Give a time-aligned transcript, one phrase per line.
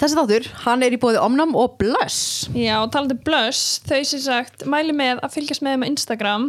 [0.00, 2.48] þessi þáttur, hann er í bóði Omnam og Blöss.
[2.56, 5.90] Já, og talandi um blöss, þau sem sagt mæli með að fylgjast með þeim á
[5.90, 6.46] Instagram.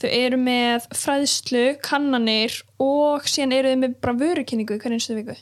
[0.00, 5.36] Þau eru með fræðslu, kannanir og síðan eru þau með bara vörukynningu hvernig einstu viku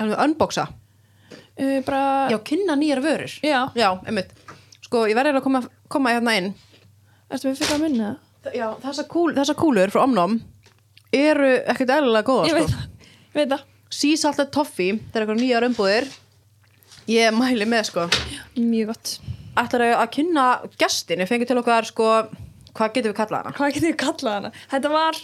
[0.00, 0.64] Hann er unboxa?
[1.60, 3.34] Uh, bara, Já, kynna nýjar vörur.
[3.44, 4.30] Já, Já, einmitt.
[4.86, 5.60] Sko, ég verður að koma,
[5.92, 6.52] koma hérna inn.
[7.30, 8.14] Ertu með fyrir að minna
[8.56, 10.38] Já, þessar kúl, þessa kúlur frá Omnam
[11.14, 12.62] eru ekkert eðlilega góða ég sko.
[12.62, 13.64] veit það, ég veit það.
[13.90, 16.06] Sísaltet toffee, það er eitthvað nýjar umbúðir
[17.10, 18.06] Ég mæli með sko
[18.60, 19.12] mjög gott
[19.60, 20.44] Ætlar að kynna
[20.78, 22.06] gestin, ég fengi til okkar sko
[22.76, 23.54] Hvað getum við kallað hana?
[23.56, 24.50] hvað getur við kallað hana?
[24.70, 25.18] þetta var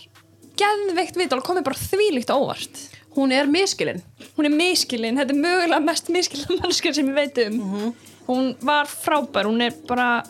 [0.58, 2.82] geðveikt vital komið bara þvílíkt óvart
[3.16, 4.02] Hún er miskilinn
[4.36, 7.94] hún er miskilin, þetta er mögulega mest miskilin mannskjör sem ég veit um Mhm.
[8.26, 10.24] hún var frábær, hún er bara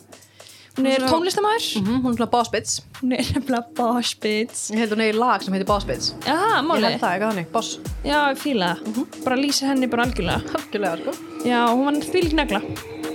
[0.77, 2.81] hún er Svona- tónlistamæður mm Hún er svona boss bitch.
[3.01, 4.61] Hún er nefnilega boss bitch.
[4.73, 6.13] Ég held hún er í lag sem heitir boss bitch.
[6.27, 7.79] Jaha, Ég máli, held það, eitthvað þannig, boss.
[8.05, 9.07] Já, ég fíla það.
[9.25, 10.41] Bara lýsir henni bara algjörlega.
[10.61, 11.17] Algjörlega sko.
[11.47, 12.61] Já, hún var þvílík negla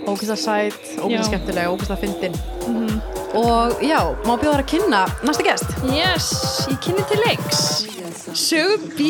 [0.02, 1.24] Ógæslega sæt, ógæslega Já.
[1.30, 2.34] skemmtilega, ógæslega fyndin.
[3.38, 5.70] Og já, má bjóða þær að kynna næsta gest?
[5.94, 7.86] Yes, ég kynni til leiks.
[8.34, 9.02] Sögu B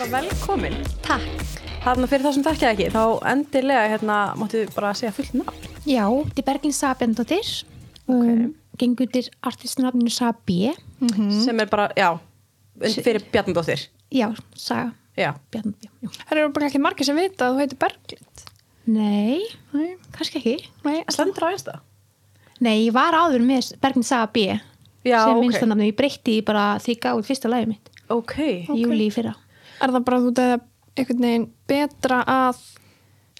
[0.00, 1.24] bara velkomin Takk.
[1.84, 6.04] Þarna fyrir það sem þekkja ekki, þá endilega hérna máttu bara segja fullt nafn Já,
[6.08, 7.50] þetta er Berglind Saga Bjarnadóttir.
[8.10, 8.46] Um,
[8.80, 10.72] gengur til artistnafninu Saga B.
[11.44, 12.14] sem er bara, já,
[13.04, 14.94] fyrir Bjarnadóttir Já, Saga.
[15.18, 15.34] Já.
[15.52, 18.44] það eru bara ekki margir sem vita að þú heitir Berglind
[18.90, 20.56] Nei, nei, kannski ekki.
[20.86, 21.76] nei, stendur á einsta
[22.60, 24.48] Nei, ég var áður með Berglind Saga B.
[25.04, 25.44] Já, sem ok.
[25.44, 27.86] minnst að Ég breytti bara því ég gáði fyrsta lagið mitt.
[28.12, 28.34] Ok,
[28.68, 29.32] Í júli í fyrra.
[29.80, 30.56] Er það bara að þú dæða
[31.00, 32.62] einhvern veginn betra að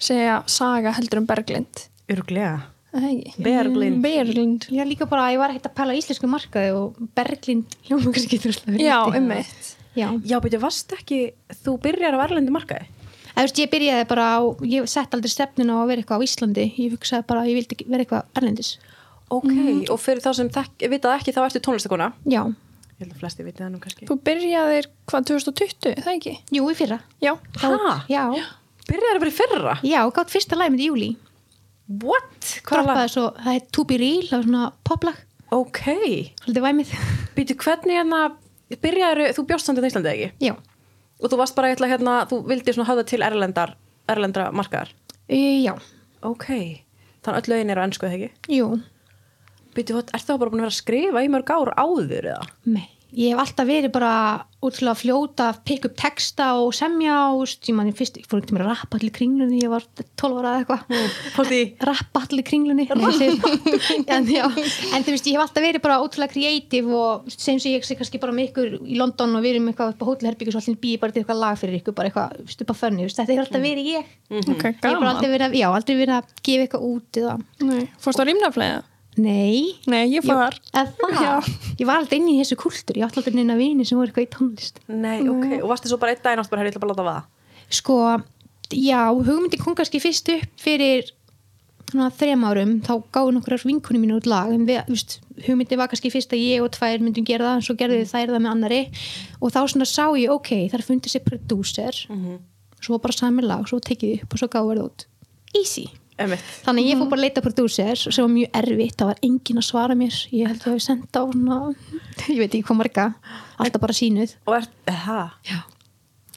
[0.01, 3.43] segja saga heldur um Berglind Er það ekki?
[3.45, 4.01] Berglind.
[4.03, 8.11] Berglind Já, líka bara að ég var ekkert að pæla íslensku markaði og Berglind hljóma
[8.11, 8.81] kannski getur slagið.
[8.83, 11.21] já, ummitt Já, Já, betur, varst ekki,
[11.63, 12.87] þú byrjar á Erlendi markaði
[13.31, 16.25] Eða, veist, ég byrjaði bara á, ég sett aldrei stefnuna á að vera eitthvað á
[16.27, 16.65] Íslandi.
[16.75, 18.71] Ég hugsaði bara að ég vildi vera eitthvað erlendis.
[19.31, 19.53] Ok,
[19.87, 22.41] og fyrir þá sem þekk, vitað ekki þá ertu tónlistakona Já,
[23.01, 26.33] Ég held að flesti vitið það nú kannski þú byrjaðir hvað 2020, er það ekki?
[26.53, 26.99] jú, í fyrra.
[27.23, 27.31] já,
[27.63, 27.95] Ha?
[28.11, 28.23] Já,
[28.91, 29.73] Byrjar bara í fyrra?
[29.85, 31.09] já, gátt fyrsta mitt í júli.
[32.01, 32.61] What?
[32.63, 33.11] Hvað Droppaði lag?
[33.11, 35.17] svo, það er To Be Real, það var svona poplag,
[35.51, 35.81] Ok,
[36.45, 36.91] svolítið væmið.
[37.35, 38.19] býtu hvernig hérna
[38.85, 40.29] byrjaður, þú bjóst samt í Íslandi ekki?
[40.47, 40.53] Já,
[41.21, 43.75] Og þú varst bara eitthvað hérna, þú vildi svona hafa til erlendar,
[44.09, 44.93] erlendra markaðar
[45.29, 45.73] já,
[46.23, 46.47] Ok,
[47.25, 48.31] þannig öll lögin eru á ennsku eða ekki?
[48.55, 48.69] jú,
[49.75, 52.47] Býtu, er það bara búin að vera að skrifa í mörg ár áður eða?
[52.67, 54.13] Nei, ég hef alltaf verið bara
[54.61, 58.53] útrúlega að fljóta, pikka upp texta og semja og ég manni fyrst, ég fór ekki
[58.53, 59.81] með að rappa allir kringlunni, ég var
[60.21, 60.81] 12 ára eða eitthvað.
[61.87, 62.85] Rappa allir kringlunni.
[64.11, 67.71] En, já, en þú veist, ég hef alltaf verið bara útrúlega kreatív og sem sem
[67.73, 70.59] ég sé kannski bara með ykkur í London og við erum eitthvað upp á hótelherbyggjus
[70.59, 72.75] og allir býi bara til eitthvað lag fyrir ykkur, bara eitthvað þú veist, upp á
[72.83, 74.03] fönni, þetta hefur alltaf verið ég.
[74.29, 76.25] ok, Ég hef bara gaman aldrei verið að, já, aldrei verið að
[79.19, 80.05] Nei, nei.
[80.07, 81.47] Nei, ég það,
[81.81, 84.27] ég var alltaf inn í þessu kultúr, ég átti alltaf neina vini sem voru eitthvað
[84.27, 84.79] í tónlist.
[84.87, 87.01] Nei, ok, og varstu svo bara einn daginn átt bara, herri, ég ætla bara að
[87.01, 87.23] láta vaða.
[87.71, 87.97] Sko,
[88.71, 91.11] já, hugmyndi kom kannski fyrst upp fyrir
[91.91, 96.11] þrem árum, þá gáðu nokkrar vinkunum mínu út lag, en við, veist, hugmyndi var kannski
[96.13, 98.81] fyrst að ég og tvær myndum gera það en svo gerðu þær það með annari
[99.41, 101.99] og þá svona sá ég, ok, þar fundið sér prodúser
[102.81, 105.05] svo bara sami lag, svo tekið upp og svo gáðu það út.
[105.59, 105.89] Easy,
[106.23, 109.61] Emitt þannig ég fór bara að leita prodúser sem var mjög erfitt, það var engin
[109.61, 110.17] að svara mér.
[110.31, 111.59] Ég held að ég hef sendt á svona
[112.31, 113.05] ég veit ekki hvað marga,
[113.57, 115.37] alltaf bara sínuð Og er, það?
[115.51, 115.59] já.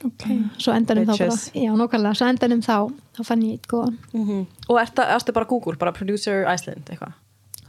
[0.05, 0.25] Ok.
[0.61, 2.75] Svo endanum þá bara, já nokkvæmlega svo endanum þá,
[3.17, 3.95] þá fann ég eitt góðan.
[4.13, 7.15] Mm Og ertu, ertu bara Google, bara Producer Iceland, eitthvað?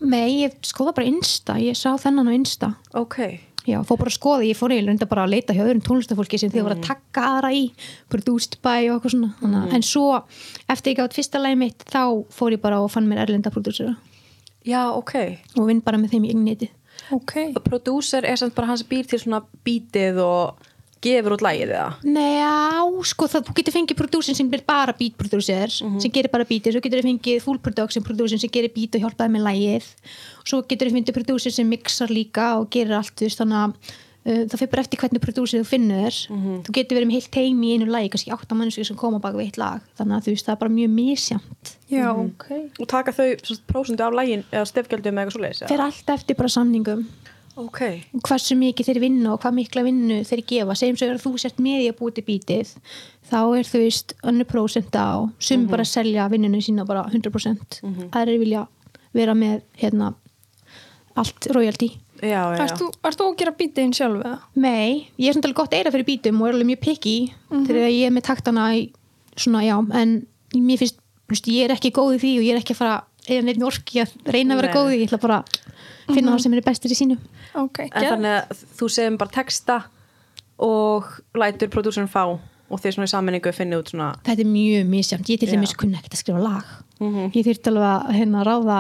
[0.04, 2.74] Nei, ég skoða bara Insta, ég sá þennan á Insta.
[3.00, 3.22] Ok,
[3.66, 6.38] Já, fór bara að skoða, ég fór eiginlega reynda bara að leita hjá öðrum tónlistafólki
[6.38, 7.64] sem þið voru að taka aðra í
[8.14, 9.32] produced by og eitthvað svona.
[9.42, 9.68] Mm.
[9.74, 10.08] en svo,
[10.70, 13.96] eftir ég gátt fyrsta lagi mitt þá fór ég bara og fann mér erlenda prodúsera.
[14.66, 15.16] Já, ok.
[15.58, 16.72] Og vinn bara með þeim í eigniti
[17.12, 17.36] Ok.
[17.56, 20.70] Og producer er samt bara hans býr til svona bítið og
[21.06, 21.88] gefur út lægið eða?
[22.04, 22.54] Nei, já,
[23.12, 26.76] sko það, þú getur fengið prodúsin sem er bara beat producer sem gerir bara beatið,
[26.76, 29.92] svo getur þið fengið full production producer sem gerir beat og hjálpaði með lægið
[30.46, 33.94] svo getur þið fengið producer sem mixar líka og gerir allt, þú veist, þannig að
[34.26, 36.16] uh, það fyrir bara eftir hvernig producer þú finnur
[36.66, 39.38] þú getur verið með heilt teimi í einu lægi kannski átta mannsku sem koma baka
[39.38, 42.48] við eitt lag þannig að þú veist, það er bara mjög misjamt Já, ok
[42.82, 43.28] Og taka þau
[43.70, 45.62] prósundu af lægin eða stefgjöldum eða eitthvað svoleiðis?
[45.62, 45.70] eða?
[45.76, 47.06] fer allt eftir bara samningum
[47.56, 47.80] ok
[48.26, 51.62] hversu mikið þeir vinna og hvað mikla vinnu þeir gefa, segjum svo að þú sért
[51.64, 52.74] með í að búið til bítið
[53.30, 55.70] þá er þú veist önnur prósent á sem Mhm.
[55.72, 58.40] bara selja vinnunum sína bara 100% mm -hmm.
[58.40, 58.68] vilja
[59.14, 60.14] vera með hérna
[61.16, 61.90] allt royalty
[62.22, 62.64] já, já, já.
[62.64, 64.40] Ert þú, að gera bítiðin sjálf eða?
[64.56, 68.06] Nei, ég er alveg gott eira fyrir bítum og er alveg mjög picky þegar ég
[68.08, 68.92] er með taktana í
[69.36, 70.26] svona já, en
[70.56, 70.96] mér finnst,
[71.28, 73.44] þú veist, ég er ekki góð í því og ég er ekki að fara eða
[73.44, 74.76] neitt orki að reyna að vera Nei.
[74.78, 75.46] góð í, ég ætla bara að
[76.14, 77.18] finna það sem er bestur í sínu
[77.56, 79.78] Ok, en þannig að þú segum bara texta
[80.66, 82.26] og lætur prodúsarinn fá
[82.66, 85.76] og þeir svona í sammenningu finnið út svona þetta er mjög misjamt, ég til dæmis
[85.78, 86.70] kunna ekkert að skrifa lag.
[87.00, 87.32] Mhm.
[87.36, 88.80] ég þurfti alveg að hérna ráða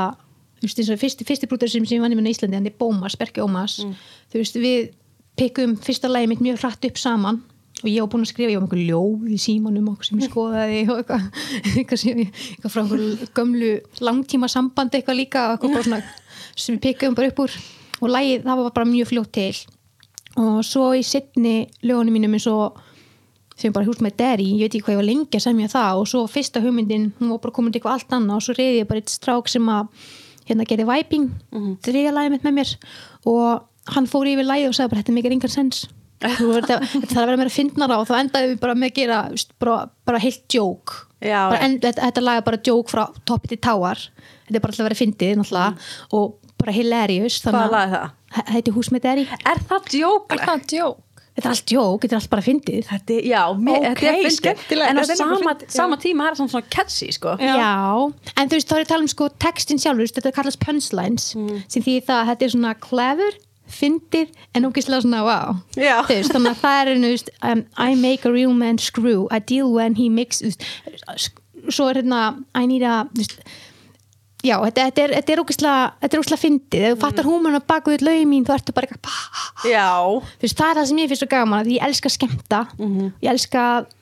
[0.56, 3.16] þú veist, eins og fyrsti, fyrsti brútur sem ég vann í Íslandi, hann er Bómas,
[3.20, 3.94] Berki Ómas Mm.
[4.32, 4.90] þú veist, við
[5.38, 7.44] pikkum fyrsta lagi mitt mjög hratt upp saman
[7.84, 10.18] og ég var búin að skrifa, ég var með einhver ljóð í símanum og sem
[10.18, 11.24] ég skoðaði og eitthvað,
[11.78, 16.04] eitthvað, frá einhver gömlu langtíma samband eitthvað líka og eitthvað bara svona
[16.56, 17.56] sem við pikkum bara upp úr
[18.02, 19.56] og lagið það var bara mjög fljótt til.
[20.42, 22.80] Og svo í setni lögunum mínum eins og
[23.56, 26.02] sem bara húst með Derry, ég veit ekki hvað ég var lengi að semja það
[26.02, 28.82] og svo fyrsta hugmyndin, hún var bara komin til eitthvað allt annað og svo reyði
[28.82, 30.10] ég bara eitt strák sem að
[30.50, 31.78] hérna gerði Viping, mm -hmm.
[31.88, 32.74] þriðja lagið mitt með mér.
[33.26, 33.64] Og
[33.96, 35.88] hann fór yfir lagið og sagði bara þetta mikið engar sens
[36.26, 36.80] þetta
[37.12, 39.18] þarf að vera meira fyndnara og þá endaði við bara með að gera
[39.60, 39.76] bara,
[40.08, 44.00] bara heilt djók þetta, þetta er bara djók frá toppi til táar.
[44.46, 45.86] Þetta er bara alltaf að vera fyndið náttúrulega.
[46.14, 47.40] Og bara hilarious
[47.72, 48.14] lag er það?
[48.42, 50.32] að heiti hús með Derry Er það djók?
[50.36, 51.02] Er það djók?
[51.36, 54.12] þetta er allt djók, þetta er allt bara fyndið Þetta er, já, mér, Ok, þetta
[54.12, 54.36] er fyndið.
[54.40, 54.90] skemmtilegt.
[54.90, 55.72] En á er sama, já.
[55.76, 57.34] sama tíma er það svona, svona catchy, sko.
[57.44, 57.72] Já.
[58.40, 61.26] en þú veist, þá er ég að tala um sko textin sjálfur, þetta kallast punchlines
[61.68, 63.38] sem því það að þetta er svona clever
[63.76, 65.98] fyndið en ógislega svona wow Já.
[66.08, 69.40] þú veist, þannig að það er veist, um, I make a real man screw I
[69.44, 70.08] deal when he
[71.20, 73.40] sk- svo er hérna I need a þú veist,
[74.46, 77.68] já, þetta, þetta er, þetta er ógislega þetta er fyndið, ef þú fattar húmurinn að
[77.74, 79.90] baka við lögum mín, þú ertu bara eitthvað Já.
[80.06, 82.62] þú veist, það er það sem ég finnst svo gaman að ég elska að skemmta
[83.26, 83.94] ég elska að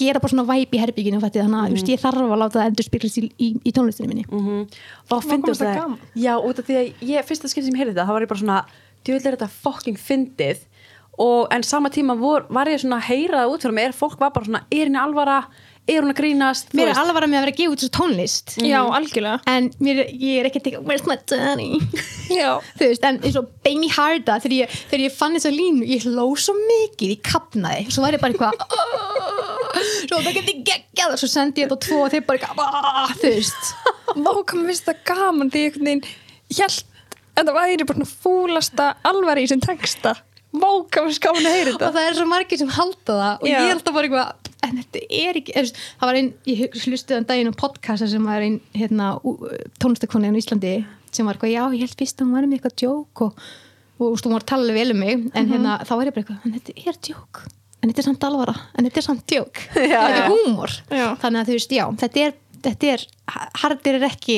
[0.00, 2.68] gera bara svona væp í herbygginu þannig að mm veist, ég þarf að láta það
[2.70, 4.66] endur spyrlast í, í, í tónlistinu minni Mm
[5.10, 5.80] fyndið komst það það.
[5.82, 5.98] gaman.
[6.14, 8.30] Já, út af því að ég, fyrsta skil sem ég heyrði það, þá var ég
[8.30, 8.60] bara svona,
[9.04, 10.58] djúvill er þetta fucking fyndið.
[11.20, 13.92] Og, en sama tíma vor, var ég svona að heyra það út fyrir mig, er
[13.92, 15.42] fólk var bara svona, er henni alvara,
[15.88, 18.54] er hún að grínast, mér er alveg að vera að gefa út þessu tónlist.
[18.62, 19.40] Já, algjörlega.
[19.50, 21.16] En mér, ég er ekki where's my
[22.40, 25.88] Já, þú veist, en eins og Baby Harda þegar ég, þegar ég fann þessa línu,
[25.90, 28.54] ég hló svo mikið ég kapnaði, svo ég bara eitthvað
[30.10, 31.16] svo það geti geggjað.
[31.16, 33.74] Og svo sendi ég þetta á tvo og þeir bara eitthvað þú veist,
[34.14, 36.08] váka mér finnst það gaman því einhvern veginn
[36.50, 36.86] Hjælt
[37.38, 40.16] en það væri bara fúlasta alvari í sem texta.
[40.50, 43.46] Váka mér skáin að heyra og þetta það er svo margir sem halda það og
[43.46, 43.54] Já.
[43.54, 47.16] ég er alltaf bara eitthvað en þetta er ekki, veist, það var einn ég hlustuði
[47.16, 49.12] þann daginn um podcasta sem var einn hérna,
[49.82, 50.74] tónlistakonni á Íslandi
[51.10, 53.40] sem var eitthvað, já, ég held fyrst að hún var með eitthvað djók og,
[53.98, 55.24] og þú veist, hún var að tala vel um mig.
[55.34, 57.42] En hérna, þá var ég bara eitthvað, en þetta er djók
[57.80, 60.74] en þetta er samt alvara, en þetta er samt djók Já, þetta er húmor.
[60.90, 62.34] Þannig að þú veist, já, þetta er,
[62.66, 63.06] þetta er
[63.62, 64.36] hardir er ekki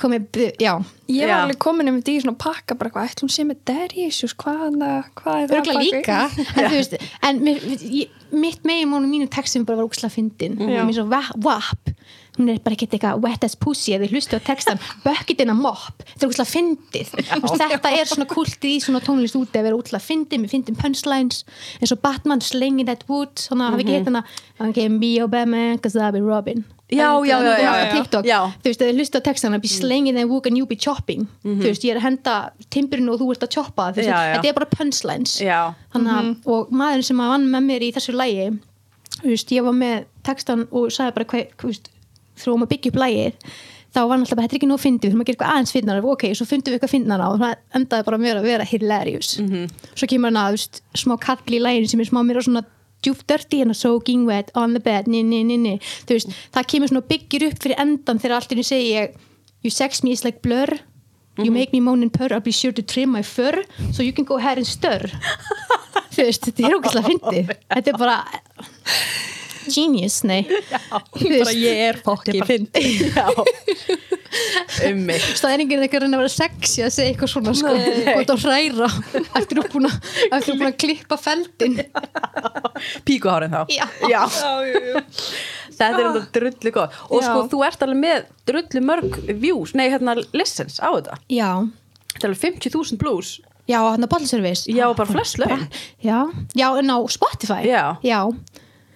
[0.00, 0.72] komið, já,
[1.10, 1.42] Ég var Já.
[1.44, 4.76] alveg komin um þetta í svona pakka bara hvað, ætlum sé með issues hvað,
[5.18, 6.18] hvað er það líka.
[6.56, 10.58] en, þú veist, en mér, ég, mitt megin mánu mínu textum bara var úkslega fyndin.
[10.60, 11.94] Mér svo WAP
[12.38, 15.56] hún er bara ekkert eitthvað wet as pussy eða hlustu á textan bucket in a
[15.56, 16.04] mop.
[16.14, 17.14] Þetta er úkslega fyndið.
[17.50, 21.42] Þetta er svona kultið í svona tónlist úti að vera úkslega fyndið með fyndin punchlines
[21.80, 24.24] eins og Batman slinging that wood svona hafi ekki heitt hana?
[24.60, 27.92] Hann kemur be Obama cause I be Robin Já, já, já, já, á.
[27.94, 28.24] TikTok,
[28.62, 31.28] þú veist, þegar hlusta á textana be slinging that wood and you be chopping.
[31.44, 32.34] Þú veist, ég er að henda
[32.70, 35.36] timburinu og þú ert að choppa þú veist, þetta er bara punchlines.
[35.94, 38.48] Þannig að, og maðurinn sem að vann með mér í þessu lægi
[39.20, 41.90] þú veist, ég var með textan og sagði bara hvað, þú veist,
[42.40, 43.32] þrjóum að byggja upp lægið
[43.90, 46.02] þá var bara, þetta er ekki nóg fyndið við þurfum að gera eitthvað aðeins fyndnara,
[46.06, 49.30] ok, svo fundum við eitthvað fyndnara og það endaði bara mér að vera hilarious.
[49.98, 52.62] Svo kemur hann að, þú veist, smá kall í læginu sem er smá mér svona
[53.04, 55.78] djúpt dirty and soaking wet on the bed ni, ni, ni,
[56.08, 59.18] veist, það kemur svona og byggir upp fyrir endan þegar allt í einu segi ég
[59.62, 60.80] you sex me is like blur.
[61.38, 64.12] You make me moan and purr, I'll be sure to trim my fur so you
[64.12, 65.08] can go ahead and stir.
[66.10, 67.52] Þú veist, þetta er ógæslega fyndið.
[67.70, 68.16] Þetta er bara
[69.74, 70.42] genius, nei
[70.90, 73.26] bara ég er fokki fyndið Já.
[74.90, 75.22] um mig.
[75.40, 77.72] það er eitthvað að reyna að vera sexy að segja eitthvað svona sko,
[78.10, 78.90] gott að hræra
[79.40, 81.78] eftir að búin að, klippa feldin
[83.04, 83.62] Píkuhárin þá.
[83.74, 83.84] Já.
[84.08, 84.22] Já.
[84.30, 85.02] já, já, já.
[85.80, 86.96] Þetta er enda drullu gott.
[87.08, 87.26] Og Já.
[87.26, 91.18] sko, þú ert alveg með drullu mörg views, nei, hérna, listens á þetta.
[91.32, 91.50] já,
[92.14, 93.34] Þetta er alveg 50.000 blues.
[93.70, 95.66] já, hann er botleservice Já, bara flest lögin.
[96.02, 96.18] já,
[96.58, 97.84] já, en á Spotify Já.
[98.04, 98.20] já,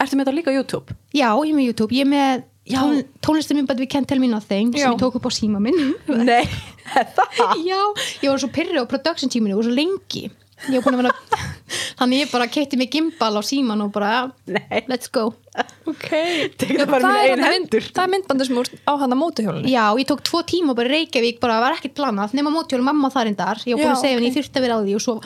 [0.03, 0.97] Ertu með þetta líka á YouTube?
[1.15, 1.95] já, ég er með YouTube.
[1.95, 2.43] Ég er með
[2.75, 4.87] tón, tónlistamindband við Can't Tell Me Nothing Já.
[4.89, 5.95] sem ég tók upp á síma minn.
[6.09, 6.45] Nei,
[7.17, 7.61] það?
[7.67, 7.81] Já,
[8.25, 10.31] ég var svo pyrri á production tíminu og svo lengi
[10.71, 11.15] ég var búin að vera
[11.99, 14.11] þannig ég bara keitti mig gimbal á síman og bara
[14.51, 14.83] Nei.
[14.91, 15.29] let's go.
[15.87, 16.07] Ok.
[16.61, 17.87] Tekur það þarna hendur.
[17.95, 20.79] það er myndbandur sem úr á hann að mótuhjólunni Já, ég tók tvo tíma og
[20.81, 23.91] bara í Reykjavík bara var ekkert planað, nema mótjólu mamma þar endar ég var búin
[23.91, 24.35] Já, að segja henni, ok.
[24.35, 25.17] ég þurfti að vera á því og svo,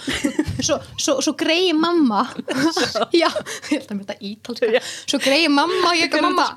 [0.60, 2.24] svo, svo, svo greiði mamma.
[3.22, 4.82] Já, ég held að mér þetta ítalska.
[5.08, 6.50] Svo greiði mamma, ég ekki mamma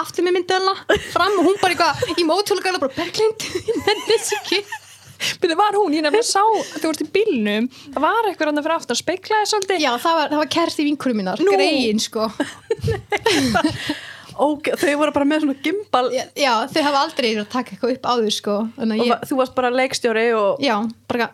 [0.00, 0.72] aftur með myndina
[1.12, 4.58] fram og hún bara eitthvað í mótjólu gæla bara Berglind, ég nenni þess ekki
[5.42, 7.68] Byrði, var hún, ég nefnilega sá að þú ert í bílnum.
[7.94, 9.82] Það var eitthvað hann fyrir aftan, speiklaði svolítið.
[9.84, 11.54] Já, það var, var kerti vinkurum mínar, Nú.
[11.54, 12.28] greiðin sko.
[14.34, 16.08] Ok, þau voru bara með svona gimbal.
[16.10, 18.54] Já, já, þau hafa aldrei taka eitthvað upp áður sko.
[18.74, 20.74] Þannig og að va- ég, þú varst bara leikstjóri og já,
[21.10, 21.28] bara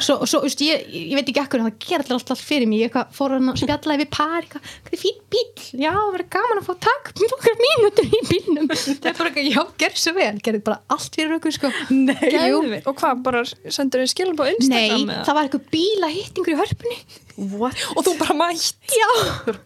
[0.00, 2.82] Svo, svo, veist, ég, ég veit ekki ekkur það ger allir alltaf fyrir mig.
[2.84, 6.68] Ég fór að spjallaði við par hvað er fín bíl, já, það verður gaman að
[6.68, 8.68] fá takk nokkar mínútur í bílnum.
[8.74, 10.32] Það er bara eitthvað, já, gerð svo vel.
[10.48, 11.72] Gerði bara allt fyrir okkur, sko.
[11.94, 15.24] Nei, og hvað, bara sendur þau skilum á Nei, Instagram eða?
[15.28, 16.98] það var eitthvað bílahittingur í hörpunni
[17.48, 17.76] what?
[17.96, 18.94] og þú bara mætt.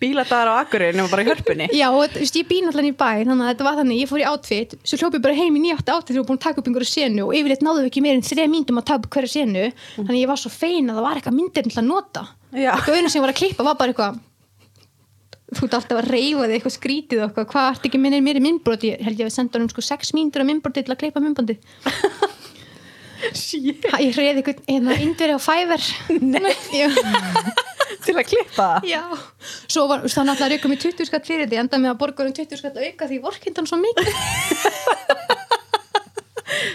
[0.01, 1.69] Bíladagar á Akureyri nema bara í hörpunni.
[1.75, 4.11] Já, og þú veist, ég býn allan í bæ þannig að þetta var þannig, ég
[4.11, 6.45] fór í outfit svo hljópi bara heim í nýjátt outfit þegar ég var búin að
[6.47, 9.09] taka upp einhverju senu og yfirleitt náðu við ekki meir en þreja myndum að taka
[9.09, 9.65] upp hverju senu
[9.97, 12.29] þannig að ég var svo fein að það var eitthvað myndir til að nota.
[12.55, 14.23] Eitthvað einu sem ég var að klippa var bara eitthvað
[15.55, 18.41] þú ert alltaf að reyfa þig eitthvað skrítið og eitthvað, hvað ert ekki minnir mér
[18.41, 18.87] í myndbrot?
[18.89, 22.34] Ég held ég að senda hann sko sex mínútur af myndbroti til að myndbandi Shit.
[23.93, 25.85] Ha, ég reyði eitthvað hérna indveri á Fiverr
[26.81, 26.89] Já.
[28.05, 28.67] Til að klippa?
[28.83, 29.03] Það Já,
[29.71, 32.61] svo var það rauka mig 20 skatt fyrir því enda með að borga um 20
[32.61, 34.11] skatt auka því vorkindan svo mikið.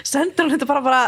[0.10, 1.02] Sendur hann þetta bara bara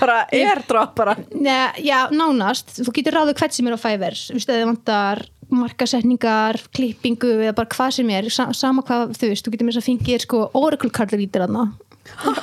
[0.00, 1.16] bara airdrop bara?
[1.34, 5.22] Nei, já, nánast, þú getur ráðið hvert sem er á Fiverr, þú veist, eða vantar
[5.50, 9.76] markasetningar, klippingu eða bara hvað sem er, sa sama hvað þú veist, þú getur með
[9.76, 11.66] þess að fengið sko Oracle kardur í þarna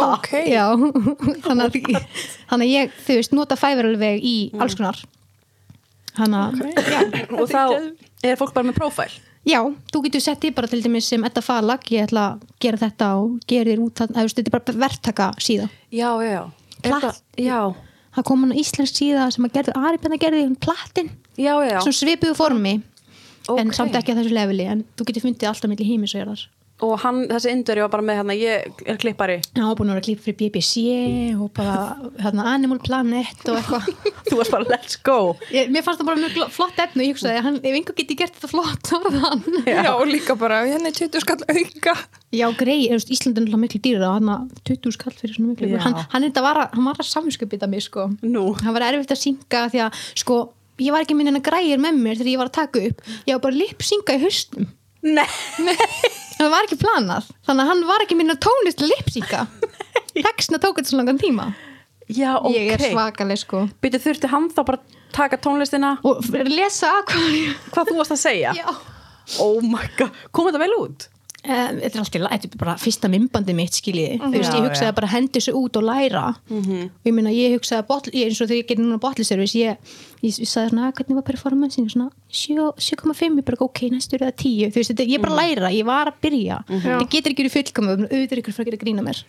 [0.08, 0.66] ok, Já,
[1.46, 2.02] þannig að,
[2.50, 5.00] þannig að ég, þú veist, nota Fiverr alveg í alls konar.
[6.18, 7.00] Þannig að, já,
[7.42, 7.64] Og þá
[8.26, 9.62] er fólk bara með profile Já,
[9.94, 13.12] þú getur sett í bara til dæmis sem Edda Falag, ég ætla að gera þetta
[13.22, 15.68] og gera þér út, það, þetta er bara verktaka síða.
[15.96, 16.42] Já, já, já.
[16.82, 17.06] Er Platt.
[17.06, 17.62] þetta- Já,
[18.18, 21.54] Það kom hann á íslensk síða sem að gerði, Ari Benna gerði um plattin, já,
[21.62, 21.80] já, já.
[21.86, 22.72] svona svipuðu formi,
[23.54, 23.74] en Ok.
[23.78, 26.42] samt ekki að þessu leveli, en þú getur fundið alltaf milli hímis og jarðar.
[26.86, 30.02] Og hann, þessi indveri var bara með hérna Ég er klippari Já, búin að vera
[30.04, 30.84] að klippa fyrir BBC
[31.34, 31.78] og bara
[32.22, 33.88] hérna, Animal Planet og eitthvað.
[34.28, 35.16] Þú varst bara let's go
[35.50, 38.18] Ég, mér fannst það bara mjög flott efni og ég hugsaði, hann, ef einhver geti
[38.20, 39.58] gert þetta flott, þá var það hann.
[39.74, 39.90] já.
[39.96, 41.96] og líka bara hérna er 20 skall auka
[42.38, 45.72] Já, grei, Ísland er náttúrulega miklu dýrur og hann að 20 skall fyrir svona miklu.
[45.74, 45.82] Já.
[45.82, 48.10] Hann, hann, hann, var, að- hann var að samvinskupita mig, sko.
[48.22, 50.40] Nú það var erfitt að synga því að sko,
[50.84, 53.02] ég var ekki minn en að græjir með mér þegar ég var að taka upp
[53.26, 54.68] ég var bara lipsynga í haustum
[55.08, 55.28] Nei.
[56.38, 59.46] Það var ekki planað þannig að hann var ekki minn að tónlist að lipsynga
[60.18, 61.48] textna tók þetta svo langan tíma.
[62.08, 63.66] Já, ok ég er svakaleg sko.
[63.84, 65.96] Býtu þurfti hann þá bara að taka tónlistina?
[66.08, 67.36] Og lesa að hvað
[67.74, 68.54] Hvað þú varst að segja?
[68.58, 68.70] Já.
[69.44, 71.08] Oh my god, kom þetta vel út?
[71.48, 74.90] Um, þetta er alltaf, þetta er bara fyrsta mymbandi mitt skiljiði, þú veist, ég hugsaði
[74.90, 74.96] já.
[74.98, 76.24] bara að hendi þessu út og læra.
[76.50, 76.80] Mhm.
[76.90, 79.54] og ég meina, ég hugsaði að botl, ég, eins og þegar ég gerði núna botliservice,
[79.56, 79.78] ég,
[80.26, 84.20] ég, ég sagði svona, "Ah, hvernig var performancing, svona 7 7,5, ég bara, ok, næstur
[84.20, 85.40] eða 10 þú veist, þetta, ég bara Mhm.
[85.40, 86.64] að læra, ég var að byrja.
[86.68, 89.24] Það getur ekki verið fullkomum, auðvitað er ykkur fyrir að gera grína mér.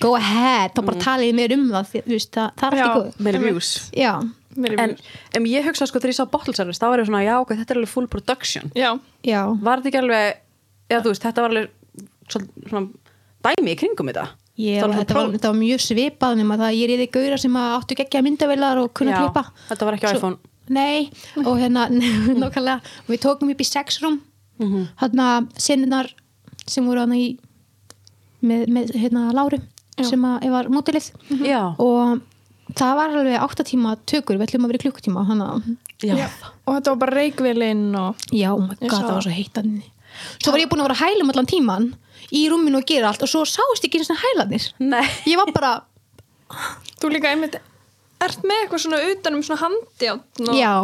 [0.00, 2.84] Go ahead, þá bara talið mér um það, því- þú veist, það, það er Já.
[2.86, 4.96] allt í góð já, En
[5.38, 7.48] um, ég hugsa sko þegar ég sá Bottle Service þá var ég svona, já ok,
[7.56, 8.70] þetta er alveg full production.
[8.76, 9.46] Já, já.
[9.62, 10.34] Var þetta ekki alveg,
[10.92, 12.86] eða þú veist, þetta var alveg svona, svona
[13.48, 14.26] dæmi í kringum þetta.
[14.62, 17.38] Ég, Það var þetta, var, þetta var mjög svipað nema það að ég reyði gauðra
[17.40, 19.44] sem að áttu geggja myndavilar og kunna Já, klippa.
[19.70, 20.36] þetta var ekki á iPhone.
[20.72, 21.08] Nei,
[21.42, 21.86] og hérna
[22.42, 24.20] nokkarlega, og við tókum upp í sex rúm.
[24.62, 24.82] Mhm.
[25.00, 26.10] hérna sinninar
[26.66, 27.32] sem voru hana í
[28.44, 29.58] með, með hérna Láru
[30.02, 31.08] sem að var mótilið
[31.46, 32.20] Já, og
[32.78, 35.48] það var alveg 8 tíma tökur, við ætlum að vera í klukkutíma hana,
[36.02, 36.28] já,
[36.66, 39.74] og þetta var bara reikvilinn og já, oh god, það var svo heitan
[40.38, 41.90] svo var ég búin að vera að hælum allan tíman
[42.32, 45.04] í rúminu og gera allt og svo sást ekki einu sinni hælanir nei.
[45.28, 45.72] Ég var bara,
[47.02, 47.58] þú líka einmitt
[48.22, 50.74] ert með eitthvað svona utanum svona handjátn og já.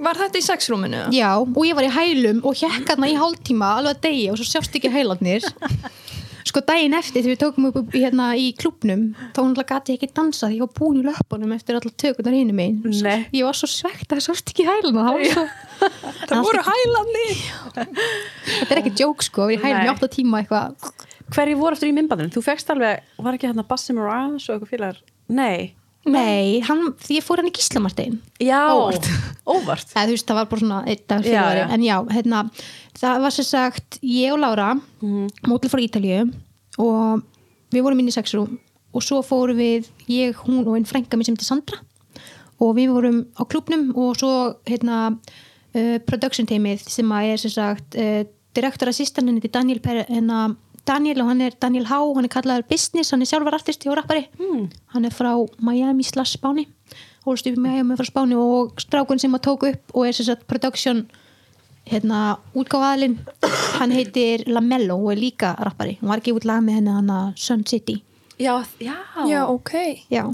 [0.00, 1.00] Var þetta í sexrúminu?
[1.12, 4.38] Já, og ég var í hælum og hjekk hérna í hálftíma alveg að deyja og
[4.40, 5.44] svo sjást ekki hælarnir
[6.50, 9.04] sko daginn eftir þegar við tókum upp hérna í klubnum
[9.34, 12.80] þá hún gæti ekki dansað, ég var búin í löpunum eftir allar tökunar hinu megin
[13.06, 13.26] Nei.
[13.36, 15.06] ég var svo svegt að það sást ekki hæluna
[16.26, 17.26] það voru hælandi
[17.76, 19.94] þetta er ekki djók sko, við hælum í Nei.
[19.96, 20.90] 8 tíma eitthvað
[21.30, 22.32] Hverju voru eftir í myndbandinu?
[22.34, 24.96] Þú fegst alveg, var ekki hérna Bassi Mirage og eitthvað félagar?
[25.30, 25.76] Nei,
[26.08, 29.04] Nei, hann, því ég fór hann í Gíslamartein Já, Óvart.
[29.44, 29.90] óvart.
[29.98, 32.40] eða veist, það var bara svona einn dag fyrir en já, hérna
[33.00, 35.28] það var sem sagt, ég og Lára Mhm.
[35.48, 36.32] mótil frá Ítalíu
[36.78, 37.22] og
[37.72, 38.58] við vorum inn í sexrum
[38.94, 41.78] og svo fórum við, ég, hún og einn frænka mér sem heitir Sandra
[42.60, 45.16] og við vorum á klubnum og svo hérna
[45.74, 50.04] uh, production teimið sem að er sem sagt uh, direktor assistant henni til Daniel per,
[50.08, 53.88] hérna, Daniel og hann er Daniel Há, hann er kallaður business, hann er sjálfur artisti
[53.88, 54.68] og rappari Hmm.
[54.92, 56.66] hann er frá Miami slash Spáni
[57.24, 60.26] hólst upp í Miami frá Spáni og strákun sem að tók upp og er sem
[60.26, 61.06] sagt production
[61.90, 62.20] hérna
[62.54, 63.16] útgáfaðalinn
[63.80, 67.10] hann heitir Lamello og er líka rappari hann var ekki út lag með henni hann
[67.14, 67.98] að Sun City
[68.40, 68.94] Já, já.
[69.28, 69.72] Já, ok.
[70.08, 70.24] já,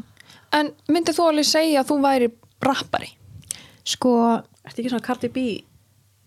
[0.55, 2.29] En myndið þú alveg segja að þú væri
[2.63, 3.09] rappari?
[3.87, 4.13] sko
[4.67, 5.43] Ertu ekki svona Cardi B?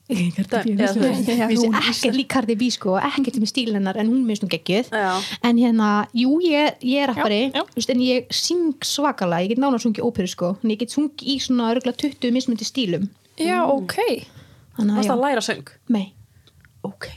[0.09, 1.27] Cardi B, þú veist.
[1.29, 4.47] Já, Vissi hún ekkert lík Cardi B sko, ekkert með stíl hennar en hún minnst
[4.49, 5.11] geggjuð Já.
[5.45, 7.63] en hérna, jú ég, ég er rappari Já, já.
[7.69, 10.95] þú veist, en ég syng svakalega ég get nána sungið óperu sko en ég get
[10.95, 13.05] sungið í svona örgulega 20 mismundi stílum
[13.39, 13.95] Já, ok.
[14.87, 15.67] Varst að að læra söng?
[15.89, 16.13] nei.
[16.83, 17.09] Ok.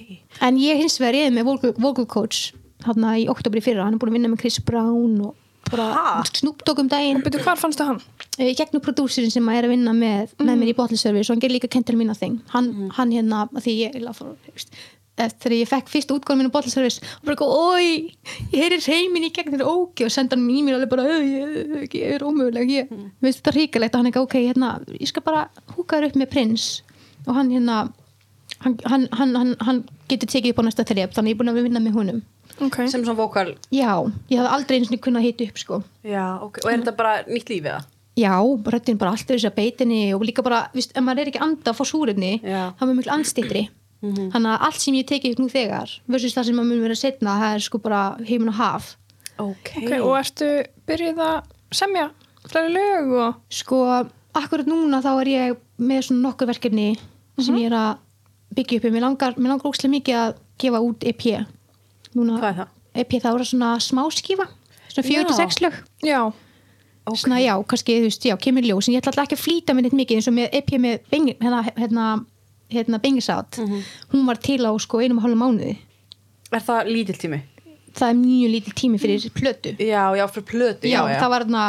[0.42, 2.52] en ég hins vegar ég er með vocal, vocal coach
[2.83, 5.37] hann í oktobri fyrra, hann er búin að vinna með Chris Brown og
[5.71, 6.23] bara Ha?
[6.26, 7.23] Snoop Dogg um daginn.
[7.23, 8.00] Byrju, hvar fannstu hann?
[8.40, 11.45] uh, gegnum prodúsirinn sem er að vinna með, með mér í bottle service og hann
[11.45, 13.97] ger líka kentil mín að þing hann, hann hérna, því ég
[15.23, 18.14] eftir að ég fekk fyrst útgáðum mín á bottle service og bara eitthvað, oi,
[18.50, 21.87] ég heyri reymin í gegn þetta ógi og senda hann í mér alveg bara "Ey,
[21.92, 25.42] ég, er ómöguleg ég veist þetta ríkalegt og hann eitthvað, ok, hérna ég skal bara
[25.76, 26.66] húka þér upp með prins
[27.26, 27.76] og hann hérna
[28.62, 31.52] hann, hann, hann, hann, hann getur tekið upp á næsta þrep þannig ég er búin
[31.55, 32.23] að vinna með honum
[32.61, 32.83] Ok.
[32.93, 33.55] Sem svona vokal.
[33.73, 33.95] já,
[34.29, 36.61] ég hafði aldrei eins og kunnað hita upp sko Já, ok.
[36.64, 37.87] Og er þetta bara nýtt lífið það?
[38.21, 38.35] Já,
[38.75, 41.47] röddinn bara alltaf þess að beitinni og líka bara, viðst, ef maður er ekki að
[41.47, 42.61] anda að fá súrefni, Já.
[42.76, 43.62] þá er maður miklu andstýttri
[44.02, 46.99] þannig að allt sem ég tekið upp nú þegar versus það sem maður mun vera
[46.99, 48.91] setna það er sko bara heimin og haf
[49.41, 49.71] Ok.
[49.81, 50.49] Ok, og ertu
[50.91, 51.38] byrjuð að
[51.73, 52.09] semja
[52.50, 53.38] fleiri lög og...
[53.49, 53.79] sko,
[54.37, 56.91] akkurat núna þá er ég með svona nokkur verkefni
[57.41, 57.99] sem ég er að
[58.57, 61.23] byggja upp mér langar, langar ókslega mikið að gefa út EP
[62.15, 62.73] núna, Hvað er það?
[63.03, 64.47] EP þá er það svona smáskífa
[64.93, 65.23] svona Já.
[65.25, 66.21] 46 lög Já.
[67.03, 67.17] Ok.
[67.19, 69.75] svona já, kannski, þú veist, já, kemur ljós en ég ætla alltaf ekki að flýta
[69.75, 72.05] mér neitt mikið eins og með EP með beng, hérna, hérna,
[72.71, 73.59] hérna Bengisátt,
[74.12, 75.73] hún var til á sko einum og hálfu mánuði
[76.53, 77.41] Er það lítill tími?
[77.97, 80.87] það er mjög lítil tími fyrir plötu Já, já, fyrir plötu.
[80.93, 81.65] já, það var þarna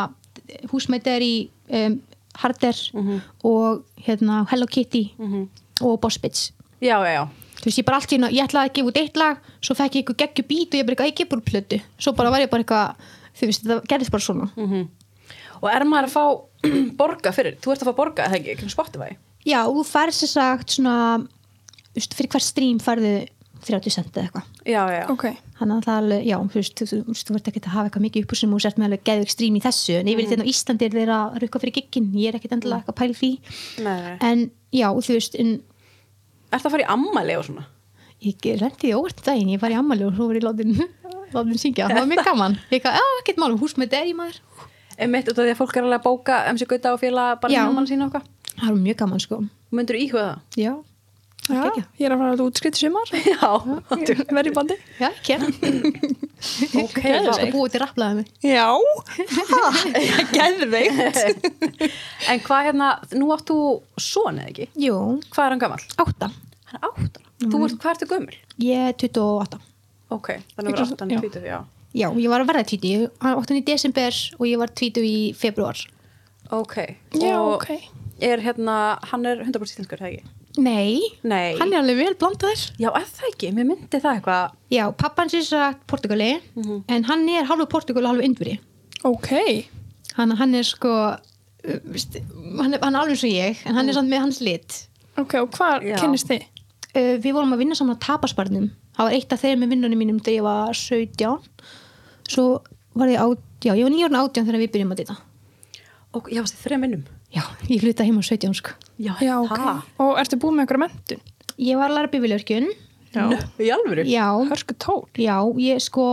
[0.71, 1.33] húsmættir í
[1.71, 1.97] um,
[2.41, 2.75] Harder
[3.43, 5.11] og hérna Hello Kitty
[5.81, 7.27] og Boss Bitch Já, já, já.
[7.61, 9.75] þú veist, ég bara allt í hérna, ég ætlaði að gefa út eitt lag svo
[9.75, 12.49] fekk ég eitthvað geggju bít og ég bara gef bara plötu svo bara var ég
[12.51, 12.95] bara eitthvað,
[13.39, 14.87] þú veist, það gerðist bara svona
[15.63, 16.23] Og er maður að fá
[16.99, 17.53] borga fyrir?
[17.63, 19.13] Þú ert að fá borga, eða ekki, ekki Spotify?
[19.47, 20.95] Já, þú færð sér sagt svona
[21.95, 23.13] fyrir hver stream færðu
[23.67, 24.47] 30 cent eða eitthvað.
[24.67, 25.03] Já, já.
[25.13, 25.25] Ok.
[25.59, 27.89] þannig að það er alveg, já, þú veist, þú, þú, þú vart ekki að hafa
[27.89, 30.29] eitthvað mikið upp úr sem þú sért með alveg geðvik stream í þessu en yfir
[30.31, 33.13] þetta á Íslandi er þeirra að rukka fyrir giggin ég er ekkit endilega eitthvað pæl
[33.19, 33.31] því.
[33.85, 35.53] Nei, en já, þú veist, en
[36.53, 37.63] Er það að fara í ammali og svona?
[38.23, 40.77] ég lendi í óvart daginn, ég var í ammali og svo var ég látin
[41.33, 42.53] látin syngja, það var mjög gaman.
[42.69, 44.37] Ég eitthvað, já, ekkert málum, hús með degi maður.
[45.01, 46.05] Emitt út af því að fólk er alveg að
[51.43, 51.55] Já.
[51.59, 51.87] það sko það?
[51.99, 53.09] ég er að fara að útskritt sumar.
[53.33, 53.49] Já.
[54.37, 54.77] Verði bandi.
[54.99, 55.35] já, ekki
[56.83, 57.33] ok, það vá.
[57.35, 58.67] skal búið til rapplaði mig Já.
[60.33, 61.47] Geðveikt.
[62.31, 62.87] En hvað hérna,
[63.19, 63.57] nú átt þú
[63.99, 64.67] son eða ekki?
[64.85, 64.97] jú,
[65.33, 65.81] Hvað er hann gammal?
[65.99, 66.29] átta
[66.71, 67.29] Hann er áttara.
[67.43, 68.37] Þú ert, hvað ertu gömul?
[68.63, 69.59] ég er 28
[70.13, 71.17] Ok, þannig að vera Ekki- áttan já.
[71.17, 71.59] í tvítu, já.
[71.93, 73.57] Já, ég var að verða tvítu, ég var 8.
[73.59, 75.77] í desember og ég var tvítu í februar.
[76.53, 76.75] Ok.
[77.17, 77.69] Já, og ok.
[78.21, 78.75] Er hérna,
[79.09, 80.23] hann er 100% íslenskur, það ekki?
[80.61, 81.55] Nei, Nei.
[81.57, 82.63] hann er alveg vel blandaður.
[82.77, 83.49] Já, er það ekki?
[83.57, 84.51] Mér myndi það eitthvað.
[84.73, 86.27] Já, pappan sér sagt Portugali,
[86.93, 88.59] en hann er halvu Portugal og halvu Indveri.
[89.09, 89.31] Ok.
[90.13, 92.19] Hann, hann er sko, uh, veist,
[92.59, 94.77] hann, er, hann er alveg eins og ég, en hann er samt með hans lit.
[95.17, 95.97] Ok, og hvar Já.
[96.01, 96.45] kynnist þið?
[96.93, 98.69] Uh, við vorum að vinna saman á tapasbarnum.
[98.93, 101.65] Það var eitt af þeir með vinnunum mínum þegar ég var 17.
[102.29, 102.47] Svo
[102.93, 105.17] var ég át, já, ég var 9 ára átján þegar við byrjum að dita.
[106.13, 107.05] Og ég varst í þrejum vinnum.
[107.33, 108.75] Já, ég flytta heim á 17, sko.
[109.01, 109.63] Já, Já, ok.
[110.03, 111.23] Og ertu búið með einhverja mentun?
[111.57, 112.67] Ég var að læra bifilörkjun.
[113.13, 113.23] Já.
[113.61, 114.05] Í alvöru?
[114.09, 115.03] Já, Hörsku tól.
[115.21, 116.05] Já, ég sko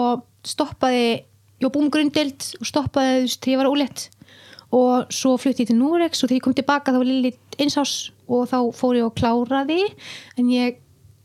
[0.45, 1.05] stoppaði,
[1.61, 4.09] ég var búin grundild og stoppaði þú veist, þegar ég var ólétt
[4.71, 7.95] og svo flutti ég til Núrex og þegar ég kom tilbaka þá var Lili einsás
[8.31, 9.81] og þá fór ég og kláraði
[10.39, 10.79] en ég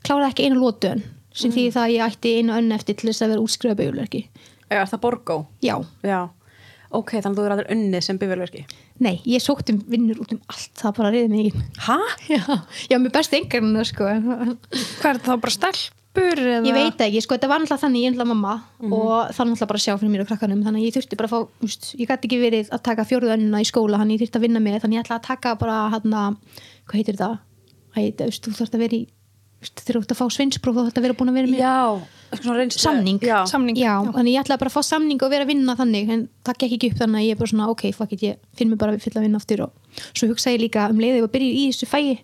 [0.05, 1.03] kláraði ekki einu lótun
[1.35, 4.21] sem því það að ég ætti einu önn eftir til þess að vera útskrifa bauðlörki.
[4.71, 5.37] Já, er það Borgó?
[5.61, 6.19] Já, Já.
[6.95, 8.63] Ok, þannig að þú er aður unnið sem bifjölverki.
[9.03, 11.65] nei, ég sótt um vinnur út um allt, það bara reyði mig ekki.
[11.89, 11.97] Hæ?
[12.31, 12.41] Já,
[12.91, 14.07] já, mér besti engarinn sko.
[14.07, 15.75] Hvað er það þá bara stelp?
[16.15, 16.63] stelpur eða?
[16.63, 18.93] Ég veit ekki, sko, þetta var náttúrulega þannig, ég er náttúrulega mamma Mhm.
[18.95, 21.17] og það er náttúrulega bara að sjá fyrir mér og krakkanum þannig að ég þurfti
[21.19, 24.15] bara að fá, úst, ég gæti ekki verið að taka fjóruðu önnuna í skóla, þannig
[24.15, 26.37] ég þurfti að vinna með þannig ég ætla að taka bara hann
[26.87, 27.35] hvað heitir það?
[27.97, 29.11] Æ, þú þarfst að vera í úst,
[29.71, 31.77] þegar þú ert að fá sveinspróf þá þarfst að vera búin að vera með Já,
[32.75, 33.21] Samning.
[33.23, 33.77] Já, Samning.
[33.79, 36.59] Já, þannig ég ætlaði bara að fá samning og vera að vinna þannig en það
[36.63, 38.81] gekk ekki upp þannig að ég er bara svona ok, fuck it, ég finn mig
[38.81, 41.55] bara að fylla að vinna aftur og svo hugsaði ég líka um leiðið og byrja
[41.55, 42.17] í þessu fæi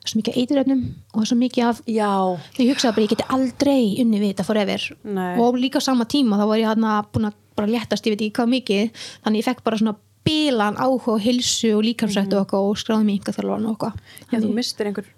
[0.00, 2.10] það er svo mikið eituröfnum og það er svo mikið af já,
[2.56, 5.34] ég hugsaði bara ég geti aldrei unni við þetta forever Nei.
[5.44, 8.24] og líka á sama tíma þá var ég hann búin að bara léttast ég veit
[8.24, 12.54] ekki hvað mikið þannig ég fekk bara svona bílan áhuga og hilsu og líkamsrættu og,
[12.56, 15.08] og skráði mig yngar þjálfan og eitthvað já, þú mistir einhver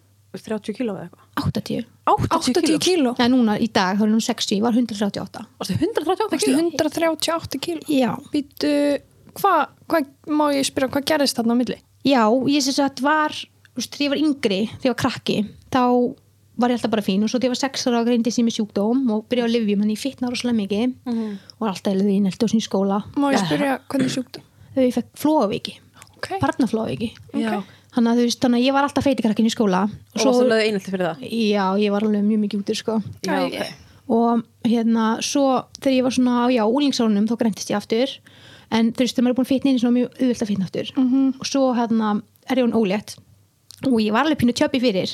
[0.40, 1.26] 30 kíló eða eitthvað?
[1.42, 1.84] 80
[2.32, 3.12] 80 kíló?
[3.18, 6.64] Já, núna í dag, þá er hún 60, ég var 138 Varstu 138 Varstu kíló?
[6.72, 7.82] 138 kíló?
[7.92, 8.72] Já, Býtu,
[9.36, 9.60] hvað
[9.92, 10.00] hva,
[10.32, 11.78] má ég spyrja hvað gerist þarna á milli?
[12.08, 15.38] Já, ég sem sagt var þú veist, þegar ég var yngri, þegar ég var krakki
[15.72, 15.82] þá
[16.62, 17.22] var ég alltaf bara fín.
[17.24, 19.80] Og svo þegar ég var 6 ára greindi sem ég sjúkdóm og byrjaði að lifjum
[19.82, 20.92] hann ég fitna rosalega mikið.
[21.08, 21.30] Mhm.
[21.56, 22.98] og var alltaf eða því nelti á sín skóla.
[23.16, 24.42] Má ég spyrja hvernig sjúkdum?
[24.74, 25.74] þegar ég fekk flóaviki,
[26.16, 27.62] Ok, barnaflóaviki Já,
[27.94, 29.82] þannig að þú veist, þannig að ég var alltaf feitikrakkin í skóla.
[30.14, 31.24] Og svo þú lögðu einhaldi fyrir það?
[31.28, 32.98] Já, ég var alveg mjög mikið útur sko.
[33.26, 33.72] Já, Æ, ok.
[34.16, 35.44] og hérna, svo
[35.80, 38.14] þegar ég var svona já, úlingsárunum, þá greintist ég aftur.
[38.72, 40.50] En þú veist, þegar maður er búin að fitna inn í svona mjög auðvöld að
[40.52, 40.92] fitna aftur.
[40.96, 41.34] Mhm.
[41.40, 43.16] og svo hérna er ég hún ólétt.
[43.86, 45.10] Og ég var alveg pínu tjöpi fyrir.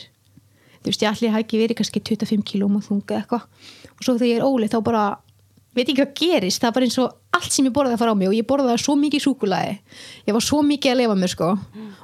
[0.78, 3.42] Þú veist, ég allir hafi ekki verið kannski 25 kílóm og þunga eitthvað.
[3.98, 5.18] Og svo þegar ég er ólétt þá bara
[5.78, 8.18] veit ekki hvað gerist, það bara eins og allt sem ég borðaði að fara á
[8.18, 9.74] mig og ég borðaði svo mikið súkulaði
[10.28, 11.50] ég var svo mikið að lefa mér sko.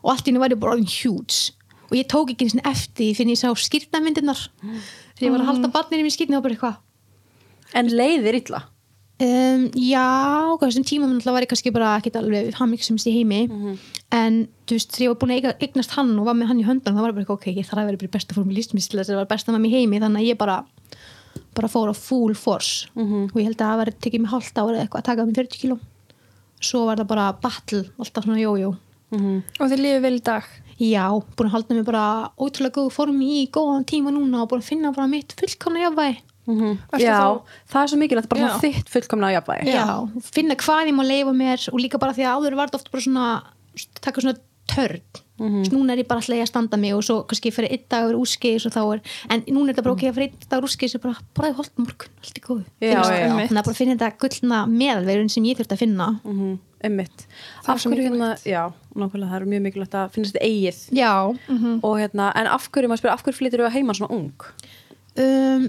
[0.02, 1.54] Og allt í henni var ég bara huge.
[1.90, 4.44] Og ég tók ekki eins og eftir því fyrir ég sá skýrnamyndirnar
[5.18, 6.78] þegar ég var að halda barnir í mér skýrni og bara eitthvað.
[7.74, 8.62] En leiðir illa?
[9.22, 10.02] Um, já,
[10.58, 13.44] þessum tíma var ég kannski bara ekkert alveg hamingsumst í heimi.
[14.10, 16.66] En þú veist, þegar ég var búin að eignast hann og var með hann í
[16.66, 18.56] höndunum, þá var ég bara eitthvað, ok, ég þarf að vera í besta form í
[18.58, 20.56] lífsmyndstil þess að það var besta með mér heimi þannig að ég bara,
[21.54, 22.88] bara fór á full force.
[22.96, 25.60] Og ég held að það var tekið mig hálft ára eitthvað að taka mig 40
[25.62, 25.78] kíló.
[26.64, 28.74] Svo var það bara battle, alltaf svona jójó.
[29.14, 30.44] Og þið lífið vel í dag?
[30.80, 32.04] Já, búin að halda mig bara
[32.40, 36.16] ótrúlega góð form í góðan tíma núna og búin að finna bara mitt fullkomna jafnvægi.
[36.44, 38.58] Varstu Já, þá- það er svo mikilvægt bara Já.
[38.60, 39.70] þitt fullkomna jafnvægi.
[39.70, 39.86] Já,
[40.34, 42.90] finna hvað ég má leifa mér og líka bara því að áður var þetta oft
[42.90, 43.42] bara svona
[44.02, 44.36] taka svona
[44.68, 45.00] törn
[45.38, 48.14] mm núna er ég bara alltaf að standa mig og svo kannski fyrir einn dagur
[48.20, 51.16] úrskis er en núna er þetta bara ok að fyrir einn dagur úrskis og bara
[51.34, 55.44] bara í holt morgun, allt er góð þannig að bara finna þetta gullna meðalverun sem
[55.44, 56.06] ég þurft að finna.
[56.24, 57.26] Mhm, Einmitt.
[57.64, 58.62] Það er Af hverju hérna, já,
[58.94, 60.80] nákvæmlega það er mjög mikilvægt að finnast þetta eigið.
[60.92, 61.12] Já
[61.82, 64.32] og hérna, en af hverju, maður spyrir, af hverju flyttir þú að heima svona ung?
[65.16, 65.64] um,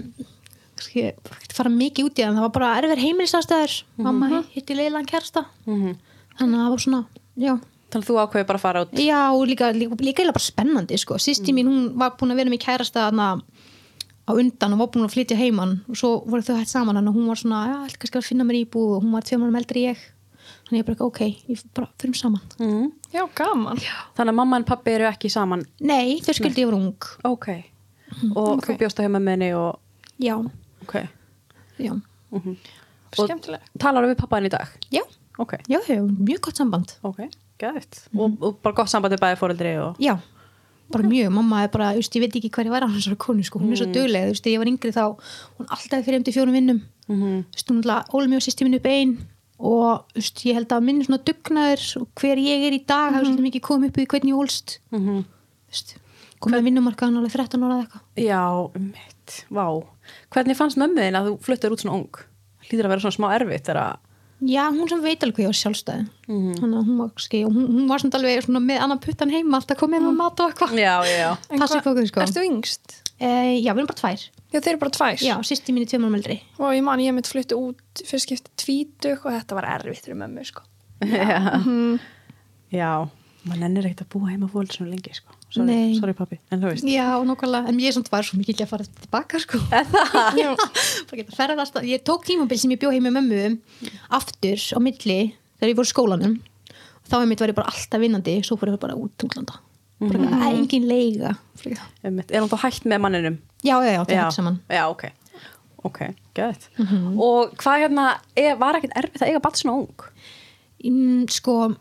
[0.76, 4.74] kannski ekki fara mikið út í það en það var bara erfir heimilisastæður mamma hitti
[4.76, 5.96] leilan kærsta Mhm.
[6.38, 7.04] þannig að það var svona,
[7.38, 7.54] já
[7.90, 8.92] Þannig að þú ákveður bara að fara út.
[8.98, 11.14] Já, og líka, líka, líka bara spennandi sko.
[11.22, 13.06] Sýsti mín, hún var búin að vera með kærasta
[14.26, 15.76] á undan og var búin að flytja heiman.
[15.88, 18.44] Og svo voru þau hægt saman og hún var svona, já, ætla kannski að finna
[18.48, 18.96] mér íbúð.
[18.96, 20.04] Og hún var tveim árum eldri en ég.
[20.66, 21.20] Þannig ég bara, ok,
[21.50, 22.42] ég bara fyrir saman.
[22.58, 22.90] Mm.
[23.14, 23.78] Já, gaman.
[24.18, 25.62] Þannig að mamma en pappi eru ekki saman?
[25.80, 27.08] Nei, þau skildi ég var ung.
[27.24, 27.48] Ok.
[28.34, 28.66] Og Ok.
[28.66, 29.78] þú bjóst á heima með henni og
[30.18, 30.34] Já,
[30.82, 30.94] Ok.
[31.78, 31.92] Já,
[32.32, 32.56] Og-
[33.12, 34.68] Skemmtilega Talar við pappa henni í dag?
[34.90, 35.02] já,
[35.38, 36.94] Ok, já, já mjög gott samband.
[37.04, 37.18] Ok,
[37.58, 40.14] gæðið og, og bara gott samband við bæði fóreldri og Já,
[40.92, 43.42] bara mjög, mamma er bara, just, ég veit ekki hver ég var á þessari konu,
[43.42, 43.88] sko, hún er svo
[44.26, 45.04] þú veist, þegar ég var yngri þá,
[45.58, 47.44] hún alltaf fyrir heim til fjórum vinnum, Mhm.
[47.50, 49.16] þú veist, hún alltaf mig og sýsti minn upp einn
[49.58, 50.04] og,
[50.44, 53.64] ég held að minn svona dugnaður og hver ég er í dag, hafi svolítið mikið
[53.66, 55.24] komið upp í hvernig ég ólst, Mhm.
[56.40, 58.02] komið að vinnumarkaðan alveg 13 ára eða eitthvað.
[58.22, 58.42] Já,
[58.78, 59.66] mitt, vá.
[60.30, 62.18] Hvernig fannst mömmu þín að þú fluttir út svona ung?
[62.66, 63.96] Hlýtur að vera svona smá erfitt þegar að
[64.44, 66.54] Já, hún sem veit alveg hvað ég var sjálfstæði, Mhm.
[66.60, 69.30] þannig að hún var, ski, og hún, hún var svona alveg svona með annan puttan
[69.32, 70.74] heima, alltaf komið með mat og eitthvað.
[70.76, 71.66] Já, já, já
[72.10, 72.20] sko.
[72.20, 73.02] Ertu yngst?
[73.18, 73.26] E,
[73.64, 74.28] já, við erum bara tvær.
[74.52, 76.40] Já, þeir eru bara tvær Já, sýsti mín er tveim árum eldri.
[76.60, 80.20] Og ég man, ég mitt fluttu út fyrst skipti tvítug og þetta var erfitt fyrir
[80.20, 80.62] mömmu, sko
[81.00, 82.00] Já, Mhm.
[82.72, 83.08] já
[83.46, 85.32] maður nennir ekkert að búa heima fólk svona lengi sko.
[85.50, 86.88] Sorry, sorry pappi, en þú veist.
[86.90, 89.60] Já, nokkvæmlega, en ég er svona var svo mikið að fara tilbaka sko.
[90.42, 94.58] Já, bara geta ferðast að- Ég tók tímabil sem ég bjó heim með mömmu aftur
[94.74, 95.20] á milli
[95.58, 96.36] þegar ég voru skólanum.
[97.06, 98.40] Þá einmitt var ég bara alltaf vinnandi.
[98.42, 99.60] Svo fór ég bara út til útlanda
[100.00, 100.58] bara mm -hmm.
[100.58, 102.30] engin leiga Já, Einmitt.
[102.30, 103.38] er hann þá hægt með manninum?
[103.62, 105.04] Já, já, það er saman já, ok,
[105.82, 105.98] ok,
[106.34, 106.68] gæðið
[107.18, 110.02] og hvað hérna, er, var ekkert erfitt að eiga batt svona ung?
[110.84, 111.74] Mm, Sko,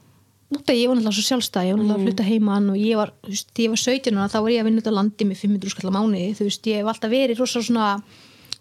[0.54, 3.12] náttúrulega ég var náttúrulega svo sjálfstæð ég var náttúrulega að flutta heiman og ég var,
[3.26, 5.74] veist, ég var 17 og þá var ég að vinna út á landi með 500
[5.74, 7.88] skall á mánuði, þú veist, ég hef alltaf verið rosa svona,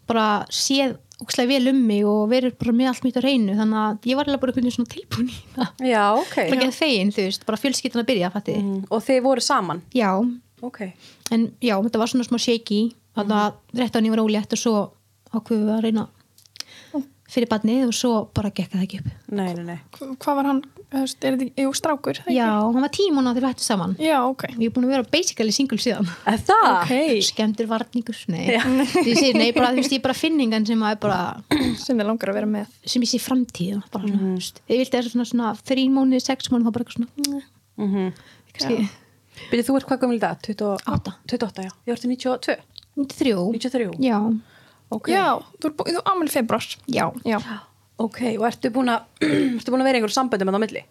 [0.09, 3.83] bara séð ókslega vel um mig og verið bara með allt mitt á reynu, þannig
[3.85, 5.70] að ég var alveg bara svona tilbúin í það.
[5.87, 8.75] Já, ok bara geða fegin, þú veist, bara fjölskyldan að byrja mm.
[8.90, 9.85] og þið voru saman?
[9.94, 10.11] Já,
[10.64, 10.81] ok,
[11.31, 12.83] en já, þetta var svona smá shaky
[13.14, 14.77] þannig að 13 ég var ólétt og svo
[15.35, 16.09] ákveðum við að reyna
[17.35, 20.47] fyrir badnið og svo bara gekk það ekki upp Nei, nei, nei Hva- Hvað var
[20.51, 20.61] hann,
[20.94, 22.37] er þetta, jú, strákur það ekki?
[22.38, 25.07] já, hann var tímuna þegar við hættum saman Já, ok ég er búin að vera
[25.16, 26.68] basically single síðan Er það?
[26.75, 26.92] Ok,
[27.29, 30.94] skemmtur varningur, nei ég segi, nei, bara, þú veist, ég er bara finningan sem að
[30.94, 31.20] er bara,
[31.83, 34.83] sem þið langar að vera með sem ég sé framtíð bara svona, þú veist, ég
[34.85, 37.42] vildi þess svona, svona þrín mánuði, sex mánuði, þá bara eitthvað svona
[37.75, 38.12] Mm -hmm.
[38.55, 38.88] kannski,
[39.51, 40.37] Byrju, þú ert hvað gömul í dag?
[40.47, 40.85] 28?
[40.87, 41.12] Átta.
[41.27, 42.57] 28, já Ég ertu 92?
[42.94, 43.99] 93 93?
[43.99, 44.18] já,
[44.94, 45.11] Ok.
[45.12, 45.26] Já,
[45.61, 46.66] þú er, ámæli februar.
[46.87, 47.07] Já.
[47.26, 47.38] Já,
[48.02, 49.04] Ok, og ertu búin að
[49.59, 50.83] Ertu búin að vera í einhverjum samböndum að á milli?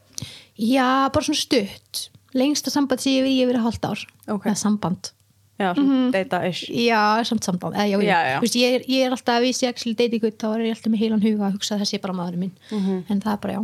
[0.55, 2.05] já, bara svona stutt.
[2.33, 4.05] Lengsta samband sem ég hef verið hálft ár.
[4.31, 4.45] Ok.
[4.47, 5.11] eða samband.
[5.59, 6.63] Já, svona data-ish.
[6.71, 7.75] Já, samt samband.
[7.75, 8.19] Eða, já, já.
[8.33, 10.91] Já, Veist, ég, er, ég er alltaf að vísi date ykkur þá er ég alltaf
[10.93, 12.55] með heilan huga að hugsa að þessi bara maðurinn minn.
[12.71, 13.03] Mhm.
[13.09, 13.61] en það er bara já.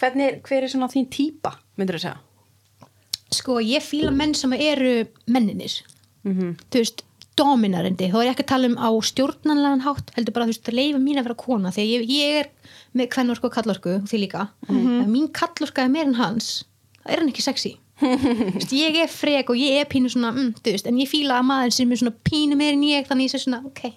[0.00, 2.18] Hvernig, hver er svona þín típa, myndir þú segja?
[3.32, 5.82] Sko, ég fíla menn sem eru menninir
[6.24, 7.00] Mm þú veist,
[7.38, 10.68] dominarindi þá er ég ekki að tala um á stjórnanlegan hátt heldur bara þú veist,
[10.68, 12.50] að leifa mín að vera kona þegar ég, ég er
[12.98, 16.50] með kvennorku og kallorku og því líka, ef mín kallorka er meir en hans,
[17.02, 17.76] þá er hann ekki sexy.
[18.02, 21.08] Þú veist, ég er frek og ég er pínu svona, mm, þú veist, en ég
[21.10, 23.92] fíla að maður sem er svona pínu meir en ég, þannig ég sé svona, ok.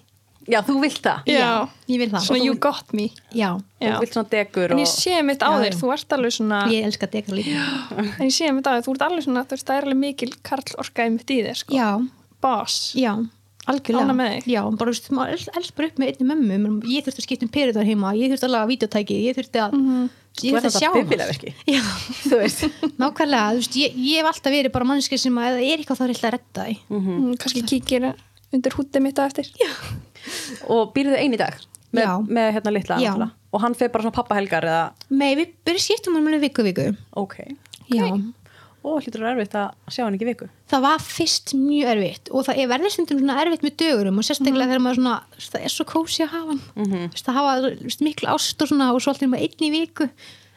[0.46, 1.24] Já, þú vilt það?
[1.26, 1.68] Já.
[1.90, 2.22] ég vil það.
[2.28, 3.08] Svona you got me.
[3.34, 3.48] Já,
[3.80, 3.96] Þú Já.
[4.04, 6.60] vilt svona degur En og ég sé mitt á Já, þér, þú ert alveg svona
[6.70, 7.64] ég elska dekar líka.
[7.98, 10.00] En ég sé mitt á þér, þú ert alveg svona, þú veist, það er alveg
[10.04, 11.74] mikil karl orkaði mitt í þér, sko.
[11.74, 11.90] Já,
[12.46, 12.78] Boss.
[12.98, 13.12] Já,
[13.66, 14.04] algjörlega.
[14.06, 14.44] Ánægð með þig?
[14.54, 16.76] já, bara, þú veist, maður els- elst bara upp með einni mömmu.
[16.94, 19.74] Ég þurfti að skipta um periodar heima ég þurfti að laga videotæki, ég þurfti að
[20.36, 20.90] Þú ég ert þurfti að þetta sjá
[22.42, 22.64] veist.
[23.00, 25.98] Nákvæmlega, þú veist, ég, ég hef alltaf verið bara mannski sem að það er eitthvað
[25.98, 26.76] þá er eitthvað að redda því.
[26.92, 28.06] Mm, Kannski kíkir
[28.54, 29.48] undir hútið mitt á eftir.
[29.58, 29.70] Já,
[30.70, 31.56] Og býrðu einn í dag?
[31.96, 33.12] Með, með hérna litla Já.
[33.54, 34.80] Og hann fer bara svona pappahelgar eða
[35.16, 36.86] Nei, við byrjum skiptum um alveg viku viku.
[37.16, 37.36] Ok.
[37.88, 38.04] Já,
[38.86, 40.46] Og hlýtur að erfitt að sjá hann ekki viku.
[40.70, 44.26] Það var fyrst mjög erfitt og það er verður stundum svona erfitt með dögurum og
[44.28, 46.60] sérstaklega þegar maður svona, það er svo kósi að hafa hann.
[46.76, 47.00] Mhm.
[47.06, 49.66] Þú veist, það hafa þú veist, miklu ást og svona og svo alltaf maður einn
[49.66, 50.08] í viku.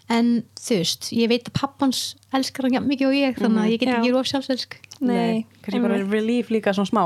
[0.09, 3.73] En þú veist, ég veit að pappans elskar hann jafn mikið og ég þannig að
[3.73, 4.77] ég get ekki rof sjálfselsk.
[5.01, 7.03] Nei, Kannski bara relief líka svona smá.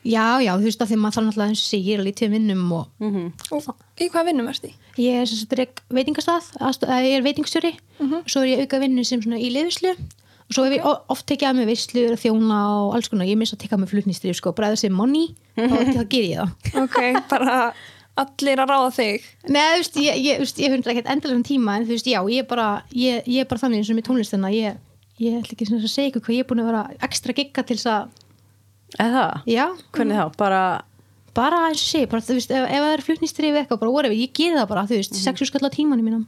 [0.00, 3.10] Já, já, þú veist að því maður þarf náttúrulega er að lítið vinnum og mm
[3.10, 3.32] -hmm.
[3.52, 4.72] Og í hvað vinnum erst í?
[5.00, 7.72] ég er sem sagt rek veitingastað aðsto- eða ég er veitingstjóri.
[8.26, 9.94] Svo er ég auka vinnu sem svona í liðvislu
[10.50, 13.54] og svo hef ég oft tekið að mig visslur þjóna og alls konar, ég minnst
[13.54, 16.98] að tekja að mig flutnistrif sko, bara eða sem money, þá, ger ég það Ok,
[17.30, 17.56] bara
[18.18, 20.04] allir að ráða þig Nei, þú
[20.42, 23.22] veist, ég, hundra ekkert endilega um tíma en þú veist, já, ég er bara ég,
[23.30, 24.80] ég er bara þannig eins og með tónlistina ég,
[25.22, 27.78] ég ætla ekki að segja ykkur hvað ég er búin að vera ekstra gigga til
[27.78, 28.18] þess að,
[28.98, 29.44] Eða það?
[29.46, 30.24] já, Hvernig þá?
[30.40, 30.62] Bara
[31.36, 34.18] bara eins og segja, bara, þú veist, ef, ef það er flutnistrif eitthvað, bara whatever,
[34.18, 35.22] ég ger það bara, þú veist, mm.
[35.22, 36.26] sexu skall á tímanum mínum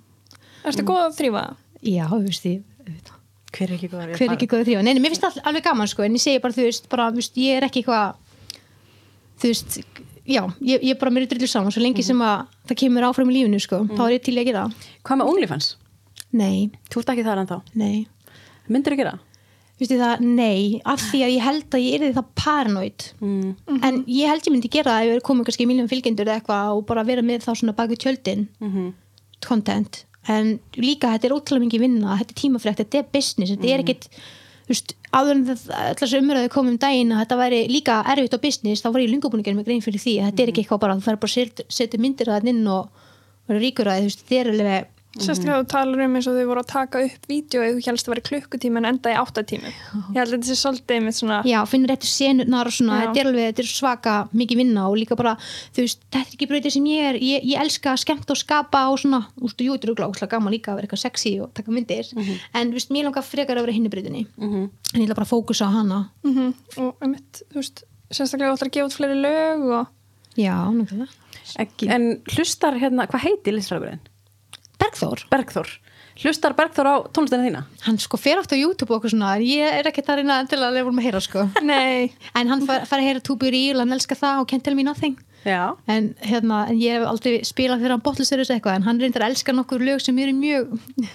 [0.62, 1.58] Erstu góð að þrýfa það?
[1.90, 3.21] Já, þú veist, ég, auðvitað.
[3.52, 4.14] Hver er ekki góður?
[4.16, 6.22] hver er ekki góð þrjóð, nei, nei, mér finnst það alveg gaman sko, en ég
[6.24, 8.14] segi bara, þú veist, bara, þú veist, ég er ekki eitthvað
[9.42, 9.76] þú veist,
[10.24, 13.32] já, ég, ég bara mér er drullu saman, svo lengi sem að það kemur áfram
[13.32, 14.62] í lífinu, sko, þá er ég til í að gera.
[15.04, 15.68] Hvað með OnlyFans?
[16.32, 18.06] Nei, Þú ert ekki þar ennþá nei
[18.72, 19.18] Myndir þú gera?
[19.76, 23.50] Þú veist það, nei, af því að ég held að ég er það paranoid Mm.
[23.82, 26.72] en ég held ég myndi gera það ef ég komið kannski miljón fylgjendur eða eitthvað
[26.78, 28.92] og bara vera með þá svona bak við tjöldin Mm
[29.42, 33.70] content, en líka þetta er ótrúlega mikið vinna, þetta er tímafrækt, þetta er business þetta
[33.72, 34.08] er ekkit,
[34.62, 38.37] þú veist áður en það, allars umræðu komum um daginn að þetta væri líka erfitt
[38.38, 40.96] á business, þá var ég gera mig grein fyrir því, þetta er ekki eitthvað bara
[40.98, 41.46] þú fær bara
[41.78, 43.08] setja myndir að þetta inn og
[43.50, 46.68] vera ríkur að þetta er alveg Sérstaklega þú talar um eins og þau voru að
[46.70, 50.22] taka upp vídeo eða þú helst að vera klukkutíma en enda í áttatími Ég held
[50.22, 53.48] að þetta sé svolítið með svona já, finnur réttu senurnar og svona, þetta er alveg,
[53.51, 55.35] þetta er svaka mikið vinna og líka bara,
[55.77, 58.40] þú veist, þetta er ekki breytið sem ég er, ég, ég elska að skemmt og
[58.40, 61.05] skapa og svona, þú veist, jú, þetta er auðvitað óslega gaman líka að vera eitthvað
[61.05, 64.68] sexy og taka myndir en þú veist, mér langar frekar að vera hinni breytinni -hmm.
[64.94, 66.09] en ég ætla bara að fókusa á hana.
[66.25, 67.14] Mm og um
[67.53, 69.87] þú veist, sérstaklega þú ætlar að gefa út fleiri lög og
[70.37, 71.12] já, náttúrulega
[71.59, 74.01] en, en hlustar hérna, hvað heitir listræðurinn?
[74.82, 75.72] Bergþór, Bergþór.
[76.22, 77.60] Hlustar Bergþór á tónlistina þína?
[77.86, 80.58] hann sko fer oft á YouTube og okkur svona, ég er ekkert að reyna til
[80.60, 81.44] að lefa um að heyra sko.
[81.64, 84.76] Nei, en hann fær, fær að heyra Tubi Real, hann elskar það og Can't Tell
[84.76, 85.16] Me Nothing
[85.90, 89.35] en, hérna, en ég hef aldrei spilað fyrir hann Bottleserus eitthvað en hann reyndar að
[89.35, 90.72] elska nokkur lög sem eru mjög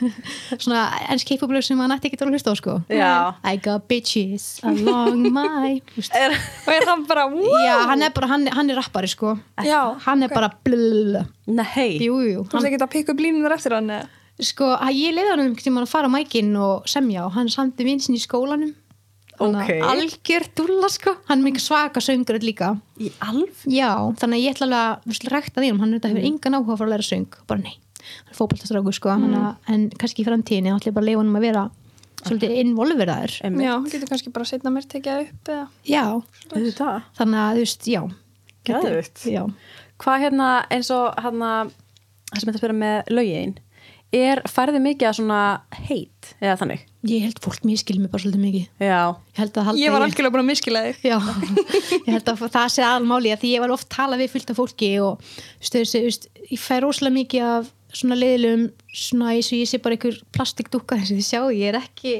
[0.64, 2.78] svona ennsk hip-hop lög sem hann ætti ekki að hlusta á sko.
[2.92, 3.14] Já.
[3.48, 5.78] I got bitches along my
[6.24, 6.36] er,
[6.66, 7.58] og er hann bara wow.
[7.64, 9.38] já, hann er bara, hann, hann er rappari sko.
[9.66, 11.96] Já, hann er bara blululul Nei.
[12.04, 13.94] Jú, jú, Þú veist ekki að pikka upp línunar eftir hann
[14.44, 17.88] sko, ég leiði hann um tímann að fara á mækinn og semja og hann samti
[17.88, 18.76] vinsin í skólanum
[19.38, 19.90] Þannig að Ok.
[19.94, 23.66] algjör dúlla sko hann er mikið svaka söngur líka Í alf?
[23.70, 26.74] já, þannig að ég ætla alveg að rækta því um hann þetta hefur engan áhuga
[26.74, 29.36] að fara að læra söng bara nei, hann er fótboltastrákur sko mm.
[29.38, 31.66] að, en kannski í framtíðinni þá ætla ég bara að leifa hann að vera
[32.28, 33.68] svolítið involveraður Einmitt.
[33.68, 36.06] Já, hann getur kannski bara setna mér tekið upp eða já,
[37.20, 38.02] þannig að þú veist, já
[38.68, 39.22] Geðveikt.
[39.32, 39.44] Já.
[40.02, 41.52] Hvað hérna eins og hérna
[42.28, 43.54] það sem þetta spyrja með lögin
[44.16, 45.40] er færði mikið að svona
[45.88, 46.84] heit eða þannig?
[47.08, 48.68] Ég held fólk miskil mig bara svolítið mikið.
[48.84, 51.02] Já, Ég held að halda Ég var algjörlega búin að miskila þig.
[51.08, 51.18] Já,
[52.08, 54.60] ég held að það sé aðalmáli að því ég var oft talað við fullt af
[54.60, 55.28] fólki og
[55.60, 59.80] stöðu sig, veist, ég fær rosalega mikið af svona leiðilegum svona eins og ég sé
[59.84, 62.18] bara einhver plastikdúka þess að þið sjáu, ég er ekki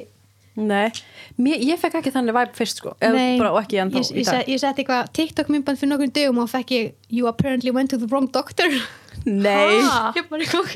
[0.58, 0.90] nei.
[1.38, 2.96] Mér, Ég fekk ekki þannig væp fyrst sko.
[3.04, 6.12] Eða bara, og ekki ennþá ég, ég, set- ég seti eitthvað TikTok myndband fyrir nokkur
[6.16, 8.68] dögum og fekk ég You apparently went to the wrong doctor.
[9.26, 10.14] Nei, Ha?
[10.18, 10.76] Ég bara eitthvað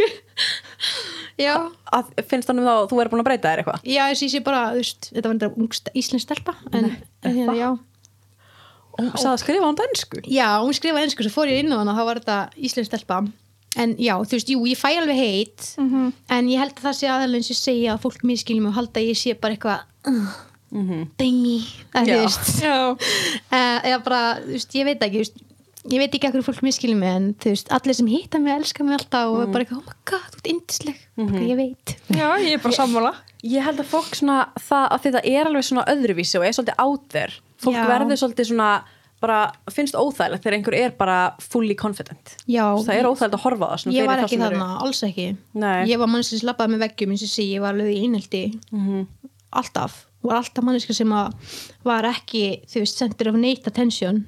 [1.42, 1.54] Já,
[1.94, 3.86] að, finnst þannig þá að þú er búin að breyta þér eitthvað?
[3.88, 6.90] Já, ég sé bara, þú veist, þetta var st- íslensk stelpa en,
[7.24, 7.70] en hérna, já.
[8.92, 11.72] Og hún sagði að skrifa hann dansku Já, hún skrifaði ennsku, svo fór ég inn
[11.74, 13.22] á hana þá var þetta íslensk stelpa
[13.80, 17.12] en já, þú veist, jú, ég fæ alveg heit en ég held að það sé
[17.12, 19.80] og ég segja að fólk miskiljum og halda að ég sé bara eitthvað
[20.12, 21.62] uh, dæmi,
[21.94, 22.20] eða þú Já.
[22.26, 22.52] veist.
[22.64, 25.42] Já, uh, eða bara, þú veist, ég veit ekki þú veist,
[25.92, 28.86] ég veit ekki hverju fólk miskiljum mig en þú veist, allir sem hitta mig elska
[28.86, 31.04] mig alltaf og er bara eitthvað, oh my god, þú ert yndisleg.
[31.18, 31.96] Mm ég veit.
[32.12, 33.14] Já, ég er bara sammála.
[33.42, 36.84] Ég held að fólk svona það að þetta er alveg svona öðruvísi og er svolítið
[36.84, 37.88] out there fólk Já.
[37.90, 38.70] verður svolítið svona
[39.22, 42.36] bara finnst óþægilegt þegar einhver er bara fully confident.
[42.50, 45.28] Já, það er óþægilegt að horfa það ég var ekki sem eru- þarna, alls ekki.
[45.54, 45.86] Nei.
[45.88, 48.44] ég var manneski sem slappaði með veggjum eins og segi, ég var alveg í einhaldi
[48.72, 49.08] Mhm.
[49.54, 54.26] alltaf, var alltaf manneski sem var ekki, þú veist, center of nate attention.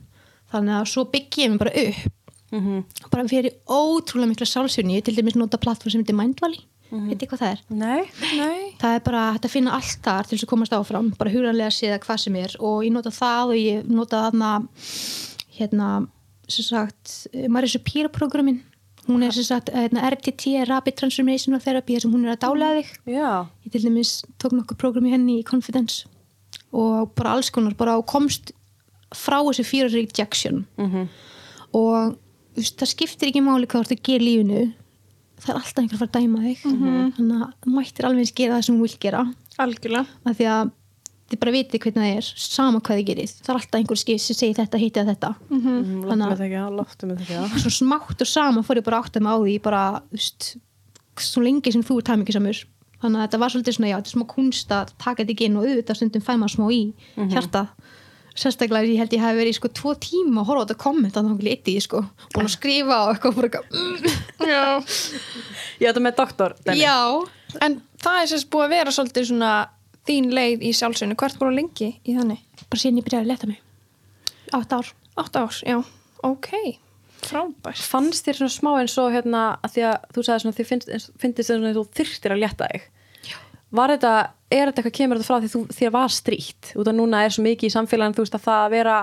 [0.53, 2.11] Þannig að svo byggi ég mig bara upp.
[2.53, 2.83] Mhm.
[3.09, 6.59] bara fyrir ótrúlega mikla sálsynni ég til dæmis nota plattform sem heitir Mindvalley
[6.93, 7.09] Mhm.
[7.09, 7.61] veit hvað það er?
[7.69, 8.01] Nei,
[8.37, 11.71] Nei, Það er bara að finna allt þar til þess að komast áfram, bara hugranlega
[11.73, 14.67] séða hvað sem er og ég nota það og ég nota þarna
[15.57, 16.07] hérna,
[16.47, 18.61] sem sagt Marisu Píra programmin
[19.07, 22.91] hún er sem sagt hérna, RTT, Rapid Transformational Therapy sem hún er að dálega þig
[23.17, 26.05] já ég til dæmis tók nokkuð program í henni í Confidence
[26.73, 28.51] og bara alls konar bara og komst
[29.13, 31.07] frá þessu fear of rejection Mhm.
[31.73, 32.15] og
[32.55, 34.73] þú veist, það skiptir ekki máli hvað þú ert að gera lífinu
[35.43, 36.61] það er alltaf einhver að fara að dæma þig.
[37.17, 39.21] Þannig að þú mættir alveg eins gera það sem þú vilt gera.
[39.63, 40.05] Algjörlega.
[40.25, 40.71] Af því að
[41.33, 44.17] þið bara vitið hvernig það er sama hvað þið gerið, það er alltaf einhver skil
[44.21, 45.29] sem segir þetta, hitti að þetta.
[45.49, 46.41] Mm, Þannig Láttu að-
[47.63, 50.49] svo smátt og sama fór ég bara átt að mig á því bara, þú veist,
[51.17, 52.59] svo lengi sem þú er tæmingisamur
[53.03, 55.45] þannig að þetta var svolítið svona, já, þetta er smá kunst að taka þetta ekki
[55.49, 56.81] inn og auðvitað stundum fæ maður smá í
[57.33, 57.63] hjarta
[58.33, 61.17] sérstaklega ég held ég hafi verið í sko tvo tíma að horfa á þetta komment
[61.19, 62.01] að það eitt í sko,
[62.33, 64.63] búin að skrifa og eitthvað, bara eitthvað mm, Já,
[65.83, 66.81] Ég ætla með doktor Denni.
[66.81, 66.97] já,
[67.61, 69.51] en það er sérst búið að vera svolítið svona
[70.07, 71.15] þín leið í sjálfsögnu.
[71.19, 72.41] Hvert búin að lengi í þannig?
[72.69, 73.59] bara síðan ég byrjaði að leta mig.
[74.57, 74.89] Átt ár.
[75.21, 75.77] Átt árs, já,
[76.25, 76.49] ok.
[77.23, 77.79] Frábært.
[77.87, 80.89] Fannst þér svona smá eins og hérna að því að þú sagði svona þið finnst,
[80.97, 82.87] eins- finnst þér svona þú þyrftir að létta þig.
[83.73, 84.09] Var þetta,
[84.53, 87.33] er þetta eitthvað kemur þetta frá því þú, þér var stríkt út af núna er
[87.33, 88.97] svo mikið í samfélagin þú veist að það að vera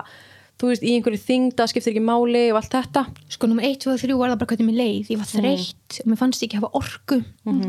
[0.60, 3.02] þú veist í einhverju þingda skiptir ekki máli og allt þetta.
[3.32, 5.10] Sko nummer 1, 2 og 3 var það bara hvernig mér leið.
[5.14, 7.18] Ég var þreytt og mér fannst ég ekki hafa orku.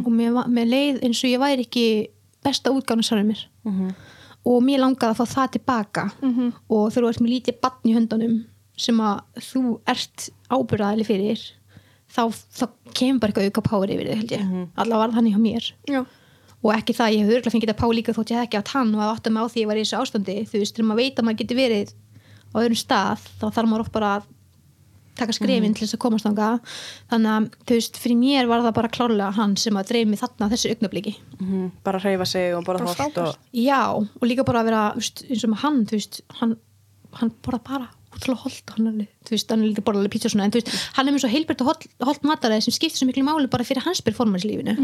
[0.03, 1.85] Og mér, mér leið eins og ég væri ekki
[2.43, 3.45] besta útgána sára mér.
[4.43, 6.03] Og mér langaði að fá það tilbaka.
[6.67, 8.37] Og þegar þú ert með lítið bann í höndunum
[8.81, 11.39] sem að þú ert ábyrðaðli fyrir
[12.11, 12.65] þá, þá
[12.97, 14.41] kemur bara eitthvað auka power yfir þig held ég,
[14.75, 15.67] allavega var það þannig hjá mér.
[15.87, 16.01] Já,
[16.61, 18.75] og ekki það, ég hef örgulega fengið þetta pá líka þótt ég hef ekki átt
[18.75, 20.35] hann og að átta mig á því ég var í þessu ástandi.
[20.45, 21.93] Þú veist, þegar maður veit að maður getur verið
[22.51, 24.29] á öðrum stað, þá þarf maður oft bara að
[25.21, 26.49] taka skrefin til þess að komast þanga
[27.11, 30.21] þannig að, þú veist, fyrir mér var það bara klárlega hann sem að dreif mig
[30.21, 34.61] þarna þessu augnabliki mm bara hreyfa sig og bara holt og já, og líka bara
[34.63, 36.55] að vera þú veist, eins og hann, þú veist hann,
[37.19, 37.89] hann borða bara
[38.21, 40.53] útrúlega holt hann, er, þú veist, hann er líka borða alveg pizza og svona en
[40.53, 43.23] þú veist, hann er með svo heilbært og holt, holt mataræði sem skiptir svo miklu
[43.25, 44.75] máli bara fyrir hans performance-lífinu.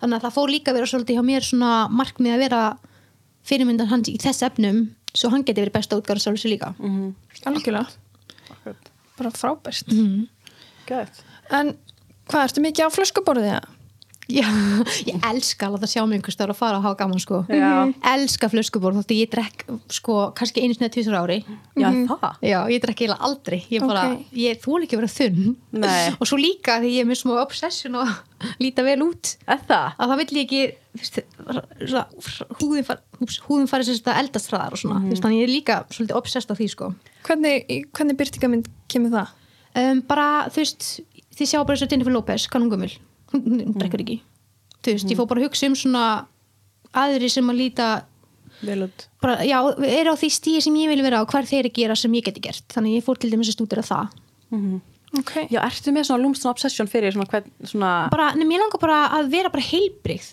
[0.00, 2.62] Þannig að það fór líka að vera svolítið hjá mér svona markmið að vera
[3.48, 4.82] fyrirmyndan hans í þess efnum
[5.14, 6.72] svo hann geti verið besta útgára sjálfur sér líka.
[7.44, 7.86] Algjörlega.
[9.18, 9.92] Bara frábært.
[10.88, 11.22] Gæt.
[11.52, 11.74] En
[12.28, 13.52] hvað, ertu mikið á flöskuborðið?
[13.56, 13.74] það?
[14.28, 14.44] Já,
[15.08, 17.88] ég elska að sjá mig einhvers staðar og fara að hafa gaman sko Já.
[18.12, 21.38] elska flöskubor þótti ég drekk sko kannski einu sinni tvisar ári
[21.78, 24.26] Já, það Já, ég drekk eiginlega aldrei ég bara, Ok.
[24.36, 26.12] ég þúl ekki að vera þunn Nei.
[26.20, 28.12] og svo líka því ég er með smá obsession og
[28.62, 29.96] líta vel út Er það?
[29.96, 30.62] að það vill ég ekki
[33.48, 35.20] húðin farið sem þetta eldast hraðar og svona, mm -hmm.
[35.24, 36.92] þannig ég er líka svolítið obsessed á því sko
[37.24, 37.64] Hvernig,
[37.96, 39.28] hvernig byrtingamind kemur það?
[39.74, 41.00] um, bara, þú veist,
[41.32, 42.92] þið sjá bara þess að Jennifer Lopez, kannum gömul
[43.32, 44.18] hún, drekkur ekki.
[44.82, 46.04] Þú veist, ég fór bara að hugsa um svona
[46.96, 47.88] aðri sem að líta
[48.64, 49.06] Vel út.
[49.22, 51.96] bara, já, er á því stíði sem ég vil vera og hver þeir að gera
[51.98, 52.64] sem ég geti gert.
[52.74, 54.14] Þannig ég fór til dæmis að stúdira það.
[55.18, 58.60] Ok, Já, ertu með svona lúmst svona obsession fyrir svona, hvern, svona bara, nefnum ég
[58.60, 60.26] langar bara að vera bara heilbrigð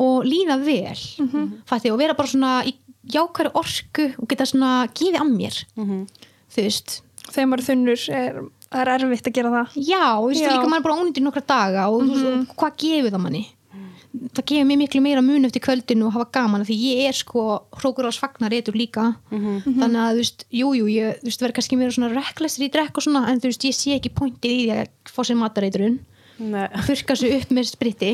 [0.00, 1.02] og líða vel.
[1.20, 2.72] Mm fætti, og vera bara svona í
[3.12, 5.58] jákværi orku og geta svona gefið að mér.
[5.76, 7.02] Þú veist.
[7.28, 8.38] Þegar maður þunnur er,
[8.72, 9.76] það er erfitt að gera það.
[9.88, 10.50] Já, þú veist Já.
[10.52, 13.44] líka maður er bara ónýttir nokkra daga og, mm og hvað gefur það manni?
[14.18, 17.16] Það gefur mér miklu meira mun eftir kvöldinu og hafa gaman af því ég er
[17.16, 17.42] sko
[17.76, 21.56] hrókur ás fagnar eitthvað líka þannig að þú veist, jú, jú, ég þú veist, verður
[21.58, 24.54] kannski meira svona reklestur í drekk og svona en þú veist, ég sé ekki pointið
[24.54, 25.98] í því að fá sér matareiturinn
[26.38, 26.64] Nei.
[26.88, 28.10] þurka sig upp með spriti.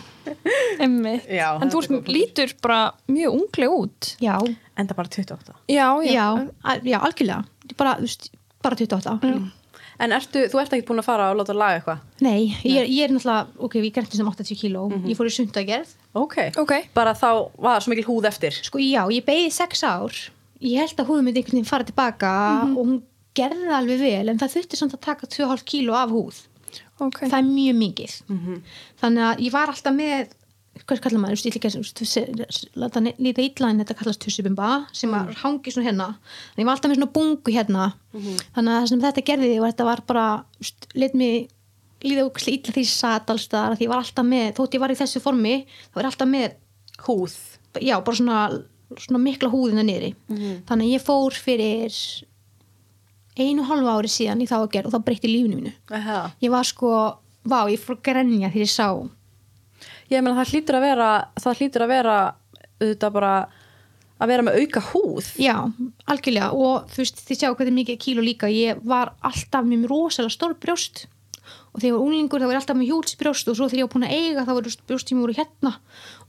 [0.84, 1.18] Emmi.
[1.28, 2.78] Já, en þú ert, lítur bara
[3.10, 4.14] mjög ungleg út.
[4.24, 4.38] Já,
[4.78, 6.26] Enda bara 28 já, já,
[6.82, 7.44] já, algjörlega.
[7.76, 8.30] Bara, þú veist,
[8.64, 9.18] bara 28
[10.00, 11.98] En ertu, þú ert ekki búin að fara og láta laga eitthvað?
[12.26, 14.88] Nei, ég, er- ég er náttúrulega, ok, ég grætti sem 80 kíló.
[15.06, 15.92] Ég fór í sundagerð.
[16.14, 16.36] Ok.
[16.58, 18.52] ok, Bara þá var svo mikil húð eftir.
[18.62, 20.10] Sko já, ég beigði sex ár.
[20.60, 22.32] Ég held að húðum myndi einhvern veginn fara tilbaka
[22.74, 23.02] og hún
[23.34, 26.42] gerði það alveg vel en það þurfti samt að taka 2,5 kíló af húð.
[27.00, 27.20] Ok.
[27.26, 28.12] Það er mjög mikið.
[29.00, 30.28] Þannig að ég var alltaf með
[30.82, 35.30] hvað kallar maður, ég ætla ekki að líta illa en þetta kallast tussubimba sem að
[35.44, 36.08] hangi svona hérna.
[36.54, 37.84] En ég var alltaf með svona bungu hérna.
[38.14, 40.26] Þannig að það sem þetta gerði og þetta var bara
[40.98, 41.48] lit mig
[42.04, 44.82] líða ógæslega illa því ég sat alls staðar því ég var alltaf með, þótt ég
[44.82, 46.60] var í þessu formi þá var ég alltaf með
[47.04, 47.32] Húð.
[47.82, 48.40] Já, bara svona,
[49.02, 50.12] svona mikla húðina niðri.
[50.68, 51.96] Þannig að ég fór fyrir
[53.34, 55.72] einu og hálfu ári síðan í þá að gera og þá breytti lífinu mínu.
[55.90, 56.20] Aha.
[56.44, 56.90] ég var sko,
[57.50, 58.88] vá, ég fór að grenja þegar ég sá
[60.12, 62.16] Ég meina það hlýtur að vera það hlýtur að vera
[62.80, 63.34] auðvitað bara
[64.24, 65.30] að vera með auka húð.
[65.42, 65.56] Já,
[66.10, 66.52] algjörlega.
[66.54, 68.50] Og þú veist, þið sjá hvað er mikið kíló líka.
[68.52, 71.06] Ég var alltaf með rosalega stór brjóst.
[71.74, 73.88] Og þegar ég var unglingur þá var ég alltaf með hjúlsbrjóst og svo þegar ég
[73.88, 75.72] var búin að eiga þá voru brjóstum voru hérna.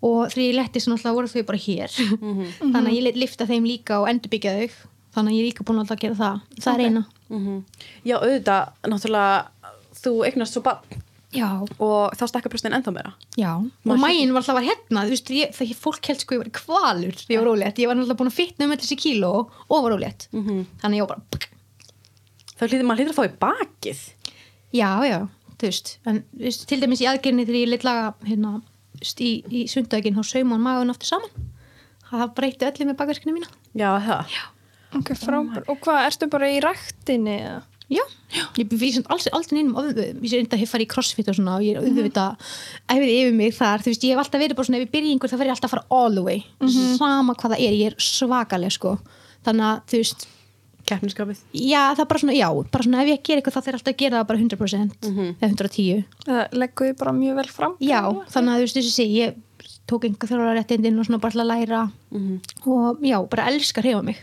[0.02, 1.96] Og þegar ég letti svona alltaf voru þau bara hér.
[2.74, 4.80] Þannig að ég lifta þeim líka og endurbyggja þau.
[5.16, 6.42] Þannig að ég er líka búin að gera það.
[6.58, 7.06] Það er eina.
[8.04, 9.72] Já, auðvitað, náttúrulega
[10.02, 11.05] þú eignast svo bann
[11.36, 13.12] já, og þá stakka brjóstin ennþá meira.
[13.40, 13.52] Já.
[13.60, 16.54] og mægin var alltaf var hérna þú veist, ég, það fólk held sko ég var
[16.60, 19.34] kvalur þegar ég var ólétt, ég var alltaf búin að fitna um þessi kíló
[19.68, 20.30] og var ólétt.
[20.32, 21.52] Þannig að ég var bara
[22.56, 24.02] þá hlýtur maður hlýtur að fá í bakið.
[24.76, 25.20] Já, já,
[25.60, 28.54] þú veist, en veist, til dæmis í aðgerðinni þegar ég leitt laga hérna,
[29.00, 31.52] veist, í, í sundaginn þá saum hann magun aftur saman.
[32.06, 33.50] Það breytti öllu með bakverkinu mína.
[33.76, 34.36] Já, það.
[34.96, 35.66] Ok, frábær.
[35.68, 37.64] og hvað, ertu bara í ræktinni eða?
[37.86, 38.02] Já,
[38.58, 41.58] ég við sem alls, neinum ofðum, ég sé enda að farið í crossfit og svona
[41.60, 42.48] og ég er auðvitað
[42.90, 45.12] æfið yfir mig þar, þú veist, ég hef alltaf verið bara svona ef ég byrja
[45.14, 46.40] einhver þá verð ég alltaf að fara all the way.
[46.98, 48.96] Sama hvað það er, ég er svakaleg sko,
[49.46, 50.28] þannig að þú veist
[50.86, 53.78] keppniskapið já, það er bara svona, já, bara svona ef ég ger eitthvað þá þeir
[53.80, 55.08] alltaf að gera það bara 100%
[55.42, 59.08] eða 110 eða leggur þið bara mjög vel fram Já, þannig að þú veist þessi
[59.16, 59.40] ég
[59.90, 61.82] tók einhver þjóra réttindin og svona bara að læra.
[62.66, 64.22] Og já, bara elska að reyfa mig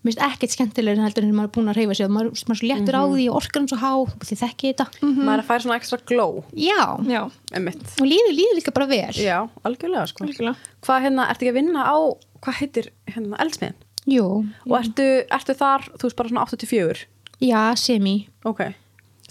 [0.00, 2.30] mér finnst ekkert skemmtilegur en heldur en maður er búin að reyfa sig og maður,
[2.48, 3.90] maður er svo léttur á því og orkan svo há
[4.24, 4.86] því þekki þetta.
[5.04, 6.40] Maður er að færa svona ekstra glow.
[6.56, 6.80] Já,
[7.10, 9.12] já, og líður líður líka bara vel.
[9.20, 9.36] Já,
[9.68, 10.24] algjörlega sko.
[10.24, 10.72] Algjörlega.
[10.86, 11.96] Hvað hérna, ertu ekki að vinna á,
[12.40, 13.78] hvað heitir hérna, eldsmiðin?
[14.10, 14.26] Jú,
[14.66, 17.04] Og ertu, ertu þar, þú veist bara svona 84
[17.44, 18.14] já, semi.
[18.48, 18.62] Ok,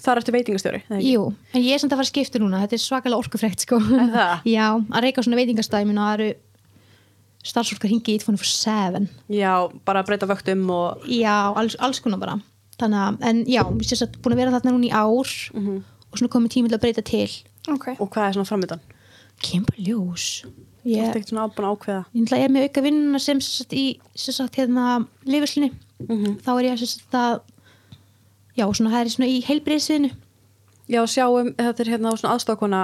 [0.00, 0.80] þar ertu veitingastjóri?
[1.02, 3.80] Jú, en ég er samt að fara að skipta núna þetta er svakalega orkufrekt sko.
[3.82, 4.46] Er það?
[4.54, 6.30] Já, að reyka svona veitingastæmin og það eru
[7.46, 9.52] starfsfólk að ringi í 24-7 Já,
[9.86, 12.38] bara að breyta vöktum og Já, alls, alls konar bara.
[12.80, 15.30] Þannig að, en já, ég sé að búin að vera þarna núna í ár
[16.10, 17.28] og svona komið tími til að breyta til.
[17.68, 18.80] Ok, Og hvað er svona framöndan?
[19.40, 20.44] kemur ljós.
[20.84, 22.02] Ég, ert ekkert svona ábúin ákveða.
[22.12, 23.84] Ég er með auka vinnuna sem sagt í
[24.16, 25.70] sagt hérna leifislinni
[26.44, 27.40] þá er ég sem sagt að
[28.56, 30.10] já, svona það er svona í heilbriðsviðinu
[30.90, 32.80] Já, sjáum, þetta er hérna svona aðstofkona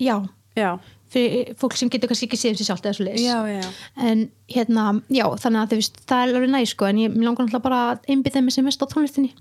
[0.00, 0.16] já,
[0.56, 0.78] Já,
[1.12, 3.62] fyrir fólk sem getur kannski ekki séð um sér sjálft eða svo já
[3.96, 7.46] en hérna, já, þannig að þú veist það er alveg næ sko, en ég langar
[7.46, 9.32] náttúrulega bara að einbytta mig sem mest á tónlistinni.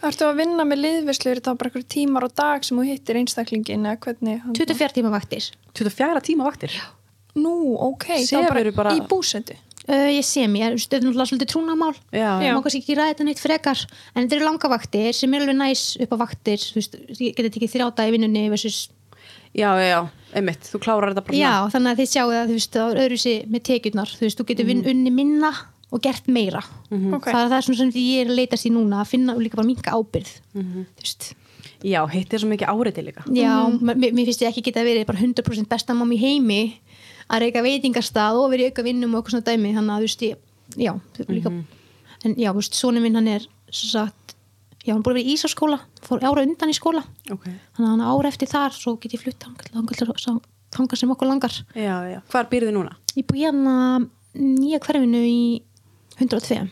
[0.00, 3.18] Ertu að vinna með liðvislu er þetta bara einhverjum tímar á dag sem þú hittir
[3.20, 4.40] einstaklingin eða hvernig?
[4.44, 5.50] Hann- 24 tíma vaktir.
[5.76, 6.72] 24 tíma vaktir?
[6.72, 6.86] Já,
[7.36, 7.54] nú,
[7.92, 9.56] ok, þá Sefurðu bara, bara- í búsetu?
[9.90, 12.52] Uh, ég sé mér, þetta er náttúrulega svolítið trúnamál já, Já.
[12.54, 13.80] má kannski ekki ræða þetta neitt frekar.
[14.14, 17.34] En þetta eru langa vaktir sem er alveg næs upp á vaktir þú veist, ég
[17.34, 18.90] geti tekið þrjáta í vinnunni versus,
[19.56, 19.98] já, já,
[20.36, 21.72] einmitt Þú klárar þetta bara já, svona.
[21.74, 24.14] þannig að þið sjáu að þú veist, það er öðru sér með tekjurnar.
[24.16, 25.52] Þú veist, þú getur vinn unni minna
[25.90, 26.62] og gert meira.
[26.90, 29.34] Ok, það, er, það er svona sem ég er að leitast í núna að finna
[29.34, 31.32] og líka bara minka ábyrð þú veist,
[31.80, 33.22] Já, hitt er svo mikið áriði líka.
[33.32, 36.58] Já, mér, mér finnst ég ekki geta verið bara 100% besta mamma í heimi
[37.30, 40.08] að reyka veitingastað og verið í auka vinnum og eitthvað svona dæmi, þannig að þú
[40.10, 40.92] veist ég já,
[41.30, 41.52] líka
[42.20, 44.16] en já, þú veist, svona minn hann er svo sagt,
[44.84, 47.02] já, hann að vera í Ísaskóla fór ára undan í skóla.
[47.30, 49.48] Ok, þannig að hann ára eftir þar svo get ég flutt
[50.70, 51.56] þangað sem okkur langar.
[51.74, 52.20] Já, já.
[52.30, 52.94] Hvar býrðu núna?
[53.16, 53.74] ég búi hérna
[54.38, 55.40] nýja hverfinu í
[56.20, 56.68] 102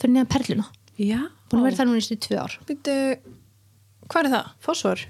[0.00, 0.66] fyrir neðan perluna.
[0.98, 1.20] Já.
[1.50, 2.58] Búin að vera þar núna í stu tvö ár.
[2.66, 2.96] Býtu,
[4.10, 4.52] hvað er það?
[4.66, 5.06] Fósfor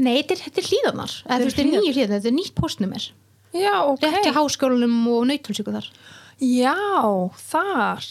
[0.00, 0.42] nei, þetta er,
[1.44, 3.10] veist, þetta er nýju hlíðarnar, þetta er nýtt postnummer
[3.50, 4.04] Já, ok.
[4.04, 5.88] Rétt hjá háskólanum og nautalsíku þar.
[6.38, 6.76] Já,
[7.50, 8.06] þar.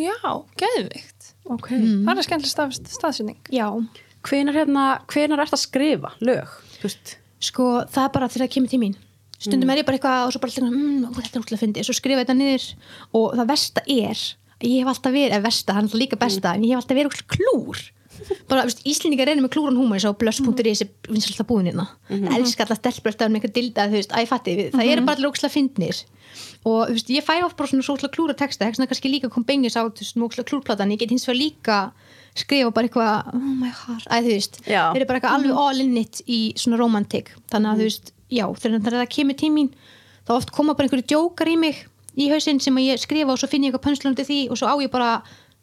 [0.00, 0.16] Já,
[0.56, 1.15] geðvikt
[1.54, 1.68] ok.
[1.70, 3.66] Það er skemmtileg stað, staðsynning Já,
[4.26, 7.16] hvenar hérna, hvenar ert að skrifa lög, veist?
[7.46, 8.96] Sko það er bara þegar það kemur til mín.
[9.36, 11.86] Stundum er ég bara eitthvað og svo bara alltaf, mm, ó, þetta er útlæð fyndið,
[11.86, 12.64] svo skrifa þetta niður
[13.18, 14.22] og það versta er
[14.64, 16.96] ég hef alltaf verið, eða versta, hann er alltaf líka besta en ég hef alltaf
[16.96, 17.82] verið útlæð klúr.
[18.48, 21.84] Bara, veist, Íslendingar reynir með klúran húmur svo blöss.is er finnst alltaf búin hérna.
[22.08, 25.28] Það elskar alltaf stelpbrösta um einhver dilda veist, að ég fatti, það eru bara allir
[25.28, 26.00] ókslega fyndnir
[26.66, 29.30] og þú veist, ég fæ oft bara svona svo klúra texta, það er kannski líka
[29.32, 31.78] kom bengis á ókslega klúrplatan, ég get hins vegar líka
[32.36, 35.80] skrifa bara eitthvað, oh my heart að þú veist, þeir eru bara eitthvað alveg all
[35.84, 39.70] in it í svona romantik, þannig að þú veist já, þegar það kemur til mín
[40.26, 41.84] þá oft koma bara einhverju djókar í mig
[42.16, 44.74] í hausinn sem ég skrifa og svo finn ég eitthvað pönslandi því og svo á
[44.82, 45.10] ég bara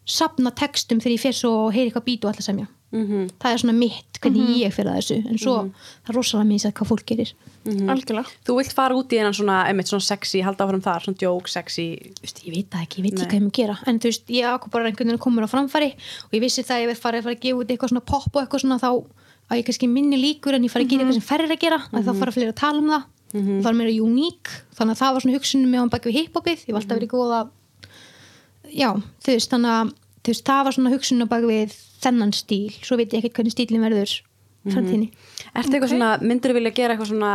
[0.08, 3.30] sapna textum þegar ég fer svo og heyri eitthvað bít og alltaf semja Mhm.
[3.42, 6.74] það er svona mitt, hvernig ég fyrir að þessu en svo það er rosalega misað
[6.78, 7.32] hvað fólk gerir.
[7.66, 8.28] Algjörlega.
[8.46, 11.48] Þú vilt fara út í hennan svona, einmitt svona sexy halda áfram þar, svona joke,
[11.50, 11.86] sexy.
[12.20, 13.24] Þú veist, ég veit það ekki, ég veit Nei.
[13.24, 13.78] ekki hvað ég mun gera.
[13.88, 16.76] En þú veist, ég ákvað bara einhvern veginn komur á framfæri og ég vissi það
[16.78, 18.80] að ég verð farið að fara að gefa út eitthvað svona pop og eitthvað svona
[18.84, 18.90] þá
[19.50, 21.80] að ég kannski minni líkur en ég fara að gera eitthvað sem færri að gera
[21.92, 23.04] að þá fara fleiri að tala um það.
[23.34, 24.46] Og það er meira uník,
[24.78, 27.10] þannig að það var svona hugsunum með hann baki við hiphopið, ég var alltaf verið
[27.10, 27.48] góð að
[28.74, 28.90] já,
[29.24, 29.94] þú veist, þannig að
[30.24, 33.56] þú veist, það var svona hugsunum baki við þennan stíl, svo veit ég ekkert hvernig
[33.56, 34.14] stílinn verður
[34.72, 35.10] framtíðinni.
[35.60, 37.32] Ertu eitthvað svona, myndir þú vilja gera eitthvað svona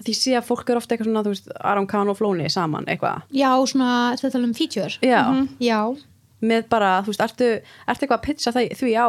[0.00, 2.48] að því sé að fólk eru ofta eitthvað svona, þú veist, Aron Kahn og Flóni
[2.50, 3.22] saman, eitthvað?
[3.36, 4.94] Já, svona, þetta tala um feature?
[5.04, 5.20] Já,
[5.60, 5.78] Já,
[6.40, 7.50] með bara, þú veist, ertu,
[7.86, 9.08] ertu eitthvað að pitcha það, því á?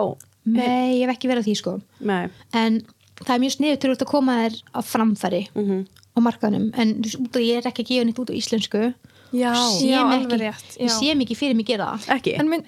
[0.51, 1.73] Nei, ég hef ekki verið að því sko.
[2.01, 2.81] Nei, en
[3.21, 5.81] það er mjög sniður til að koma þér á framfæri Mhm.
[6.11, 6.69] á markaðnum.
[6.75, 8.93] En þú veist, ég er ekki að gefa nýtt út á íslensku
[9.31, 10.95] Já, Já, mig alveg ekki, rétt, ég já.
[10.99, 12.07] sé mikið fyrir mig gera það.
[12.17, 12.33] Ekki.
[12.39, 12.65] En, mynd,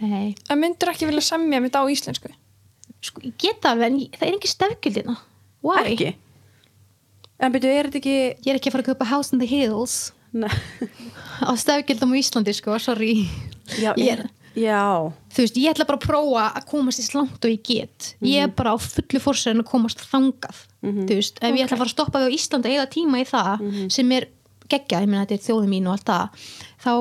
[0.49, 2.29] en myndur ekki vilja semja mitt á íslensku?
[3.03, 5.17] Sko, ég geta alveg en ég- það er ekki stefgjöldina
[5.63, 5.83] Why?
[5.93, 6.13] Ekki.
[7.43, 8.13] En byrju, er þetta ekki
[8.45, 10.11] Ég er ekki að fara að kaupa House in the Hills.
[10.33, 10.49] Nei.
[11.47, 13.27] á stefgjöldum á Íslandi sko, sorry.
[13.79, 17.41] Já, Ég er- Já, þú veist, ég ætla bara að prófa að komast í slangt
[17.43, 18.11] og ég get.
[18.21, 18.55] Ég er Mhm.
[18.55, 20.59] bara á fullu fórsæðin að komast þangað.
[20.83, 23.25] Þú veist, ef ég ætla að fara að stoppa við á Íslandi eða tíma í
[23.25, 23.91] það Mhm.
[23.91, 24.27] sem er
[24.73, 26.47] geggja, ég meina þetta er þjóðum mín og allt það
[26.83, 26.93] þá,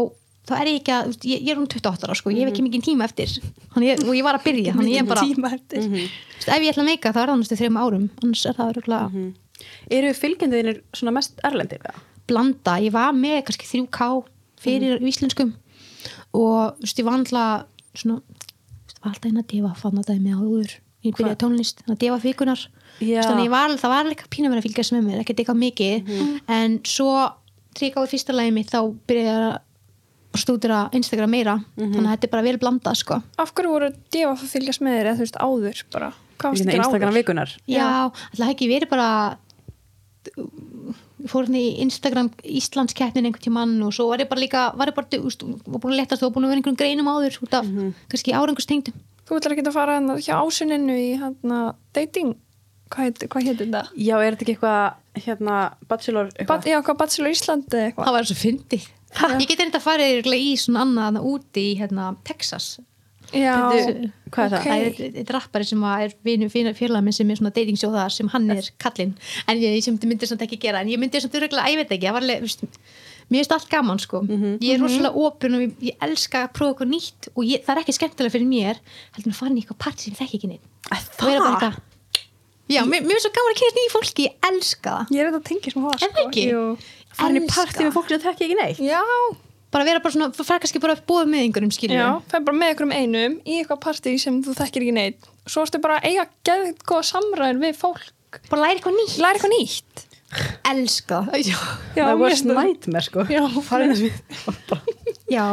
[0.48, 2.52] þá er ég ekki að ég, ég er um 28 ára sko, ég hef Mhm.
[2.52, 3.28] ekki mikið tíma eftir
[3.82, 6.08] ég, og ég var að byrja, þannig ég er bara þú tíma eftir Mhm.
[6.42, 9.08] ef ég ætla að meika þá er það næstu þreim árum annars er það örgulega
[9.12, 9.34] Mhm.
[9.90, 11.78] eru fylgjendiðinir svona mest erlendir
[12.26, 14.24] blanda, ég var með kannski 3K
[14.60, 15.06] fyrir Mhm.
[15.08, 15.52] íslenskum
[16.34, 19.98] og þú veist, ég var alltaf svona, þú veist, var alltaf einn að defa fann
[19.98, 20.70] að dæmi áður,
[21.04, 22.66] ég byrjaði tónlist þannig að defa fikunar
[23.00, 23.22] Já.
[23.22, 26.40] þannig að var, það var líka pínu að fylgjast með mér ekkert eitthvað mikið, Mhm.
[26.48, 27.32] en svo
[27.78, 31.92] 3K í fyrsta lagi mitt þá byrjaði ég að stúdira Instagram meira Mhm.
[31.92, 33.22] þannig að þetta er bara vel blanda sko.
[33.38, 36.12] af hverju voru djöfa að fylgjast með þér eða þú veist áður bara?
[36.42, 39.36] Instagram vikunar Já, alltaf ekki verið bara
[41.30, 44.96] fór hérna í Instagram Íslandskeppnin einhvern tímann og svo var ég bara líka var ég
[44.96, 47.54] bara, þú veist, var búin að letast og búin að vera einhverjum greinum áður út
[47.60, 47.68] af
[48.10, 48.96] kannski árangustengdum
[49.28, 51.60] þú ætlar ekki að fara hérna hjá ásuninu í hérna
[51.94, 52.34] dating
[52.92, 53.82] hvað hvað heitir þetta?
[53.96, 55.56] Já, er þetta ekki eitthvað hérna,
[55.90, 56.70] bachelor Ba eitthvað?
[56.72, 58.06] já, hvað Bachelor Íslandi eða eitthvað.
[58.08, 58.88] Það var svo fyndið.
[59.12, 62.70] Ég geti reynda að fara í svona annað úti í hérna, Texas.
[63.32, 64.64] Já, Bíddu, hvað er það?
[64.66, 67.88] það er eitt- rappari sem að er vinu félagin minn sem er svona dating show
[67.94, 69.14] þar sem hann er kallinn.
[69.48, 72.12] En ég myndi samt ekki gera en ég myndi samt öruglega, ég veit ekki, það
[72.18, 72.42] var alveg,
[73.32, 74.20] mér finnst allt gaman sko.
[74.60, 77.76] Ég er rosalega opun og ég, ég elska að prófa eitthvað nýtt og ég, það
[77.76, 78.82] er ekki skemmtilega fyrir mér
[79.16, 81.80] heldur en að fara inn í eitthvað part sem ég þekki ekki neitt eitthvað
[82.72, 85.12] já, mér, finnst svo gaman að kynast nýju fólki, ég elska það.
[85.14, 86.84] Ég er þetta að tengja sem það Er það.
[87.12, 87.54] Farin í Elska.
[87.56, 88.78] partí með fólk sem þekki ekki neitt.
[88.80, 89.00] Já,
[89.72, 92.56] bara vera bara svona, fara kannski bara að búa með einhverjum skilju já, fer bara
[92.56, 95.28] með ykkur um einum í eitthvað partí sem þú þekkir ekki neitt.
[95.44, 98.08] Svo ertu bara að eiga geðið góða samræður við fólk.
[98.48, 100.06] Bara læra eitthvað nýtt, læra eitthvað nýtt
[100.72, 101.22] elska.
[101.28, 101.58] Það já,
[101.96, 103.26] já, var nightmare sko.
[103.28, 103.42] Já.
[103.68, 105.44] Farin þess við já,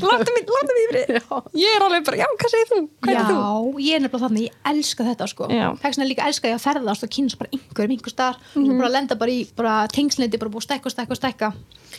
[0.00, 0.48] láttu mig,
[0.90, 1.10] frið
[1.58, 2.78] ég er alveg bara, já, hvað segir þú?
[3.04, 3.82] hvað já er þú?
[3.84, 5.48] ég er nefnilega þannig, ég elska þetta sko.
[5.54, 5.66] Já.
[5.82, 8.80] þess vegna líka elska ég að ferðast og kynast bara einhverjum einhver starf mm -hmm.
[8.80, 11.52] bara lenda bara í bara tengsleiti, bara búið að stækka og stækka og stækka.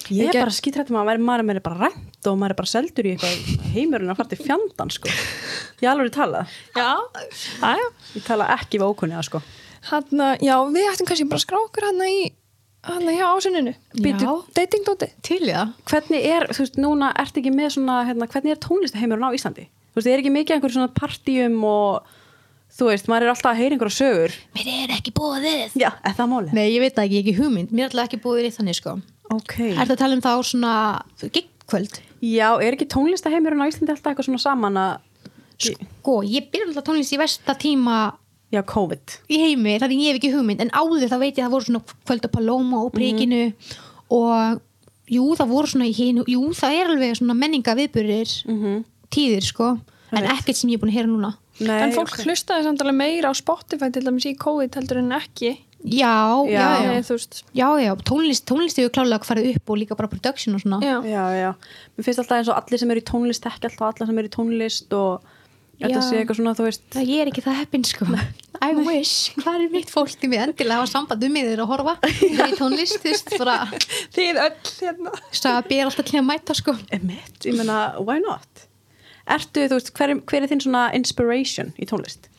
[0.10, 2.74] Ég er Ekki- bara skítrættum að maður, maður er bara rænt og maður er bara
[2.74, 3.36] seldur í eitthvað
[3.74, 5.10] heimurinn að fara til fjandan sko.
[5.82, 6.98] Ég alveg tala já,
[7.62, 9.42] aðja Ég tala ekki við ókunniða sko
[9.90, 12.16] Hanna, já, við ættum kannski bara að skrá okkur hann í
[12.86, 14.32] hann hjá ásuninu Býtu, Já.
[14.58, 15.74] datingdóti til það.
[15.90, 19.68] Hvernig er, þú veist, núna ertu ekki með svona, hérna, hvernig er tónlistaheimurinn á Íslandi?
[19.92, 22.08] Þú veist, er ekki mikið einhver svona partíum og
[22.78, 24.38] þú veist, maður er alltaf að heyra einhverja sögur.
[24.58, 26.54] Mér er ekki búið Já, er það málið?
[26.58, 28.80] nei, ég veit ekki, ég er ekki hugmynd, mér er alltaf ekki búið í þannig
[28.80, 28.96] sko.
[29.32, 29.56] Ok.
[29.60, 30.74] Er það að tala um þá svona
[31.22, 34.98] giggkvöld Já, er ekki tónlistaheimurinn á Íslandi alltaf eitthvað svona saman að
[35.62, 38.00] sko, ég byrja alltaf tónlist í versta tíma
[38.52, 41.46] Já, COVID í heimi, það er ég hef ekki hugmynd en áður þá veit ég
[41.46, 43.44] að það voru svona kvöld á Paloma og Príkinu
[44.12, 44.62] og
[45.12, 48.84] jú, það voru svona í hinu jú, það er alveg svona menninga viðbyrðir mm -hmm.
[49.12, 49.78] tíðir sko
[50.12, 52.24] en ekkert sem ég er búin að heyra núna Nei, en fólk ok.
[52.26, 56.62] hlustaði samt alveg meira á Spotify til dæmis í COVID heldur en ekki já, já,
[56.84, 57.02] Já.
[57.02, 57.96] já, já, já.
[58.06, 61.02] tónlist, tónlist hefur klálega farið upp og líka bara production og svona já.
[61.04, 61.52] Já, já,
[61.98, 64.28] mér finnst alltaf eins og allir sem eru í tónlist ekki alltaf alla sem eru
[64.28, 65.22] í tónlist og
[65.82, 66.86] þetta sé eitthvað svona, þú veist.
[66.94, 68.08] Það ég er ekki það heppin sko.
[68.62, 71.72] I wish, hvað er mitt fólk til mig endilega hafa samband um mig þegar að
[71.72, 71.96] horfa?
[72.20, 75.14] Þegar ég tónlist, þú veist, þið öll hérna.
[75.34, 76.76] Staða ber alltaf til að mæta sko.
[76.94, 78.68] Emitt, ég meina, why not?
[79.32, 82.30] Ertu, þú veist, hver, hver er þinn svona inspiration í tónlist?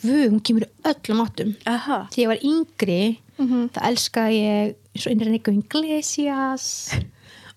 [0.00, 1.54] Guð, hún kemur öllum áttum.
[1.70, 3.00] Aha, þegar ég var yngri
[3.40, 6.66] það elskaði ég eins og Enrico Iglesias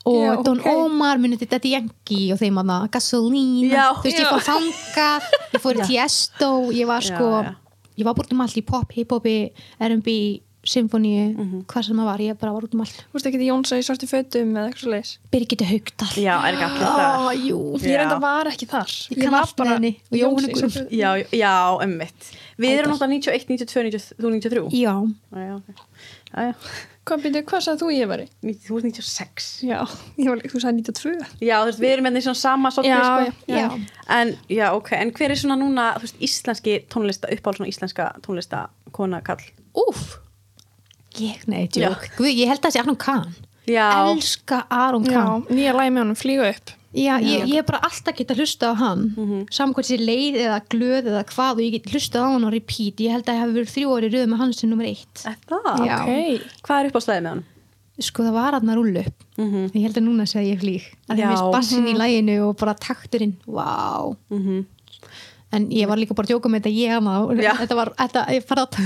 [0.06, 0.68] og Já, Don ok.
[0.68, 3.86] Omar munið þetta Yankee og þeim að Gasolina Já.
[3.96, 4.32] þú veist ég Já.
[4.34, 5.22] fór þangað
[5.54, 7.30] ég fór í Tiesto ég var sko
[7.98, 9.38] ég var búin um allt í pop, hip-hopi,
[9.80, 11.66] R&B symfóníu, Mhm.
[11.68, 13.02] hvað sem það var ég bara var út um allt.
[13.12, 16.14] Þú veist ekki Jónsa í svarti fötum eða eitthvað svo leis Birgitta Haugdal
[16.48, 18.88] er það jú, Ég reynda var ekki þar.
[19.12, 19.28] Ég
[19.76, 21.52] henni og Jóhannu Jónsa Já, já,
[21.84, 24.96] emmitt Við erum náttúrulega 91, 92, 90, þú 93 já,
[25.36, 25.68] Já, já, ok.
[26.32, 26.54] Já, já,
[27.04, 28.26] Hvað byrju, hvað sagði þú ég var í?
[28.48, 29.80] 90 þú ert 96 Já,
[30.24, 32.94] ég var, þú sagði 92 Já, þú veist, við erum með því svona sama svolítið,
[32.94, 33.48] Já, sko.
[33.52, 33.98] já, já.
[34.18, 38.08] En, já, ok, en hver er svona núna, þú veist, íslenski tónlista, uppáhald svona íslenska
[38.24, 38.62] tónlista
[38.96, 39.44] kona kall?
[39.76, 40.04] úf
[41.20, 41.90] ég, nei, Já.
[41.92, 43.36] tjók Guð, ég held að það sé Aron Kahn
[43.68, 47.64] Já, elska Aron Já, Kahn nýja lægi með honum, flýga upp Já, ég, ég er
[47.66, 49.26] bara alltaf geta hlusta á hann mm Mhm.
[49.32, 49.44] -hmm.
[49.52, 52.50] saman hvort sér leið eða glöð eða hvað og ég get hlusta á hann á
[52.54, 55.16] repeat ég held að ég hef verið þrjú ári röð með hann sem nummer eitt
[55.50, 55.86] það?
[55.86, 55.98] Já.
[56.04, 56.10] Ok.
[56.64, 57.44] Hvað er uppáhaldstæðið með hann?
[58.00, 59.66] sko það var að rúlla upp Mhm.
[59.74, 62.74] ég held að núna segja ég flýg að það finnst bassin í læginu og bara
[62.74, 64.66] takturinn vá Mm
[65.54, 67.54] en ég var líka bara að djóka með þetta ég hana Já.
[67.54, 68.70] þetta var, þetta, ég farið að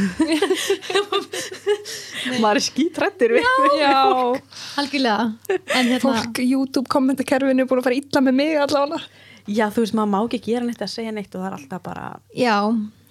[2.41, 3.45] Maður er skítrættir við
[3.79, 3.93] Já,
[4.81, 5.29] algjörlega.
[5.75, 9.01] En hérna, fólk YouTube kommentakerfinu er búin að fara illa með mig allavega.
[9.47, 11.83] Já, þú veist, maður má ekki gera neitt að segja neitt og það er alltaf
[11.85, 12.05] bara
[12.35, 12.55] já.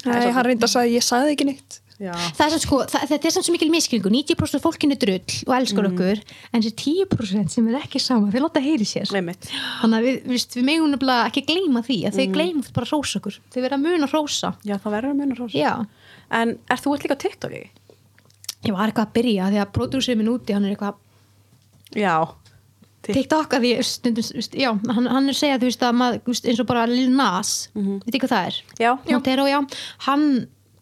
[0.06, 1.80] Hann reynda að sagði, ég sagði ekki neitt.
[1.96, 4.98] Já, það er samt sko, það, þetta er samt svo mikil miskilningu 90% af fólkinu
[5.00, 9.08] drull og elskar okkur en þessi 10% sem er ekki sama þeir láta heyri sér.
[9.16, 9.48] Einmitt.
[9.80, 13.22] Þannig að við, við, við nefnilega ekki gleyma því að þeir gleyma bara að rósa
[13.22, 13.40] okkur.
[13.48, 15.72] Þeir vera að muna að rósa Já, það verður að muna rosa já,
[16.36, 17.86] En er þú ert líka á TikTok, ekki?
[18.66, 21.02] ég var eitthvað að byrja því að prodúsið minn úti, hann er eitthvað
[21.94, 22.26] Já.
[23.06, 24.28] Tik- TikTok að því stundum,
[24.58, 27.68] já, hann, hann er að segja þú veist að maður, eins og bara Lil Nas
[27.76, 28.60] mm veit ekki hvað það er?
[28.82, 29.58] Já, Montero, já,
[30.08, 30.24] hann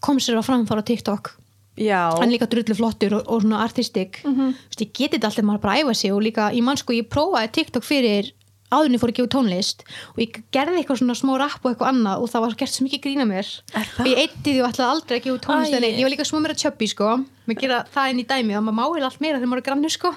[0.05, 1.35] kom sér að framfara TikTok.
[1.77, 2.15] Já.
[2.15, 4.55] Hann er líka drullu flottur og, og svona artistik mm -hmm.
[4.79, 7.09] ég geti þetta alltaf maður bara að æfa sig og líka, ég man sko, ég
[7.09, 8.33] prófaði TikTok fyrir
[8.71, 9.83] áðurinn fór ekki úr tónlist
[10.15, 12.85] og ég gerði eitthvað svona smá rapp og eitthvað annað og það var gert svo
[12.85, 13.47] mikið grína mér.
[13.99, 16.41] Og ég eitti því og ætlaði aldrei ekki úr tónlist en ég var líka smá
[16.41, 17.25] meira tjöppi sko.
[17.47, 19.91] Maður gera það inn í dæmi og maður máil allt meira þegar maður er grannu
[19.91, 20.15] sko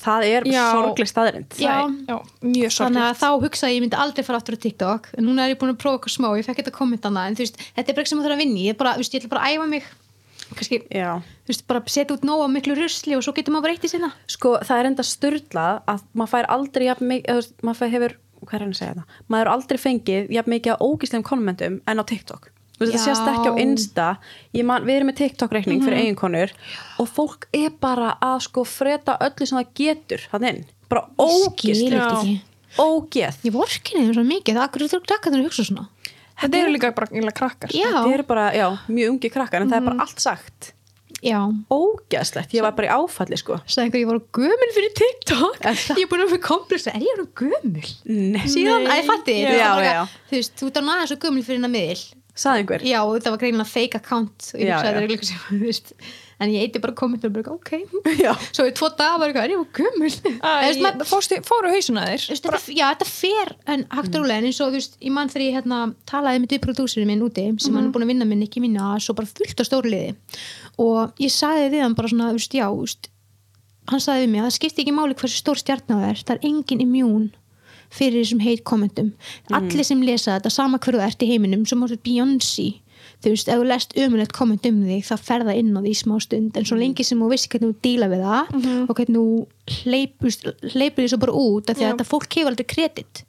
[0.00, 1.74] Það er sorgleg staðrind Já.
[2.08, 5.10] já mjög þannig að þá hugsaði ég, myndi aldrei fara aftur á TikTok.
[5.18, 7.44] En núna er ég búin að prófa eitthvað smá, ég fekk þetta kommentana en þú
[7.44, 9.16] veist, þetta er bara ekki sem maður þarf að vinni ég, er bara, þú veist,
[9.16, 9.90] ég ætla bara að æfa mig.
[10.50, 11.10] Kannski, Já.
[11.44, 13.90] þú veist, bara setja út nóga miklu rusli og svo getur maður bara eitt í
[13.92, 17.54] sinna Sko, það er enda styrlað að maður fær aldrei jafn mikið, eða þú veist,
[17.68, 19.20] maður fær hefur hvað er hann að segja það?
[19.30, 22.50] Maður er aldrei fengið jafn mikið á ógíslegum kommentum en á TikTok
[22.96, 23.02] Já.
[23.04, 24.06] sést ekki á Insta.
[24.64, 26.54] Man, við erum með TikTok-reikning fyrir eiginkonur
[27.02, 32.08] og fólk er bara að sko freda öllu sem það getur hann inn, bara þetta
[32.22, 32.40] ekki.
[32.80, 33.38] ógeð.
[33.44, 35.88] Ég vorkinni þeim svo mikið, það akkur þú krakkar að hugsa svona?
[36.40, 37.72] Þetta eru líka bara krakkar.
[37.74, 40.70] Þetta eru bara, já, mjög ungi krakkar en það er bara allt sagt.
[41.20, 41.36] Já.
[41.68, 43.58] Ógeðslegt, ég var bara í áfalli sko.
[43.60, 45.58] Einhver, ég var gömul fyrir TikTok.
[45.68, 45.76] Er?
[45.98, 47.90] Ég er búin að fyrir komplex, er ég orðin gömul?
[48.08, 49.34] Nei, Síðan, að ég fatti
[50.30, 52.84] þú veist, Þú að náða svo gömul fyrir hennar miðl sagði einhver?
[52.86, 55.94] Já, þetta var greinilega fake account og ég hugsaði þetta er eitthvað sem, þú veist
[56.40, 57.70] En ég eiti bara kommentur og bara, ok.
[58.24, 58.30] Já.
[58.48, 59.66] Svo í tvo daga var eitthvað, er ég var
[61.10, 62.24] fórstu- fóru hausuna þér?
[62.30, 65.28] Þetta, já, þetta fer en hægt og rólega en eins og þú veist, ég mann
[65.28, 68.46] þegar ég hérna, talaði með dýrprodúsirinn minn úti sem hann er búin að vinna minn
[68.46, 70.14] ekki minna svo bara fullt á stórliði
[70.80, 72.68] og ég sagði við hann bara svona, þú veist, já
[73.90, 76.34] hann sagði við mig að það skipti ekki máli hversu stór stjarnar það er, það
[76.38, 77.28] er engin immún
[77.90, 79.12] fyrir þessum heit kommentum
[79.56, 82.68] allir sem lesa þetta, sama hverju það ert í heiminum sem áttu Beyoncé
[83.20, 85.94] þú veist, ef þú lest ömulegt komment um þig þá fer það inn á því
[85.98, 88.54] smá stund en svo lengi sem þú veist hvernig þú díla við það
[88.86, 90.36] og hvernig þú hleypur,
[90.74, 93.24] hleypur því svo bara út af því að þetta fólk hefur aldrei kredit.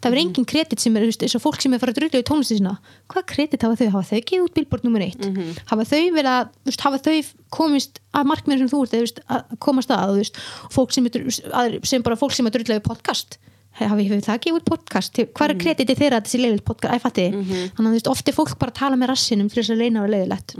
[0.00, 1.98] Það er engin kredit sem er þú veist, eins og fólk sem er farið að
[2.00, 2.70] drullu í tónlistin sína
[3.12, 3.90] hvað kredit hafa þau?
[3.98, 5.26] Hafa þau gefið út billboard nummer eitt?
[5.68, 7.18] hafa þau verið að þú veist, hafa þau
[7.52, 10.40] komist að markmiður sem þú ert að komast að, þú veist,
[10.72, 13.36] fólk sem, er, sem bara fólk sem er drullu í podcast
[13.78, 15.20] hafi hefur það gefið podcast?
[15.36, 16.92] Hvað er kreditið þeirra að þessi leiðilegt podcast?
[16.94, 17.26] Æ, fatti.
[17.30, 19.80] þannig að þú veist, oft er fólk bara að tala með rassinum til þess að
[19.84, 20.54] leina að vera leiðilegt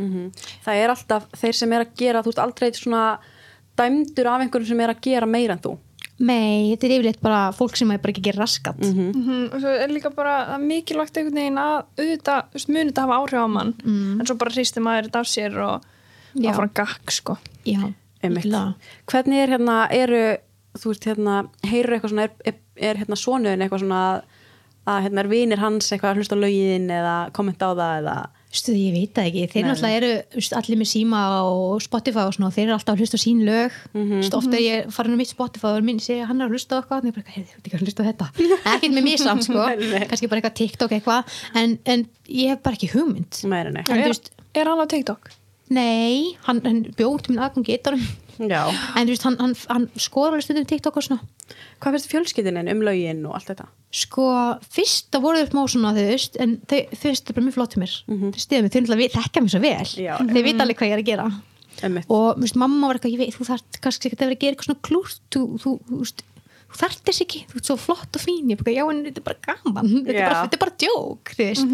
[0.65, 3.05] það er alltaf þeir sem er að gera þú veist aldrei svona
[3.77, 5.77] dæmdur af einhverjum sem er að gera meira en þú.
[6.21, 8.81] Nei, þetta er yfirleitt bara fólk sem er bara ekki að gera raskat.
[8.85, 13.05] Mhm, og svo er líka bara mikilvægt einhvern veginn að auðvitað, þú veist, munið þetta
[13.07, 13.73] hafa áhrif á mann.
[14.21, 15.81] En svo bara hristi maður þetta af sér og
[16.37, 16.51] Já.
[16.53, 17.39] áfram gakk, sko.
[17.65, 17.95] Já.
[18.21, 20.37] Hvernig er hérna, eru,
[20.77, 22.29] þú veist, hérna, heyrur eitthvað svona,
[22.81, 24.03] er, hérna sonuðin eitthvað svona
[24.91, 28.19] að hérna er vinir hans eitthvað að hlusta á lögin eða kommenta á það eða
[28.51, 29.67] Stu, ég veit það ekki, þeir Nei.
[29.71, 33.21] náttúrulega eru allir með síma og Spotify og svona og þeir eru alltaf að hlusta
[33.21, 34.33] á sín lög mm -hmm.
[34.41, 36.79] ofta er ég farin um mitt Spotify og minn sé hann er að hlusta á
[36.81, 38.27] eitthvað og ég bara, heyrðu, þú ert ekki að hlusta á þetta
[38.75, 40.07] ekkert með mér samt sko Nei, nei.
[40.11, 41.23] kannski bara eitthvað TikTok eitthvað
[41.55, 43.61] en, en ég hef bara ekki hugmynd nei.
[43.61, 44.19] En þú er,
[44.55, 45.31] er hann á TikTok?
[45.71, 48.03] nei, hann, hann bjóð til minn aðgangi eittanum
[48.41, 48.63] Já.
[48.71, 51.21] en þú veist, hann, hann, hann skoður alveg stundum TikTok og svona.
[51.81, 53.69] Hvað finnst fjölskyldinin um lögin og allt þetta?
[53.91, 54.25] sko,
[54.71, 57.57] fyrst það voru þau smá svona þú veist, en þau, þau veist það bara mjög
[57.57, 57.95] flott til mér.
[58.07, 58.33] Mhm.
[58.35, 59.89] þau stiða mig, þau náttúrulega þekkja mér svo vel.
[59.99, 60.15] Já.
[60.21, 61.29] þau veit alveg hvað ég er að gera.
[61.81, 62.07] Einmitt.
[62.11, 64.43] og þú veist, mamma var eitthvað, ég veit, þú þarft kannski ekki að vera að
[64.43, 65.21] gera eitthvað svona klúrt.
[65.33, 66.23] Þú, þú, þú, veist,
[66.71, 67.41] þú þarft þess ekki.
[67.51, 69.89] Þú ert svo flott og fín, ég bara, já, en þetta er bara gaman.
[69.91, 71.67] Þetta er bara, þetta er bara djók, þú veist.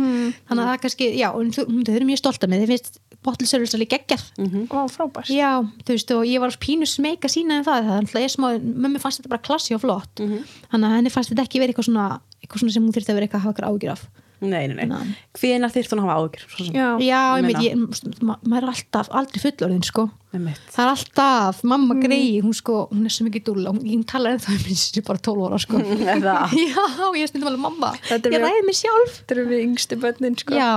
[0.47, 3.01] Þannig að það kannski, já, en þau, þau eru mjög stolt af mig þau finnst
[3.27, 4.67] bottle service alveg geggjað Mhm.
[4.73, 5.51] Vá, frábært já,
[5.85, 8.35] þú veist, og ég var pínu smeyk að sína en það, það er alltaf ég
[8.37, 11.75] smá mömmu fannst þetta bara klassi og flott þannig að henni fannst þetta ekki verið
[11.77, 12.07] eitthvað svona
[12.43, 14.07] eitthvað svona sem hún þurfti að vera eitthvað að hafa eitthvað ágjur af
[14.39, 14.85] Nei, nei, nei.
[14.85, 14.99] Ná.
[15.33, 16.43] Hvíðina þyrft hún að hafa ágjur?
[16.53, 16.75] Svo sem.
[16.77, 17.61] Já, já, ég meina.
[17.65, 20.03] ég, ma maður er alltaf aldrei fullorðin, sko
[20.37, 20.61] Einmitt.
[20.75, 24.37] það er alltaf, mamma grei hún sko, hún er svo mikið dúlla hún, hún talar
[24.37, 25.81] ennþá um þessi bara 12 ára sko
[26.13, 26.53] Er það?
[26.53, 26.85] já,
[27.17, 30.53] ég stundum alveg mamma er ég ræði mig sjálf þetta eru við yngstu börnin, sko
[30.61, 30.69] já,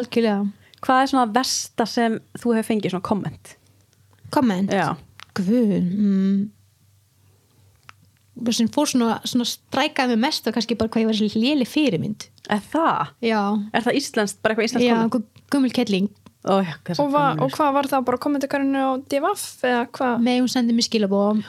[0.00, 0.48] algjörlega
[0.84, 3.56] Hvað er svona versta sem þú hefur fengið svona komment?
[4.34, 4.96] komment, Já.
[5.38, 6.50] guð mm,
[8.52, 11.66] sem fór svona, svona strækaði mig mest var kannski bara hvað ég var þessi léli
[11.68, 13.12] fyrirmynd Er það?
[13.24, 13.40] já,
[13.74, 15.14] Er það íslenskt, bara eitthvað íslenskt já, komment?
[15.16, 16.10] gu- gummul kettling
[16.46, 20.20] Ó, já, hvað og, va, og hvað var það bara kommentakarinu á DFF eða hvað?
[20.22, 21.40] með hún sendið mér skilabóð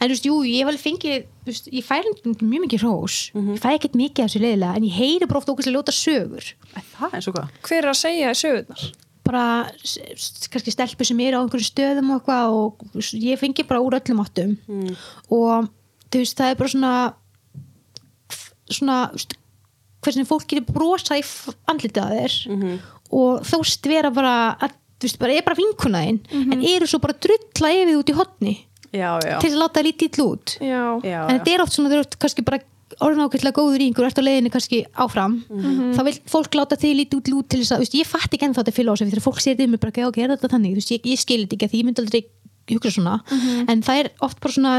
[0.00, 1.94] en þú veist, jú, ég hef alveg fengið veist, ég fæ
[2.40, 3.18] mjög mikið hrós.
[3.36, 5.92] Ég fæ ekkert mikið af þessu leiðilega en ég heyri bara ofta okkur sem ljóta
[5.92, 6.46] sögur
[6.80, 6.84] Er?
[7.68, 8.90] Hver er að segja sögurnar?
[9.30, 9.68] bara
[10.50, 14.22] kannski stelpur sem eru á einhverjum stöðum og eitthvað og ég fengi bara úr öllum
[14.24, 14.56] áttum.
[15.30, 15.68] Og
[16.10, 16.94] þú veist, það er bara svona
[18.70, 18.96] svona
[20.00, 21.24] hvernig fólk getur brosað í
[21.70, 22.36] andlitið að þér.
[23.20, 26.20] Og þóst vera bara að, þú veist, bara er bara vinkunaðinn
[26.54, 28.56] en eru svo bara drulla yfir út í hotni
[28.90, 29.36] Já, já.
[29.42, 30.56] til að láta það lítið illa út.
[31.30, 32.60] En þetta er oft svona þeir eru kannski bara
[33.00, 35.36] orðin ákveðlega góður í einhver eftir á leiðinni kannski áfram.
[35.94, 38.34] Þá vil fólk láta þig lítið út lút til þess að, þú veist, ég fatt
[38.34, 40.74] ekki ennþá þetta fylgjóðsef þegar fólk segir þetta um mig bara, ok, er þetta þannig?
[40.74, 42.22] Þú veist, ég, ég skil þetta ekki að því ég myndi aldrei
[42.70, 43.14] hugsa svona,
[43.70, 44.74] en það er oft bara svona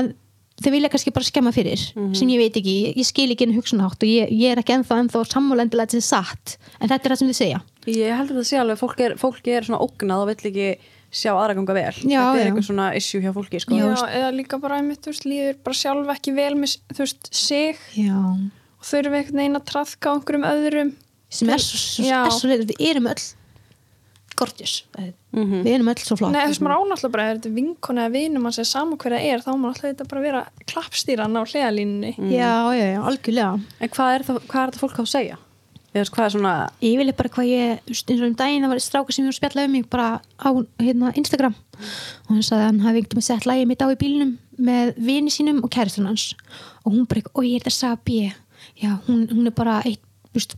[0.62, 1.82] þeir vilja kannski bara skemma fyrir
[2.16, 4.76] sem ég veit ekki, ég, ég skil ekki enn hugsunahátt og ég, ég er ekki
[4.76, 7.62] ennþá ennþá sammálendilega er satt, en þetta er það sem þið segja.
[7.90, 10.68] Ég held að það sé alveg, fólk er, fólk er svona ógnað og vill ekki
[11.12, 11.92] sjá aðra ganga vel.
[12.08, 12.46] Já, Þetta er já.
[12.52, 13.76] eitthvað svona issue hjá fólki, sko.
[13.76, 17.30] Já, eða líka bara einmitt, þú veist, líður bara sjálf ekki vel með, þú veist,
[17.36, 18.16] sig já.
[18.16, 20.94] og þurfi einhvern veginn að traðka á einhverjum öðrum
[21.32, 23.22] sem er svo, er svo við erum öll
[24.42, 24.84] gorgeous,
[25.36, 25.62] Mhm.
[25.64, 28.14] við erum öll svo flott Nei, þú veist, maður ánáttúrulega bara, er þetta vinkona eða
[28.16, 30.42] vinum að segja saman hver það er, þá maður alltaf þetta bara að vera
[30.72, 34.98] klappstýran á hliðalínunni já, já, já, algjörlega En hvað er, það, hvað er þetta fólk
[35.04, 35.38] að segja?
[35.92, 38.72] Eða hvað er svona, ég vilja bara hvað ég, veist, eins og um daginn það
[38.72, 40.06] var stráka sem ég var að spjalla um mig bara
[40.40, 41.58] á hérna, Instagram.
[41.82, 44.32] Og hann sagði að hann hafi einhvern veginn sett lægi mitt á í bílnum
[44.62, 46.30] með vini sínum og kæristun hans.
[46.86, 48.22] Og hún bara, og ég er þetta Sabi
[48.80, 50.56] já, hún, hún er bara eitt, veist,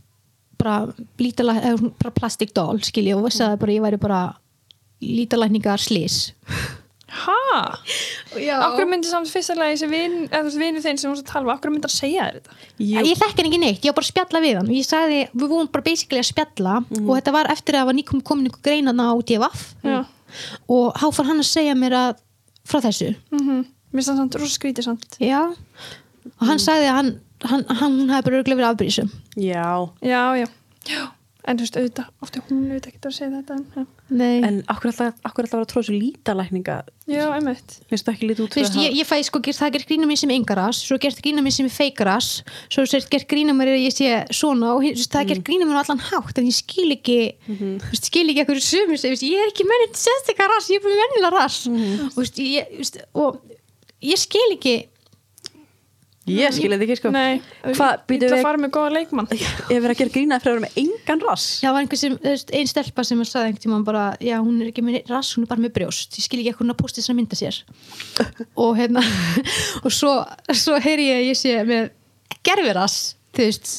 [0.60, 1.58] bara lítala,
[1.98, 4.22] bara plastic doll skilja og sagði bara, ég væri bara
[5.02, 6.28] lítalækningar slís
[7.14, 7.34] Ha?
[8.42, 11.24] já, Akkur myndi samt fyrstulega þessi vin, eða þú veist, vinur þeim sem þú varst
[11.24, 12.56] að tala um, akkur myndi að segja þér þetta?
[12.82, 14.88] Ég, ég þekki hann ekki neitt, ég var bara að spjalla við hann og ég
[14.88, 18.24] sagði, við vorum bara basically að spjalla og þetta var eftir að það var nýkom
[18.26, 19.98] komin einhver greinana á DFF Já.
[20.74, 22.22] og þá fór hann að segja mér að
[22.66, 23.62] frá þessu Mm
[23.94, 25.12] Mér finnst það samt rosa skrítið samt.
[25.22, 25.42] já.
[26.40, 27.10] og hann sagði að hann,
[27.46, 29.68] hann, hann hún hefði bara örgulega verið afbrísum já,
[30.02, 30.48] Já, já.
[30.90, 31.04] Já.
[31.44, 33.56] En þú veist, auðvitað, ofti hún auðvitað ekki að segja þetta.
[33.58, 33.82] En, ja.
[34.16, 34.36] Nei.
[34.46, 37.74] en akkur alltaf, akkur alltaf að vera að tróða svo lítalækninga, Já, einmitt.
[37.90, 40.08] finnst það ekki lítið út Þú veist, ég, ég fæ sko, það er gert grína
[40.08, 42.30] mér sem engaras svo gerst grína mér sem feikaras
[42.72, 45.44] svo er gert grína mér að ég sé svona og þú veist, það er gert
[45.50, 48.62] grína mér á allan hátt en ég skil ekki þú veist, skil ekki ekkur
[48.94, 51.76] veist, ég er ekki mennið sérstakar rass, ég er bara mennilega rass og,
[52.16, 53.40] þú veist, ég, og
[54.04, 54.76] ég skil ekki
[56.24, 57.10] Ég skil þetta ekki, sko.
[57.12, 59.26] Nei, Hvað, býtu við, að fara með góða leikmann.
[59.34, 61.46] ég verið að gera grínaði fyrir að vera með engan rass.
[61.60, 64.36] það var einhver sem, þú veist, ein stelpa sem að sagði einhvern tímann bara, já,
[64.40, 66.72] hún er ekki með rass hún er bara með brjóst, ég skil ekki ekkur hún
[66.72, 67.58] að posta þess að mynda sér
[68.64, 69.02] og hérna
[69.84, 70.14] og svo,
[70.56, 71.92] svo heyri ég að ég sé með
[72.48, 72.96] gerfirass
[73.36, 73.74] þú veist,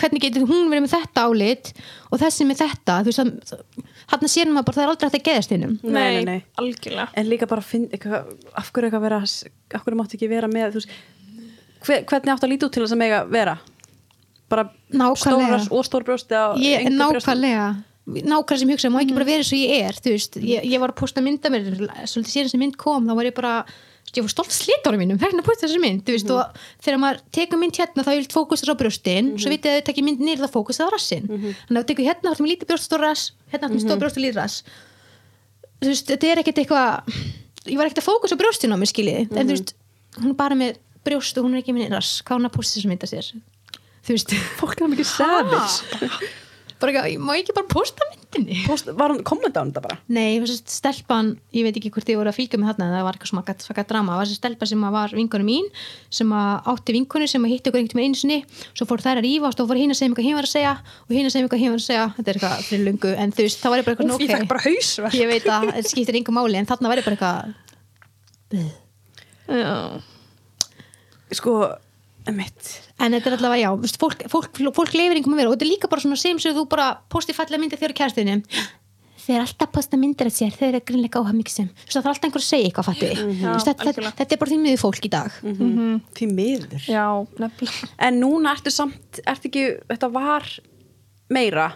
[0.00, 1.72] hvernig getur hún verið með þetta álit
[2.10, 3.54] og þessi með þetta þú veist,
[4.12, 6.38] hann sér maður bara það er aldrei hægt að geðast hinnum Nei, nei, nei.
[6.60, 7.08] algjörlega.
[7.20, 10.94] En líka bara finn, eitthvað, af hverju eitthvað vera, af hverju
[11.86, 13.58] hver, hvernig átt að líta út til þess að mega vera?
[14.50, 15.20] Bara Nákvæmlega.
[15.20, 17.68] stóras og stór brjósti á ég, nákvæmlega.
[18.10, 20.82] Nákvæmlega sem hugsa, má ekki bara vera eins og ég er þú veist, ég, ég
[20.82, 21.68] var að posta mynda mér
[22.10, 23.52] svolítið síðan sem mynd kom, þá var ég bara
[24.10, 27.60] ég var stolt slítóra mínum, hérna posta þessi mynd þú veist, og þegar maður tekur
[27.60, 30.48] mynd hérna þá vilt fókusast á brjóstin, svo vitið að þau tekja mynd nýr þá
[30.56, 33.28] fókusast á rassin, þannig að þú tekur hérna ertum við lítið brjóst og stór rass,
[33.52, 34.56] hérna ertum við stór brjóst og lítið rass.
[35.78, 36.90] Þú veist, þetta er ekkert eitthvað
[37.70, 39.74] ég var ekkert að fókusa á brjóstin á mig skiljið, en þú veist,
[40.18, 42.72] hún er bara með brjóst og hún er ekki nýr rass, hvað hún að posta
[42.78, 43.26] þessi mynd að sér?
[44.06, 44.30] Þú veist,
[44.60, 46.30] fólk er mikið savage.
[46.80, 48.62] Má ég ekki bara posta myndinni?
[48.64, 49.98] Post, var hún kommenta á þetta bara?
[50.08, 53.32] Nei, stelpan, ég veit ekki hvort ég voru að fylgja með þarna það var eitthvað
[53.34, 54.14] svaka, svaka drama.
[54.14, 55.66] Það var þessi stelpa sem var vinkonu mín
[56.08, 58.38] sem átti vinkonu sem hitti okkur einhvern veginn einu sinni.
[58.72, 60.54] Svo fór þær að rífast og fór hinn að segja mig hvað hinn var að
[60.54, 62.04] segja og hinn að segja mig hvað hinn var að segja.
[62.16, 64.32] Þetta er eitthvað fyrir lungu en þú veist, þá var ég bara eitthvað Úf, ég
[64.32, 64.64] fekk bara
[65.20, 67.52] ég veit að þetta skiptir einhver máli en þarna var ég bara eitthvað.
[71.36, 71.54] Sko,
[72.30, 75.56] emitt en þetta er allavega, já, veist, fólk, fólk, fólk leifir einhverjum að vera og
[75.56, 78.36] þetta er líka bara svona sem sem þú bara posti fallega myndir þér á kærastunni
[79.20, 82.26] þeir alltaf posta myndir að sér þeir eru grunleika áhuga mikið sem það er alltaf
[82.28, 83.60] einhver að segja eitthvað fattu mm -hmm.
[83.66, 85.30] þetta, þetta, er bara því miður fólk í dag.
[86.16, 86.82] Því miður?
[86.88, 87.06] Já,
[87.38, 87.90] nefnilega.
[87.98, 90.48] En núna ertu samt, ertu ekki þetta var
[91.30, 91.68] meira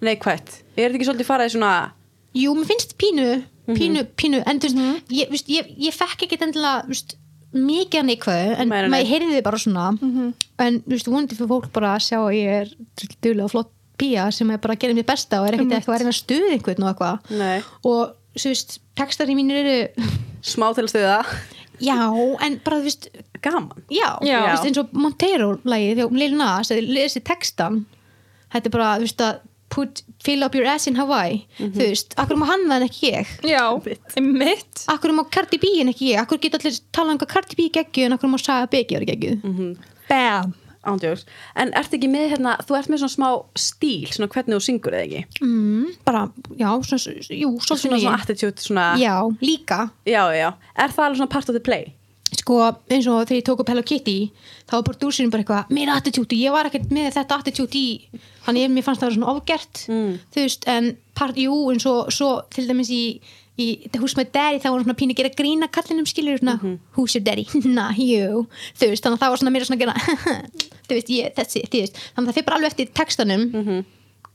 [0.00, 1.92] neikvætt, er þetta ekki svolítið farið í svona
[2.34, 3.30] jú, mér finnst pínu
[3.70, 3.76] Mhm.
[3.78, 7.16] pínu, pínu, en þú veist ég, þú veist, ég, ég fekk ekki endilega þú veist,
[7.54, 9.88] mikið neikvæðu, en Meira maður heyrði bara svona.
[9.98, 10.32] Mhm.
[10.60, 12.68] en þú veist, vonandi fyrir fólk bara að sjá að ég er
[13.22, 13.70] duðlega flott
[14.00, 16.20] pía sem er bara að gera mér besta og er ekkert eitthvað að reyna að
[16.22, 17.64] stuða einhvern og eitthvað.
[17.84, 20.08] Og þú veist, textarinn mínir eru
[20.52, 21.18] smá til að stuða.
[21.80, 21.96] Já,
[22.44, 23.08] en bara þú veist
[23.42, 23.70] gaman.
[23.90, 24.40] já, Já.
[24.52, 27.86] Veist, eins og Montero-lægið þegar Lil Nas, lesi textan
[28.52, 29.38] þetta er bara, þú veist að
[29.70, 31.44] put, fill up your ass in Hawaii.
[31.58, 33.34] Þú veist, akkur má hann það en ekki ég?
[33.46, 33.64] Já,
[34.24, 36.22] mitt akkur má Cardi B en ekki ég?
[36.22, 39.12] Akkur geta allir tala um hvað Cardi B geggju en akkur má Saga Biggi vera
[39.12, 39.78] geggjuð?
[40.10, 40.56] Bam.
[40.80, 41.26] Ándjóks,
[41.60, 43.26] en ertu ekki með hérna þú ert með svona smá
[43.60, 45.42] stíl, svona hvernig þú syngur eða ekki?
[45.44, 46.22] Mm, bara,
[46.56, 49.12] já, svona, jú, svona, svona svona, attitude, svona já,
[49.44, 49.82] líka.
[50.08, 50.46] Já, já,
[50.80, 51.92] er það alveg svona part of the play
[52.40, 52.56] sko,
[52.90, 54.14] eins og þegar ég tók upp Hello Kitty
[54.68, 57.84] þá var prodúsirinn bara eitthvað, meira attitude ég var ekkert með þetta attitude í
[58.46, 60.14] þannig ég mér fannst það vera svona ofgert Mm.
[60.32, 63.20] þú veist, en part, jú, en svo, svo til dæmis í,
[63.60, 63.66] í
[63.98, 66.78] Who's My Daddy þá var svona pínu að gera grína kallinum skilur svona, Mhm.
[66.96, 67.46] Who's Your Daddy?
[67.76, 68.46] Na, you
[68.78, 69.94] þú veist, þannig að það var svona svona að gera
[70.88, 73.84] þú veist, ég, þessi, þú veist þannig að það fyrir bara alveg eftir textanum Mhm.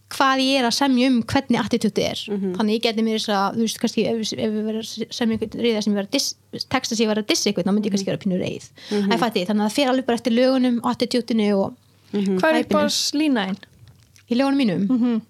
[0.09, 2.55] Hvað ég er að semja um hvernig attitude er Mhm.
[2.55, 5.37] þannig ég geti mér þess að þú veist, kannski ef, ef við verðum að semja
[5.37, 6.35] einhvern reyða sem verður að diss,
[6.69, 8.95] texta sem ég verður að dissa einhvern þá myndi ég kannski vera pínu reyð Mhm.
[8.95, 9.19] mm -hmm.
[9.19, 11.73] þannig að það fer alveg bara eftir lögunum og attitude-inu og
[12.13, 12.89] Hvað er Hæpinu.
[12.89, 13.57] slínaðin?
[14.31, 15.21] í lögunum mínum Mhm.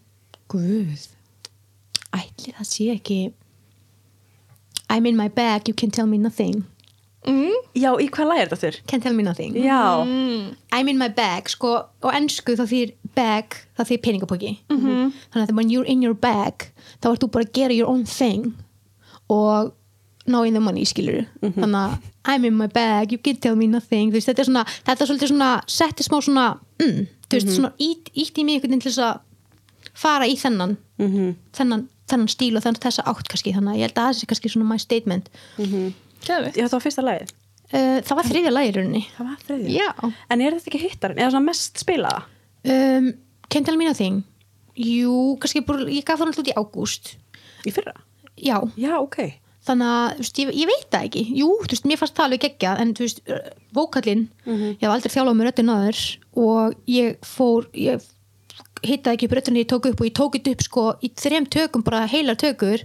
[0.49, 1.07] Guð
[2.13, 3.33] ætli það sé ekki
[4.89, 6.65] I'm in my bag, you can tell me nothing
[7.25, 7.49] Mm.
[7.75, 8.79] já, í hvað lag er þetta þurr?
[8.87, 10.05] can tell me nothing já,
[10.71, 15.13] I'm in my bag, sko og ennsku þá þýr bag, það þýr peningapóki Mhm.
[15.33, 16.67] þannig að when you're in your bag
[17.01, 18.53] þá ert þú bara að gera your own thing
[19.29, 19.73] og
[20.27, 21.53] ná in the money skilur Mhm.
[21.53, 24.11] þannig að I'm in my bag, you can tell me nothing.
[24.11, 27.55] Veist, þetta er svona, þetta er svolítið svona setti smá svona, mm, þú veist, Mhm.
[27.59, 29.19] svona ít, ít í mig einhvern veginn til þess að
[29.93, 31.35] fara í þennan Mhm.
[31.53, 34.25] þennan, þennan stíl og þennan þessa átt kannski, þannig að ég held að það sé
[34.25, 35.29] kannski svona my statement.
[36.25, 36.55] Geðvitt.
[36.55, 37.29] já, það var fyrsta lagið.
[37.73, 39.69] Uh, það var þriðja lagirunni það var þriðja.
[39.77, 40.13] Já.
[40.29, 42.23] En er þetta ekki hittarinn, eða svona mest spilaða
[42.65, 43.11] Um,
[43.49, 44.23] can't tell me nothing
[44.75, 47.11] Jú, kannski bara, ég gaf það alltaf út í ágúst.
[47.63, 47.93] Í fyrra,
[48.35, 49.21] Já, já, ok.
[49.65, 51.21] Þannig að veist, ég, ég veit það ekki.
[51.39, 54.91] Jú, þú veist, mér fannst það alveg geggjað en þú veist, uh, vókallinn ég hef
[54.91, 56.01] aldrei þjálfað með röddin aður
[56.43, 58.03] og ég fór ég
[58.85, 61.47] hittaði ekki upp röddinni ég tók upp og ég tók þetta upp sko í þrem
[61.55, 62.83] tökum bara heilar tökur.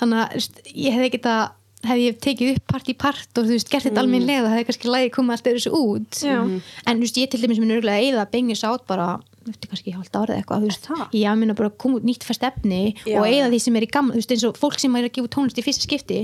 [0.00, 1.42] Þannig að veist, ég hefði ekki það
[1.82, 4.04] hefði ég tekið upp part í part og þú veist, gert þetta mm.
[4.04, 6.38] almennilega það hefði kannski lægi komið alltaf þessu út Já.
[6.42, 9.08] en þú veist, ég til dæmis minn örgulega eða bengis át bara
[9.50, 12.46] eftir kannski hálft árið eitthvað þú veist, ég minna bara að koma út nýtt fæst
[12.46, 13.18] efni Já.
[13.18, 15.14] og eða því sem er í gamla þú veist, eins og fólk sem er að
[15.18, 16.20] gefa tónlist í fyrsta skipti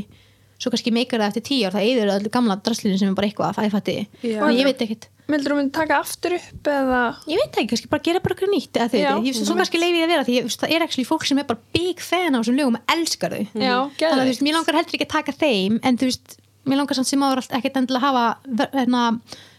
[0.59, 3.29] svo kannski meikar það eftir tíu ár það eður allir gamla draslinu sem er bara
[3.31, 3.95] eitthvað það er fætti,
[4.27, 4.41] Já.
[4.49, 5.07] en ég veit ekkert.
[5.29, 7.01] Vildur þú myndi taka aftur upp eða?
[7.29, 9.13] Ég veit ekki, kannski bara gera bara eitthvað nýtt eða þau, Já.
[9.29, 11.45] ég svo kannski leiði ég að vera því ég, það er actually fólk sem er
[11.51, 13.45] bara big fan á þessum lögum og elskar þau.
[13.45, 14.31] Já, þannig að þú geðvitt.
[14.33, 17.21] veist, mér langar heldur ekki að taka þeim en þú veist, mér langar samt sem
[17.29, 19.05] áður allt ekkert endilega að hafa hérna,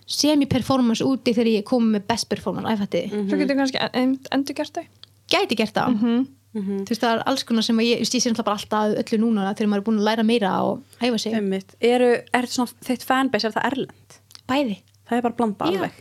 [0.09, 4.73] semi-performance úti þegar ég kom með best performance, æfætti Svo getur kannski en- endur gert
[4.73, 4.85] þau.
[5.29, 6.79] Gæti gert það Mhm.
[6.85, 9.81] þú veist, það er alls konar sem ég, ég sé alltaf öllu núna þegar maður
[9.81, 11.33] er búin að læra meira og æfa sig.
[11.79, 14.17] Eru, er þetta svona þitt fanbase er það erlend,
[14.49, 15.69] bæði, það er bara blanda Já.
[15.77, 15.93] alveg.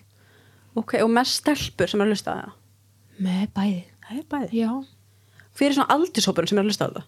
[0.76, 2.52] Ok, og mest stelpur sem er að hlusta á það?
[3.20, 3.84] Með bæði.
[4.08, 4.72] Það er bæði, já,
[5.66, 7.04] er svona aldurshópurinn sem er að hlusta á það?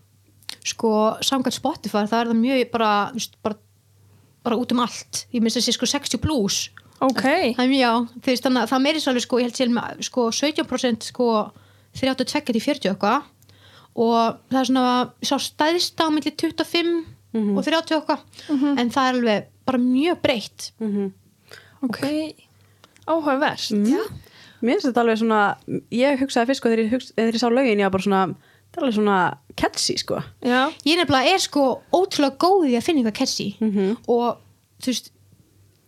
[0.61, 0.91] Sko,
[1.25, 3.57] samkvæmt Spotify það er það mjög bara, veist, bara
[4.45, 6.71] bara út um allt, ég minnst sé sko 60 plus
[7.01, 7.25] ok,
[7.57, 10.27] En já, þú veist, þannig að það meiri svolítið sko, ég held sér með sko
[10.37, 11.29] 17% sko
[11.99, 13.23] 32 til 40 eitthvað.
[14.01, 16.93] Og það er svona sá stæðist á milli 25
[17.59, 18.21] og 30 eitthvað.
[18.79, 20.71] En það er alveg bara mjög breytt.
[21.83, 22.01] Ok.
[23.11, 23.71] Áhugavert.
[24.61, 25.57] Mér finnst þetta alveg svona,
[25.91, 28.23] ég hugsaði fyrst sko þegar ég, hugsa, þegar ég sá lögin, ég var bara svona,
[28.69, 29.19] þetta er alveg svona
[29.57, 30.19] catchy sko.
[30.45, 31.63] já, Ég nefnilega er sko
[31.97, 33.47] ótrúlega góð í að finna eitthvað catchy.
[34.07, 34.37] Og
[34.85, 35.11] þú veist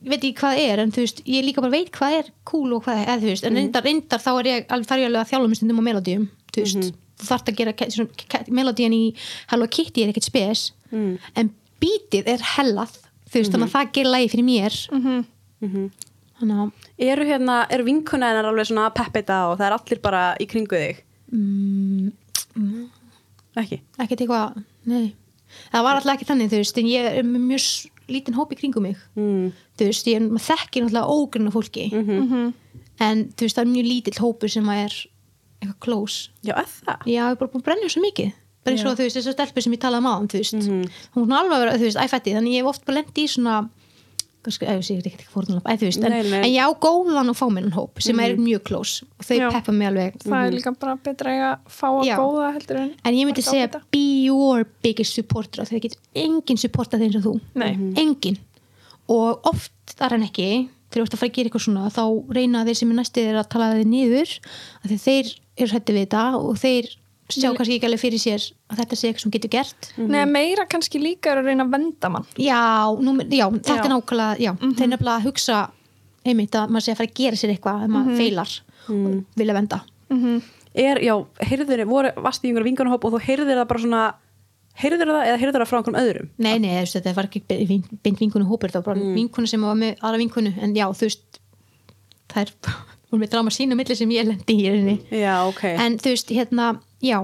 [0.04, 2.84] veit ekki hvað er en þú veist ég líka bara veit hvað er cool og
[2.86, 5.22] hvað er eða, þú veist, en reyndar, reyndar þá er ég alveg þarf ég alveg
[5.22, 6.88] að þjálfa mig stundum á melodíum þú veist,
[7.22, 9.02] þú þarft að gera melodían í
[9.52, 12.96] Hello Kitty er ekkert spes en beatið er hellað
[13.32, 14.80] þú veist, þannig að það gerir lagi fyrir mér.
[16.42, 20.22] Þannig að Eru hérna, eru vinkuna hennar alveg svona þetta og það er allir bara
[20.42, 21.00] í kringu þig?
[21.32, 22.82] mm,
[23.62, 23.78] Ekki?
[24.00, 25.14] ekkert eitthvað, nei.
[25.72, 27.66] Það var alltaf ekki þannig, þú veist, en ég er mjög
[28.08, 28.98] lítinn hóp í kringum mig.
[29.18, 29.52] Mm.
[29.78, 31.88] þú veist, ég maður þekkir náttúrulega ógrunna fólki.
[33.02, 34.96] En þú veist, það er mjög lítill hópur sem að er
[35.62, 36.30] eitthvað close.
[36.42, 37.06] Já, eða það?
[37.06, 38.32] já, ég er bara búin að brenna svo mikið.
[38.62, 40.66] Bara eins og þú veist, þessar stelpur sem ég talaði um á þú veist,
[41.16, 43.30] hún er alveg að vera, þú veist, æfætti þannig ég hef oft bara lendi í
[43.30, 43.54] svona
[44.42, 48.02] kannski, ef ég sé ekki ekki veist en, en ég á góðan og fámennan hóp
[48.02, 49.46] sem er mjög close og þau Já.
[49.54, 52.14] peppa mig alveg það er líka bara betra að fá að Já.
[52.20, 53.82] góða heldur en en ég myndi segja ágæta.
[53.94, 57.72] be your biggest supporter þegar getur enginn supporta þeir eins og þú Nei.
[58.02, 58.40] enginn
[59.12, 60.48] og oft þar en ekki
[60.92, 62.04] þegar þú ert að fara að gera eitthvað svona þá
[62.36, 64.34] reyna þeir sem er næstið að tala þeir niður
[64.82, 65.32] af því þeir
[65.62, 66.90] eru hætti við þetta og þeir
[67.30, 69.92] sjá kannski ekki alveg fyrir sér að þetta sé eitthvað sem getur gert.
[70.00, 72.26] Nei, meira kannski líka er að reyna að venda mann.
[72.40, 73.84] Já, númer, já þetta Já.
[73.84, 75.60] er nákvæmlega já, þeir nefnilega að hugsa
[76.26, 78.56] einmitt að maður sé að fara að gera sér eitthvað ef maður feilar
[78.92, 79.80] og vilja venda
[80.72, 81.12] Er, já,
[81.44, 84.04] heyrður, voru, varst í einhverju vinkunahóp og þú heyrður það bara svona,
[84.80, 86.30] heyrður það eða heyrður það frá einhverjum öðrum?
[86.40, 89.18] Nei, nei, veist, þetta var ekki beint beint vinkunu hópur, það var bara mm.
[89.18, 91.40] vinkunu sem var með aðra vinkunu, en já, þú veist
[92.32, 92.54] það er,
[93.18, 95.62] er með drama sínu milli sem ég lendi í rauninni Já, ok.
[95.84, 96.68] en þú veist, hérna,
[97.04, 97.18] já.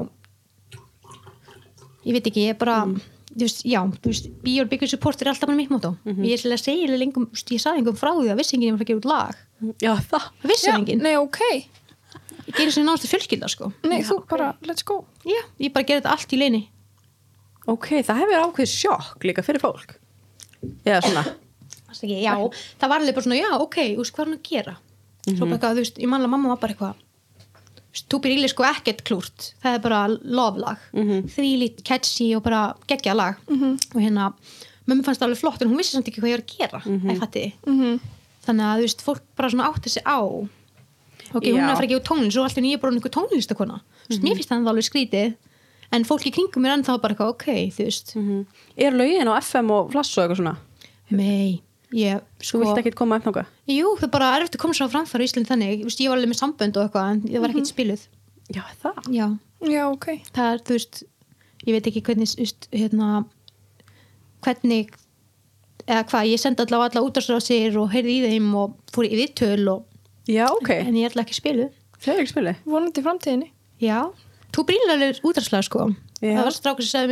[2.06, 5.26] Ég veit ekki, ég er bara þú veist, já, þú veist, be your biggest supporter
[5.28, 8.12] er alltaf bara mitt mótó, ég er svolítið að segja lengum, ég sagði einhverjum frá
[8.16, 9.42] því að vissi enginn ég var að gera út lag,
[9.82, 10.26] Já, það.
[10.42, 11.02] það vissi enginn.
[11.04, 11.38] Nei, ok,
[12.48, 13.70] ég gerir sem náttúrulega fjölskylda, sko.
[13.84, 15.02] Nei, þú bara, let's go.
[15.28, 16.62] Já, ég bara gera þetta allt í leini
[17.68, 19.90] Ok, það hefur ákveðið sjokk líka fyrir fólk.
[20.88, 21.24] Eða svona.
[21.92, 22.32] Ekki, já,
[22.80, 24.74] það var alveg bara svona, já, ok, veist, hvað er hann að gera?
[25.26, 26.94] Svo bara eitthvað, þú veist, ég manlega mamma var bara eitthvað,
[28.08, 31.22] þú byrjir sko ekkert klúrt, það er bara loflag, mm -hmm.
[31.34, 33.34] þvílít, catchy og bara geggja lag.
[33.48, 34.32] Og hérna,
[34.86, 36.82] mömmu fannst það alveg flott en hún vissi samt ekki hvað ég var að gera,
[36.86, 37.18] mm -hmm.
[37.18, 38.00] fatti Mhm.
[38.46, 40.48] þannig að, þú veist, fólk bara svona átti sig á.
[41.34, 41.64] Ok, hún Já.
[41.64, 44.34] er að fara ekki úr tónlist og allir nýja bara einhver tónlistakona þú veist, mér
[44.36, 45.34] finnst það alveg skrítið
[45.92, 47.44] en fólk í kringum mér ennþá bara ok,
[47.74, 48.14] þú veist.
[48.16, 48.46] Mm
[48.76, 50.56] Er lögin á FM og Flass og eitthvað svona?
[51.10, 51.62] mei,
[51.96, 53.46] ég, Þú sko vilt ekkert koma upp náttúrulega?
[53.72, 56.00] Jú, það er bara erfitt að koma svo á framfæra í Íslandi þannig, Þú veist,
[56.04, 58.02] ég var alveg með sambönd og eitthvað en það var ekkert spiluð.
[58.48, 59.00] Já, það.
[59.14, 59.26] Já,
[59.68, 60.06] Já, ok.
[60.36, 61.02] Það er, þú veist
[61.66, 63.08] ég veit ekki hvernig, þú veist, hérna
[64.44, 64.92] hvernig
[65.88, 69.18] eða hvað, ég sendi allavega alla útastráð sér og heyrði í þeim og fór í
[69.18, 69.84] viðtöl og,
[70.28, 70.70] Já, ok.
[70.76, 71.68] en ég ætla ekki að spilu
[71.98, 72.58] Það er ekki spilið.
[72.68, 73.48] Vonandi í framtíðinni.
[73.82, 73.96] Já,
[74.54, 74.64] þú
[74.94, 75.88] alveg útastráð sko.
[76.22, 76.30] Já.
[76.36, 77.10] það var strákur sem sagði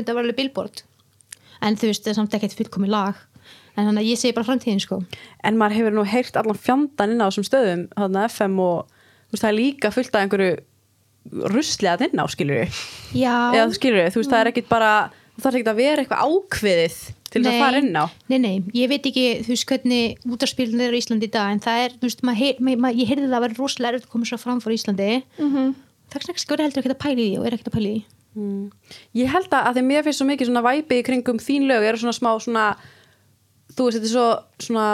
[3.77, 5.03] að en er þannig að ég segi bara framtíðin sko
[5.45, 9.37] En maður hefur nú heyrt allan fjandan inn á þessum stöðum, þarna FM og þú
[9.37, 10.57] veist, það er líka fullt af einhverju
[11.53, 12.81] rusli að inn á, skilur við.
[13.19, 13.35] Já,
[13.75, 14.91] skilur við, þú veist, það er ekkert bara,
[15.37, 18.05] það þarf ekkert að vera eitthvað ákveðið til þess að fara inn á.
[18.31, 21.63] Nei, nei, ég veit ekki, þú veist, hvernig útarspilin er í Íslandi í dag, en
[21.65, 24.07] það er, þú veist, maður, heyr- maður, maður, ég heyrði það að vera rosalega erfitt
[24.07, 25.09] að koma svo fram fyrir Íslandi.
[25.41, 25.75] Mm -hmm.
[26.07, 27.89] Það er ekki verið heldur ekki að pæla í því og er ekki að pæla
[27.89, 28.05] í því.
[28.37, 28.71] Mm.
[29.17, 31.83] Ég held að, að því mér finnst svo mikið svona væpi í kringum þín lög,
[31.83, 32.65] eru svona smá svona,
[33.77, 34.29] þú veist, þetta er svo
[34.67, 34.87] svona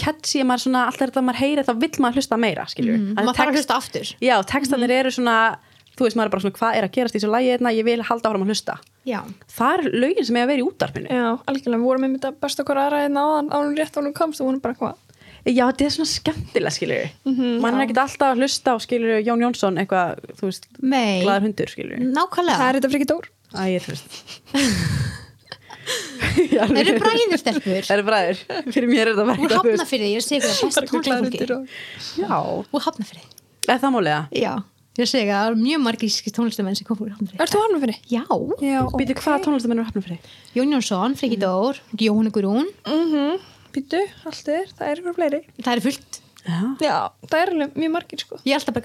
[0.00, 2.98] catchy, að maður svona, alltaf þetta maður heyri, þá vill maður hlusta meira, við.
[2.98, 4.10] Mm, maður þarf að hlusta aftur.
[4.26, 5.36] Já, textanir eru svona,
[5.94, 7.86] þú veist, maður er bara svona, hvað er að gerast í þessu lagi hérna, ég
[7.86, 8.76] vil halda áfram að hlusta.
[9.06, 9.20] Já.
[9.54, 11.08] Það er lögin sem ég að vera í útarpinu.
[11.14, 14.40] Já, algjörlega, við vorum með þetta besta okkur aðra hérna áðan ánum rétt ánum komst
[14.42, 15.00] og hún bara hvað
[15.44, 16.72] Já, þetta er svona skemmtilega,
[17.04, 17.10] við.
[17.28, 20.64] Mm Mhm, Man er ekkert alltaf að hlusta á, við, Jón Jónsson, eitthvað, þú veist,
[20.80, 21.68] Nei, glaður hundur,
[22.00, 22.06] við.
[22.16, 22.56] nákvæmlega.
[22.62, 24.08] Það er þetta frikið dór Æ, ég er veist.
[24.54, 27.80] Já, Það eru bræðir stelpur.
[27.86, 28.38] Það eru bræður.
[28.74, 31.38] Fyrir mér er þetta bara Hún hafna fyrir því, ég segi það besta tónlistafólki.
[32.20, 32.38] Já,
[32.72, 33.28] Hún hafna fyrir því.
[33.74, 34.20] er það málega?
[34.34, 34.52] Já.
[34.94, 37.40] Ég segi það, það eru mjög margir íski tónlistamenn sem kom fyrir hafna fyrir.
[37.42, 37.98] Ert þú hann fyrir?
[38.10, 38.22] Já.
[38.62, 40.18] Já, Býtu, hvaða tónlistamennur er hafna fyrir?
[40.54, 42.68] Jón Jónsson, Friki Dór, Jóhanna Guðrún.
[42.86, 43.40] Mhm,
[43.74, 46.20] Býtu, allt er, það er ykkur fleiri Það eru fullt.
[46.44, 46.58] Já.
[46.84, 48.76] Já, það er alveg mjög margir sko Ég er alltaf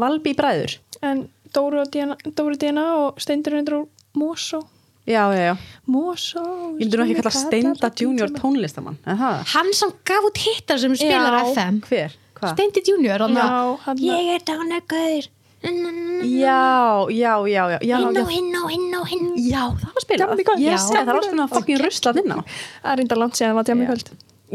[0.00, 0.36] Valby það?
[0.36, 0.76] Það bræður?
[1.10, 1.22] En
[1.54, 4.62] Dóru Díana, og Steindur undir úr og
[5.06, 5.54] já, já, já
[5.90, 6.42] Mosó
[6.78, 9.42] Ég myndir nú ekki kalla Steinda Junior tónlistamann Er það?
[9.54, 11.42] Hann sem gaf út hittar sem spilar Já.
[11.54, 12.16] FM Hver?
[12.38, 12.54] Hvað?
[12.54, 15.28] Steindi Junior hann Já, að- hann- Ég er dánagaur
[15.60, 19.92] Já, já, já, já, já, Hinn já, og hinn og hinn og hinn já, það
[19.96, 23.58] var spilað það er alltaf að fokkin ruslað inn á Það er reynda langt síðan
[23.58, 23.90] var tjámi Já.
[23.90, 24.08] kvöld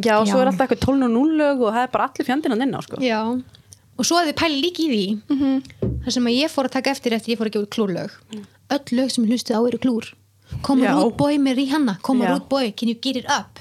[0.06, 2.28] Já, og svo er alltaf eitthvað 12 og 0 lög og það er bara allir
[2.28, 2.98] fjandinn inn á sko.
[3.00, 3.20] Já
[3.98, 5.64] Og svo að þið pæli líka í því Mhm.
[6.06, 8.12] Það sem að ég fór að taka eftir eftir ég fór að gefa út klúrlög
[8.70, 10.14] Öll lög sem ég hlustið á eru klúr
[10.62, 10.92] Come Já.
[10.94, 12.30] a rude boy með Rihanna Come Já.
[12.30, 13.60] a rude boy, can you get it up.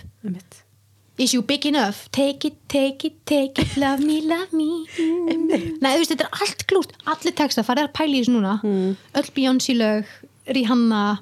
[1.17, 2.09] Is you big enough?
[2.11, 6.41] Take it, take it, take it Love me, love me Nei, þú veist, þetta er
[6.43, 8.97] allt klúrt Allir texta, farið að pæli í þessu núna Mm.
[9.15, 10.05] Öll Beyoncé lög,
[10.49, 11.21] Rihanna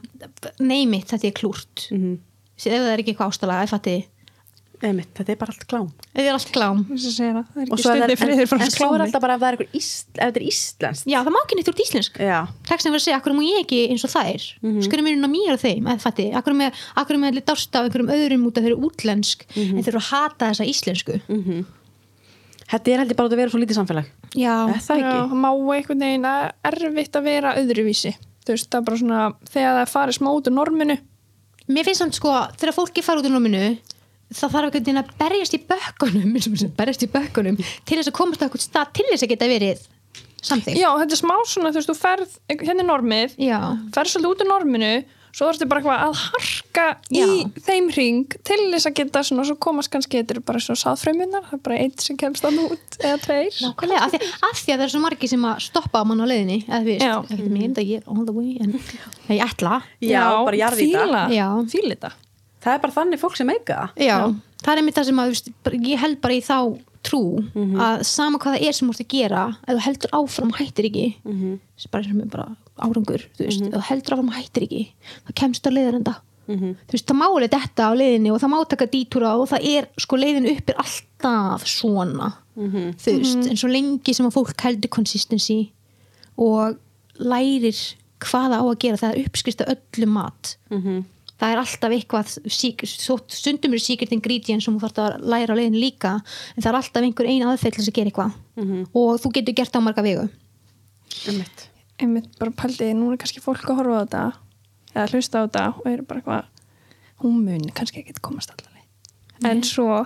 [0.61, 2.19] Name it, þetta er klúrt mm Mhm.
[2.65, 4.05] Ef það er ekki eitthvað ástæðlega, ég fatti
[4.83, 5.89] Einmitt, Þetta er bara allt klám.
[6.13, 9.21] Þetta er allt klám er Og ekki svo er það- en, en svo er alltaf
[9.23, 11.07] bara ef það er eitthvað ísl, ef þetta er íslenskt.
[11.07, 12.17] Já, það má ekki neitt úr íslensk.
[12.19, 14.43] Já, Textin var að segja, akkur má ég ekki eins og þær?
[14.43, 14.73] Mm Mhm.
[14.79, 14.85] -hmm.
[14.89, 15.87] Skur er mér á mér og þeim,
[16.35, 19.39] Akkur með, akkur með allir dást af einhverjum öðrum út af þeirra útlensk?
[19.55, 19.77] Mhm.
[19.79, 21.21] En þeir eru að hata þessa íslensku.
[22.73, 24.07] Þetta er heldur bara að vera svo lítið samfélag.
[24.35, 28.15] Já, Er það Já, má einhvern veginn að erfitt að vera öðruvísi.
[28.47, 30.99] Veist, það er bara svona Þegar það farið smá út úr norminu.
[31.69, 32.29] Mér finnst samt sko
[32.59, 33.79] Þegar fólki fara út úr nóminu
[34.33, 36.37] Það þarf einhvern veginn að berjast í bökkunum
[36.79, 39.89] Berjast í bökkunum Til þess að komast á eitthvað stað til þess að geta verið
[40.43, 43.59] Samþykkt Já, þetta er smá svona, þú veist, þú ferð Hérna er normið, Já.
[43.95, 44.95] ferð svolítið út úr norminu
[45.33, 47.29] Svo þarfstu bara eitthvað að harka í Já.
[47.65, 51.47] þeim ring til þess að geta svona, svo komast kannski þetta eru bara svona sáðfreymunar,
[51.49, 54.21] það er bara einn sem kemst þannig út eða tveir Nákvæmlega, af því,
[54.51, 56.83] af því að það er svo margir sem að stoppa á mann á leiðinni eða
[56.83, 57.15] þú veist, Já.
[57.33, 58.77] ekkert mér enda ég er all the way en
[59.33, 61.07] ég ætla Já, bara jarðýta.
[61.09, 61.49] fíla, Já.
[61.73, 62.13] fíla þetta
[62.63, 64.07] Það er bara þannig fólk sem eiga það.
[64.07, 64.19] Já,
[64.63, 66.59] það er einmitt það sem að þú veist, bara- ég held bara í þá
[67.03, 67.23] trú
[67.83, 70.85] að sama hvað það er sem þú ert að gera ef þú heldur áfram hættir
[70.87, 71.59] ekki mm -hmm.
[71.91, 74.83] bara sem er bara árangur þú veist, ef þú heldur áfram hættir ekki
[75.27, 76.15] þá kemst það leiðarenda.
[76.47, 79.61] Þú veist, það má alveg þetta á leiðinni og það má taka dítúra og það
[79.77, 82.33] er, sko leiðin upp er alltaf svona
[82.99, 85.71] þú veist, en svo lengi sem að fólk heldur consistency
[86.39, 86.77] og
[87.19, 90.57] lærir hvað það á að gera það er uppskrist að öllu mat
[91.43, 95.59] það er alltaf eitthvað sík, stundum eru secret ingredients sem þú þarf að læra á
[95.59, 98.39] leiðin líka en það er alltaf einhver eina aðferð til þess að gera eitthvað.
[98.95, 100.29] Og þú getur gert á marga vegu.
[101.27, 101.67] Einmitt.
[102.01, 104.23] einmitt bara pældi, nú er kannski fólk að horfa á þetta
[104.95, 106.45] eða hlusta á þetta og eru bara eitthvað
[107.23, 110.05] hún mun kannski ekki komast allaveg en svo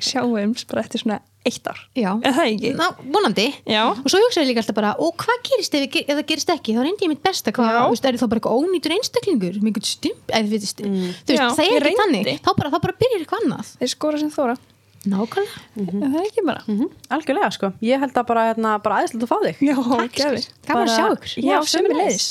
[0.00, 1.78] sjáum bara eftir svona eitt ár.
[1.94, 2.10] Já.
[2.24, 2.70] er það ekki?
[2.78, 3.46] Ná, vonandi.
[3.68, 3.82] Já.
[3.92, 6.74] og svo hugsaði ég líka alltaf bara og hvað gerist ef, ef það gerist ekki?
[6.76, 9.88] Þá reyndi ég mitt besta hvað, þú er það bara eitthvað ónýtur einstaklingur með einhvern
[9.90, 12.30] stump eða, þú veist, þú veist, Já, það er ekki þannig.
[12.40, 13.74] Þá bara, þá bara byrjar eitthvað annað.
[13.82, 14.56] Þeir skora sem þóra
[15.04, 15.62] nákvæmlega.
[15.84, 16.62] Er það ekki bara?
[16.64, 16.88] Mhm.
[17.12, 19.60] Algjörlega sko, ég held að bara, hérna, bara aðeinslega að fá þig.
[19.68, 21.34] Já, gaman að Bara- sjá ykkur.
[21.44, 22.28] Já, Já, sömuleiðis